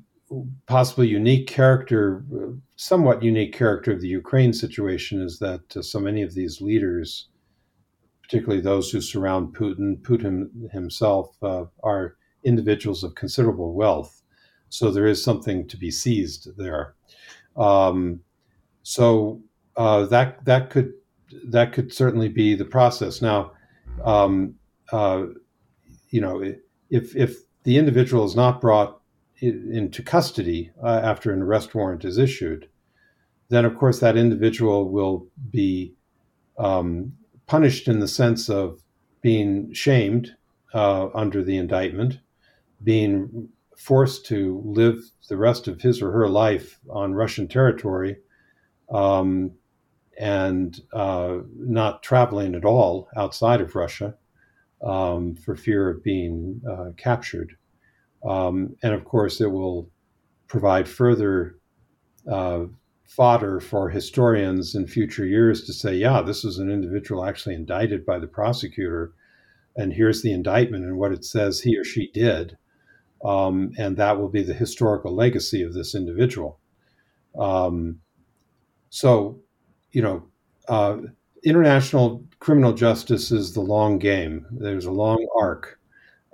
possibly 0.65 1.07
unique 1.07 1.47
character, 1.47 2.25
somewhat 2.75 3.23
unique 3.23 3.53
character 3.53 3.91
of 3.91 4.01
the 4.01 4.07
Ukraine 4.07 4.53
situation 4.53 5.21
is 5.21 5.39
that 5.39 5.77
uh, 5.77 5.81
so 5.81 5.99
many 5.99 6.21
of 6.21 6.33
these 6.33 6.61
leaders, 6.61 7.27
particularly 8.23 8.61
those 8.61 8.89
who 8.89 9.01
surround 9.01 9.55
Putin, 9.55 10.01
Putin 10.01 10.71
himself, 10.71 11.35
uh, 11.43 11.65
are 11.83 12.15
individuals 12.43 13.03
of 13.03 13.15
considerable 13.15 13.73
wealth. 13.73 14.21
So 14.69 14.91
there 14.91 15.05
is 15.05 15.23
something 15.23 15.67
to 15.67 15.77
be 15.77 15.91
seized 15.91 16.49
there. 16.57 16.95
Um, 17.55 18.21
so 18.83 19.41
uh, 19.77 20.05
that 20.05 20.43
that 20.45 20.69
could 20.69 20.93
that 21.47 21.73
could 21.73 21.93
certainly 21.93 22.29
be 22.29 22.55
the 22.55 22.65
process. 22.65 23.21
Now, 23.21 23.51
um, 24.03 24.55
uh, 24.91 25.25
you 26.09 26.21
know, 26.21 26.41
if 26.89 27.15
if 27.15 27.37
the 27.63 27.77
individual 27.77 28.25
is 28.25 28.35
not 28.35 28.61
brought 28.61 29.01
into 29.41 30.01
custody 30.01 30.71
uh, 30.83 31.01
after 31.03 31.31
an 31.33 31.41
arrest 31.41 31.75
warrant 31.75 32.05
is 32.05 32.17
issued, 32.17 32.67
then 33.49 33.65
of 33.65 33.77
course 33.77 33.99
that 33.99 34.17
individual 34.17 34.89
will 34.89 35.27
be 35.51 35.93
um, 36.57 37.13
punished 37.47 37.87
in 37.87 37.99
the 37.99 38.07
sense 38.07 38.49
of 38.49 38.81
being 39.21 39.73
shamed 39.73 40.35
uh, 40.73 41.09
under 41.13 41.43
the 41.43 41.57
indictment, 41.57 42.19
being 42.83 43.49
forced 43.77 44.25
to 44.25 44.61
live 44.65 44.99
the 45.27 45.37
rest 45.37 45.67
of 45.67 45.81
his 45.81 46.01
or 46.01 46.11
her 46.11 46.29
life 46.29 46.79
on 46.89 47.13
Russian 47.13 47.47
territory 47.47 48.17
um, 48.89 49.51
and 50.17 50.79
uh, 50.93 51.39
not 51.57 52.03
traveling 52.03 52.55
at 52.55 52.65
all 52.65 53.09
outside 53.17 53.61
of 53.61 53.75
Russia 53.75 54.15
um, 54.81 55.35
for 55.35 55.55
fear 55.55 55.89
of 55.89 56.03
being 56.03 56.61
uh, 56.69 56.91
captured. 56.97 57.57
Um, 58.27 58.75
and 58.83 58.93
of 58.93 59.05
course, 59.05 59.41
it 59.41 59.51
will 59.51 59.89
provide 60.47 60.87
further 60.87 61.57
uh, 62.31 62.65
fodder 63.05 63.59
for 63.59 63.89
historians 63.89 64.75
in 64.75 64.87
future 64.87 65.25
years 65.25 65.63
to 65.65 65.73
say, 65.73 65.95
yeah, 65.95 66.21
this 66.21 66.43
is 66.43 66.57
an 66.57 66.71
individual 66.71 67.25
actually 67.25 67.55
indicted 67.55 68.05
by 68.05 68.19
the 68.19 68.27
prosecutor, 68.27 69.13
and 69.75 69.93
here's 69.93 70.21
the 70.21 70.33
indictment 70.33 70.85
and 70.85 70.97
what 70.97 71.11
it 71.11 71.23
says 71.23 71.61
he 71.61 71.77
or 71.77 71.83
she 71.83 72.09
did 72.11 72.57
um, 73.25 73.71
and 73.77 73.97
that 73.97 74.19
will 74.19 74.29
be 74.29 74.43
the 74.43 74.53
historical 74.53 75.13
legacy 75.13 75.63
of 75.63 75.73
this 75.73 75.95
individual. 75.95 76.59
Um, 77.37 77.99
so, 78.91 79.39
you 79.91 80.01
know, 80.01 80.23
uh, 80.67 80.97
international 81.43 82.23
criminal 82.39 82.73
justice 82.73 83.31
is 83.31 83.53
the 83.53 83.61
long 83.61 83.97
game. 83.97 84.45
There's 84.51 84.85
a 84.85 84.91
long 84.91 85.25
arc, 85.39 85.79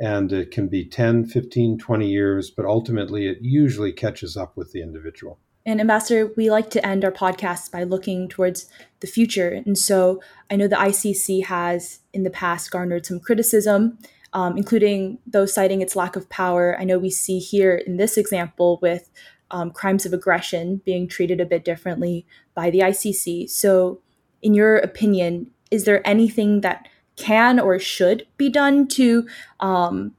and 0.02 0.34
it 0.34 0.52
can 0.52 0.68
be 0.68 0.84
10, 0.84 1.26
15, 1.26 1.78
20 1.78 2.08
years, 2.08 2.50
but 2.50 2.66
ultimately 2.66 3.28
it 3.28 3.38
usually 3.42 3.94
catches 3.94 4.36
up 4.36 4.58
with 4.58 4.72
the 4.72 4.82
individual. 4.82 5.40
And 5.66 5.80
Ambassador, 5.80 6.32
we 6.36 6.50
like 6.50 6.72
to 6.72 6.86
end 6.86 7.06
our 7.06 7.12
podcast 7.12 7.72
by 7.72 7.84
looking 7.84 8.28
towards 8.28 8.68
the 9.00 9.08
future. 9.08 9.62
And 9.66 9.78
so 9.78 10.20
I 10.50 10.56
know 10.56 10.68
the 10.68 10.76
ICC 10.76 11.46
has 11.46 12.00
in 12.14 12.24
the 12.24 12.32
past 12.32 12.72
garnered 12.72 13.06
some 13.06 13.20
criticism 13.20 14.00
um, 14.34 14.58
including 14.58 15.20
those 15.26 15.54
citing 15.54 15.82
its 15.82 15.96
lack 15.96 16.16
of 16.16 16.30
power. 16.30 16.78
I 16.80 16.84
know 16.84 16.98
we 16.98 17.10
see 17.10 17.40
here 17.40 17.76
in 17.76 17.98
this 17.98 18.18
example 18.18 18.80
with 18.82 19.10
um, 19.52 19.72
crimes 19.72 20.06
of 20.06 20.14
aggression 20.14 20.82
being 20.86 21.08
treated 21.08 21.42
a 21.42 21.46
bit 21.46 21.66
differently 21.66 22.26
by 22.54 22.70
the 22.70 22.80
ICC. 22.80 23.50
So, 23.50 24.02
in 24.42 24.54
your 24.54 24.78
opinion, 24.78 25.52
is 25.70 25.84
there 25.84 26.06
anything 26.08 26.62
that 26.62 26.88
can 27.22 27.60
or 27.60 27.80
should 27.80 28.26
be 28.38 28.50
done 28.50 28.88
to 28.90 29.28
um, 29.60 30.14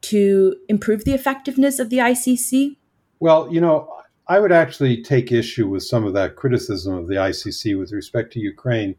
to 0.00 0.56
improve 0.68 1.04
the 1.04 1.14
effectiveness 1.14 1.78
of 1.78 1.90
the 1.90 1.98
ICC? 1.98 2.76
Well, 3.20 3.52
you 3.52 3.60
know, 3.60 3.92
I 4.28 4.40
would 4.40 4.52
actually 4.52 5.02
take 5.02 5.32
issue 5.32 5.68
with 5.68 5.82
some 5.82 6.04
of 6.04 6.14
that 6.14 6.36
criticism 6.36 6.94
of 6.94 7.08
the 7.08 7.16
ICC 7.16 7.78
with 7.78 7.92
respect 7.92 8.32
to 8.32 8.40
Ukraine. 8.40 8.94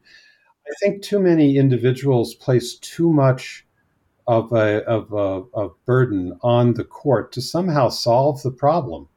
I 0.67 0.73
think 0.81 1.01
too 1.01 1.19
many 1.19 1.57
individuals 1.57 2.35
place 2.35 2.75
too 2.75 3.11
much 3.11 3.65
of 4.27 4.51
a, 4.51 4.83
of 4.85 5.11
a, 5.13 5.59
a 5.59 5.69
burden 5.85 6.37
on 6.41 6.75
the 6.75 6.83
court 6.83 7.31
to 7.33 7.41
somehow 7.41 7.89
solve 7.89 8.43
the 8.43 8.51
problem 8.51 9.07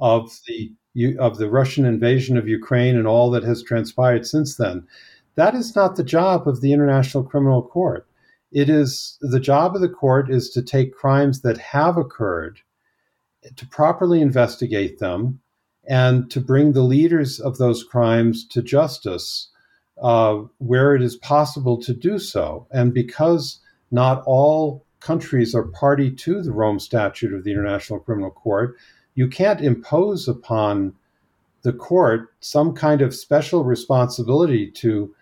of 0.00 0.30
the 0.46 0.72
of 1.18 1.38
the 1.38 1.48
Russian 1.48 1.86
invasion 1.86 2.36
of 2.36 2.46
Ukraine 2.46 2.96
and 2.96 3.06
all 3.06 3.30
that 3.30 3.44
has 3.44 3.62
transpired 3.62 4.26
since 4.26 4.56
then. 4.56 4.86
That 5.34 5.54
is 5.54 5.74
not 5.74 5.96
the 5.96 6.04
job 6.04 6.46
of 6.46 6.60
the 6.60 6.72
International 6.72 7.24
Criminal 7.24 7.62
Court. 7.62 8.06
It 8.50 8.68
is 8.68 9.18
the 9.20 9.40
job 9.40 9.74
of 9.74 9.80
the 9.80 9.88
court 9.88 10.30
is 10.30 10.50
to 10.50 10.62
take 10.62 10.94
crimes 10.94 11.40
that 11.40 11.56
have 11.58 11.96
occurred, 11.96 12.60
to 13.56 13.66
properly 13.66 14.20
investigate 14.20 14.98
them, 14.98 15.40
and 15.88 16.30
to 16.30 16.40
bring 16.40 16.72
the 16.72 16.82
leaders 16.82 17.40
of 17.40 17.58
those 17.58 17.82
crimes 17.82 18.46
to 18.48 18.62
justice 18.62 19.48
uh, 20.02 20.42
where 20.58 20.94
it 20.94 21.02
is 21.02 21.16
possible 21.16 21.80
to 21.80 21.94
do 21.94 22.18
so. 22.18 22.66
And 22.70 22.92
because 22.92 23.60
not 23.90 24.22
all 24.26 24.84
countries 25.02 25.54
are 25.54 25.64
party 25.64 26.10
to 26.10 26.42
the 26.42 26.52
Rome 26.52 26.78
Statute 26.78 27.34
of 27.34 27.44
the 27.44 27.50
International 27.50 27.98
Criminal 27.98 28.30
Court. 28.30 28.76
You 29.14 29.28
can't 29.28 29.60
impose 29.60 30.28
upon 30.28 30.94
the 31.62 31.72
court 31.72 32.32
some 32.40 32.74
kind 32.74 33.02
of 33.02 33.14
special 33.14 33.64
responsibility 33.64 34.70
to 34.70 35.14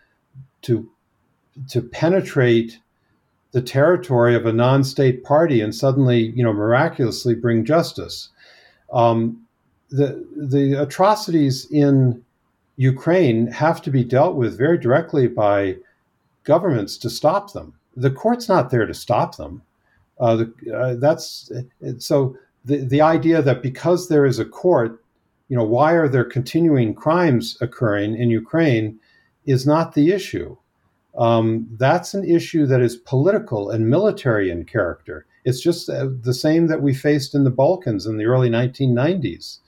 to 0.63 0.89
to 1.69 1.83
penetrate 1.83 2.79
the 3.53 3.61
territory 3.61 4.35
of 4.35 4.47
a 4.47 4.53
non-state 4.53 5.25
party 5.25 5.61
and 5.61 5.75
suddenly, 5.75 6.33
you 6.37 6.45
know, 6.45 6.53
miraculously 6.53 7.35
bring 7.35 7.65
justice. 7.65 8.29
Um, 8.93 9.47
the 9.91 10.25
the 10.37 10.81
atrocities 10.81 11.67
in 11.71 12.25
Ukraine 12.77 13.49
have 13.49 13.83
to 13.83 13.91
be 13.91 14.05
dealt 14.05 14.37
with 14.37 14.57
very 14.57 14.79
directly 14.79 15.27
by 15.27 15.77
governments 16.45 16.97
to 16.99 17.11
stop 17.11 17.53
them 17.53 17.75
the 17.97 18.11
court's 18.11 18.49
not 18.49 18.71
there 18.71 18.87
to 18.87 18.95
stop 18.95 19.37
them. 19.37 19.63
Uh, 20.19 20.37
the, 20.37 20.75
uh, 20.75 20.95
that's 20.97 21.51
so 21.99 22.37
the 22.65 22.79
the 22.79 23.01
idea 23.01 23.43
that 23.43 23.63
because 23.63 24.09
there 24.09 24.27
is 24.27 24.39
a 24.39 24.45
court, 24.45 25.03
you 25.49 25.57
know, 25.57 25.65
why 25.65 25.93
are 25.93 26.09
there 26.09 26.25
continuing 26.25 26.95
crimes 26.95 27.57
occurring 27.61 28.17
in 28.17 28.31
Ukraine 28.31 28.99
is 29.47 29.67
not 29.67 29.95
the 29.95 30.13
issue. 30.13 30.57
Um, 31.17 31.69
that's 31.79 32.15
an 32.15 32.25
issue 32.25 32.67
that 32.67 32.81
is 32.81 32.97
political 32.97 33.71
and 33.71 33.91
military 33.91 34.51
in 34.51 34.65
character. 34.65 35.27
It's 35.45 35.61
just 35.61 35.89
uh, 35.89 36.09
the 36.23 36.35
same 36.35 36.69
that 36.69 36.83
we 36.83 36.95
faced 36.95 37.35
in 37.35 37.45
the 37.45 37.51
Balkans 37.51 38.07
in 38.07 38.17
the 38.17 38.27
early 38.27 38.49
1990s. 38.49 39.59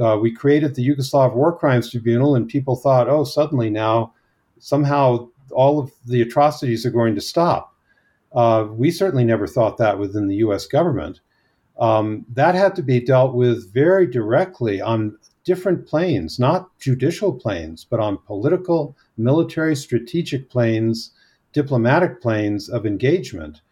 Uh, 0.00 0.18
we 0.20 0.32
created 0.32 0.74
the 0.74 0.86
Yugoslav 0.86 1.34
War 1.34 1.56
Crimes 1.56 1.90
Tribunal, 1.90 2.36
and 2.36 2.46
people 2.46 2.76
thought, 2.76 3.08
oh, 3.08 3.24
suddenly 3.24 3.70
now 3.70 4.12
somehow 4.58 5.28
all 5.52 5.78
of 5.78 5.92
the 6.06 6.20
atrocities 6.22 6.84
are 6.84 6.90
going 6.90 7.14
to 7.14 7.20
stop. 7.20 7.74
Uh, 8.34 8.66
we 8.70 8.90
certainly 8.90 9.24
never 9.24 9.46
thought 9.46 9.78
that 9.78 9.98
within 9.98 10.28
the 10.28 10.36
U.S. 10.36 10.66
government. 10.66 11.20
Um, 11.78 12.26
that 12.34 12.54
had 12.54 12.74
to 12.76 12.82
be 12.82 13.00
dealt 13.00 13.34
with 13.34 13.72
very 13.72 14.06
directly 14.06 14.80
on 14.80 15.16
different 15.48 15.86
planes, 15.86 16.38
not 16.38 16.78
judicial 16.78 17.32
planes, 17.32 17.82
but 17.82 17.98
on 17.98 18.18
political, 18.26 18.94
military, 19.16 19.74
strategic 19.74 20.50
planes, 20.50 21.10
diplomatic 21.54 22.20
planes 22.20 22.68
of 22.68 22.84
engagement. 22.84 23.62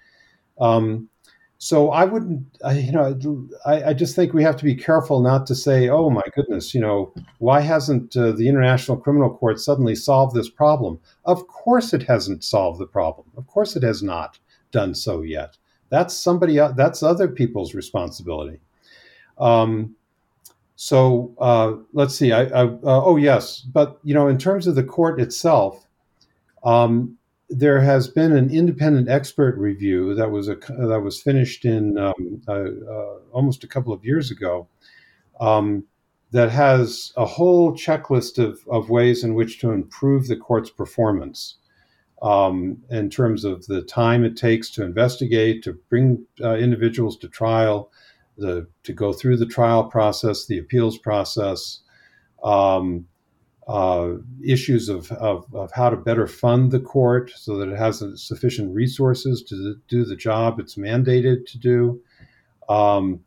Um, 0.59 1.11
so 1.59 1.91
I 1.91 2.07
wouldn't, 2.07 2.47
I, 2.64 2.79
you 2.79 2.93
know, 2.93 3.47
I, 3.66 3.91
I, 3.91 3.93
just 3.93 4.16
think 4.16 4.33
we 4.33 4.43
have 4.43 4.57
to 4.57 4.64
be 4.64 4.74
careful 4.74 5.20
not 5.20 5.47
to 5.49 5.55
say, 5.55 5.91
"Oh 5.91 6.09
my 6.09 6.22
goodness, 6.35 6.74
you 6.74 6.81
know, 6.81 7.12
why 7.41 7.61
hasn't 7.61 8.16
uh, 8.16 8.33
the 8.33 8.49
International 8.49 8.97
Criminal 8.97 9.37
Court 9.37 9.61
suddenly 9.61 9.95
solved 9.95 10.35
this 10.35 10.49
problem?" 10.49 10.99
Of 11.27 11.47
course, 11.47 11.93
it 11.93 12.05
hasn't 12.05 12.43
solved 12.43 12.81
the 12.81 12.87
problem. 12.87 13.27
Of 13.37 13.47
course, 13.47 13.77
it 13.77 13.83
has 13.83 14.03
not 14.03 14.39
done 14.70 14.95
so 14.95 15.20
yet. 15.20 15.59
That's 15.91 16.14
somebody 16.16 16.57
that's 16.57 17.03
other 17.03 17.29
people's 17.29 17.74
responsibility. 17.74 18.61
Um, 19.37 19.95
so 20.77 21.35
uh, 21.39 21.72
let's 21.95 22.14
see. 22.14 22.33
I, 22.33 22.43
I 22.43 22.64
uh, 22.64 22.79
oh 22.85 23.16
yes, 23.16 23.61
but 23.61 23.99
you 24.05 24.14
know, 24.14 24.29
in 24.29 24.39
terms 24.39 24.66
of 24.66 24.74
the 24.74 24.85
court 24.85 25.20
itself, 25.20 25.87
um, 26.64 27.16
there 27.49 27.81
has 27.81 28.09
been 28.09 28.33
an 28.33 28.51
independent 28.51 29.09
expert 29.09 29.57
review 29.57 30.14
that 30.14 30.31
was 30.31 30.49
a 30.49 30.57
that 30.57 31.01
was 31.03 31.20
finished 31.20 31.64
in 31.64 31.97
um, 31.97 32.43
uh, 32.47 32.53
uh, 32.53 33.18
almost 33.33 33.64
a 33.64 33.68
couple 33.68 33.93
of 33.93 34.05
years 34.05 34.31
ago. 34.31 34.68
Um, 35.41 35.85
that 36.33 36.51
has 36.51 37.12
a 37.16 37.24
whole 37.24 37.72
checklist 37.72 38.37
of, 38.39 38.59
of 38.68 38.91
ways 38.91 39.22
in 39.22 39.35
which 39.35 39.61
to 39.61 39.70
improve 39.70 40.27
the 40.27 40.37
court's 40.37 40.70
performance 40.70 41.57
um, 42.20 42.83
in 42.91 43.09
terms 43.09 43.45
of 43.45 43.64
the 43.66 43.81
time 43.83 44.24
it 44.24 44.37
takes 44.37 44.68
to 44.70 44.83
investigate, 44.83 45.62
to 45.62 45.79
bring 45.89 46.27
uh, 46.43 46.57
individuals 46.57 47.16
to 47.18 47.29
trial, 47.29 47.91
the, 48.37 48.66
to 48.84 48.93
go 48.93 49.12
through 49.12 49.37
the 49.37 49.47
trial 49.47 49.84
process, 49.84 50.47
the 50.47 50.59
appeals 50.59 50.99
process, 50.99 51.80
um, 52.43 53.07
uh, 53.66 54.12
issues 54.45 54.89
of, 54.89 55.11
of, 55.12 55.45
of, 55.53 55.72
how 55.72 55.91
to 55.91 55.97
better 55.97 56.28
fund 56.28 56.70
the 56.70 56.78
court 56.78 57.32
so 57.34 57.57
that 57.57 57.68
it 57.68 57.76
has 57.76 58.01
sufficient 58.14 58.72
resources 58.72 59.43
to 59.43 59.74
do 59.89 60.05
the 60.05 60.14
job 60.14 60.61
it's 60.61 60.76
mandated 60.76 61.45
to 61.47 61.59
do, 61.59 62.01
um, 62.68 63.18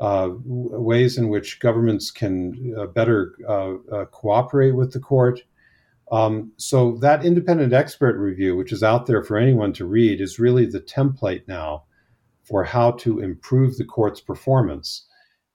uh, 0.00 0.30
ways 0.44 1.16
in 1.16 1.28
which 1.28 1.60
governments 1.60 2.10
can 2.10 2.74
uh, 2.76 2.86
better 2.86 3.36
uh, 3.48 3.74
uh, 3.92 4.04
cooperate 4.06 4.72
with 4.72 4.92
the 4.92 4.98
court. 4.98 5.40
Um, 6.10 6.52
so, 6.56 6.98
that 6.98 7.24
independent 7.24 7.72
expert 7.72 8.18
review, 8.18 8.56
which 8.56 8.72
is 8.72 8.82
out 8.82 9.06
there 9.06 9.22
for 9.22 9.38
anyone 9.38 9.72
to 9.74 9.86
read, 9.86 10.20
is 10.20 10.38
really 10.38 10.66
the 10.66 10.80
template 10.80 11.46
now 11.46 11.84
for 12.44 12.62
how 12.62 12.92
to 12.92 13.20
improve 13.20 13.76
the 13.76 13.84
court's 13.84 14.20
performance. 14.20 15.06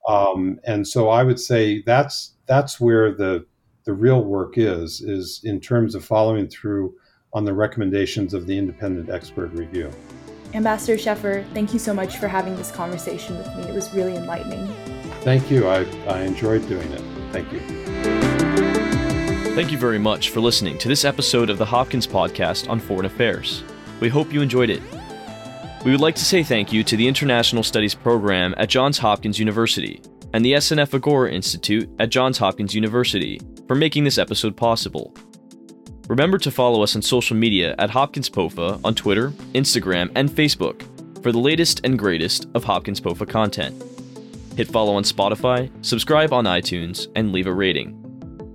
Um, 0.08 0.60
and 0.66 0.88
so 0.88 1.10
I 1.10 1.24
would 1.24 1.40
say 1.40 1.84
that's 1.86 2.34
that's 2.48 2.80
where 2.80 3.14
the 3.14 3.46
the 3.86 3.94
real 3.94 4.24
work 4.24 4.58
is 4.58 5.02
is 5.02 5.42
in 5.44 5.60
terms 5.60 5.96
of 5.96 6.04
following 6.04 6.48
through 6.48 6.94
on 7.34 7.46
the 7.46 7.54
recommendations 7.54 8.34
of 8.34 8.48
the 8.48 8.58
independent 8.58 9.10
expert 9.10 9.52
review. 9.54 9.92
Ambassador 10.54 10.98
Scheffer, 10.98 11.46
thank 11.54 11.74
you 11.74 11.80
so 11.80 11.94
much 11.94 12.18
for 12.18 12.28
having 12.28 12.56
this 12.56 12.72
conversation 12.72 13.38
with 13.38 13.48
me. 13.56 13.64
It 13.64 13.76
was 13.76 13.94
really 13.94 14.16
enlightening. 14.16 14.68
Thank 15.22 15.52
you. 15.52 15.68
I, 15.68 15.86
I 16.08 16.22
enjoyed 16.22 16.68
doing 16.68 16.92
it. 16.92 17.02
Thank 17.32 17.52
you. 17.52 17.60
Thank 19.54 19.72
you 19.72 19.78
very 19.78 20.00
much 20.00 20.30
for 20.30 20.40
listening 20.40 20.78
to 20.80 20.88
this 20.88 21.06
episode 21.06 21.50
of 21.52 21.60
the 21.60 21.66
Hopkins 21.66 22.08
Podcast 22.08 22.68
on 22.68 22.80
Foreign 22.80 23.06
Affairs. 23.06 23.64
We 24.00 24.10
hope 24.10 24.34
you 24.34 24.42
enjoyed 24.42 24.70
it. 24.70 24.82
We 25.86 25.92
would 25.92 26.02
like 26.02 26.16
to 26.16 26.26
say 26.26 26.44
thank 26.44 26.74
you 26.74 26.84
to 26.84 26.98
the 26.98 27.08
International 27.08 27.64
Studies 27.64 27.96
Program 27.96 28.54
at 28.58 28.68
Johns 28.68 28.98
Hopkins 28.98 29.40
University 29.40 30.02
and 30.34 30.44
the 30.44 30.54
SNF 30.54 30.94
Agora 30.94 31.32
Institute 31.32 31.90
at 32.00 32.10
Johns 32.10 32.38
Hopkins 32.38 32.76
University 32.76 33.40
for 33.66 33.76
making 33.76 34.04
this 34.04 34.18
episode 34.18 34.58
possible. 34.58 35.16
Remember 36.10 36.38
to 36.38 36.52
follow 36.52 36.84
us 36.84 36.98
on 36.98 37.02
social 37.02 37.38
media 37.38 37.76
at 37.80 37.90
Hopkins 37.90 38.30
POFA 38.30 38.82
on 38.84 38.94
Twitter, 38.94 39.30
Instagram, 39.54 40.12
and 40.16 40.30
Facebook 40.30 40.84
for 41.24 41.32
the 41.32 41.40
latest 41.40 41.80
and 41.86 41.98
greatest 41.98 42.48
of 42.56 42.66
Hopkins 42.66 43.00
POFA 43.00 43.30
content. 43.30 43.82
Hit 44.58 44.68
follow 44.68 44.96
on 44.96 45.04
Spotify, 45.04 45.72
subscribe 45.86 46.34
on 46.34 46.44
iTunes, 46.44 47.08
and 47.16 47.32
leave 47.32 47.48
a 47.48 47.54
rating. 47.54 47.96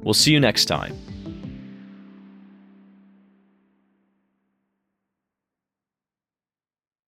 We'll 0.02 0.12
see 0.12 0.32
you 0.32 0.40
next 0.40 0.66
time. 0.66 0.94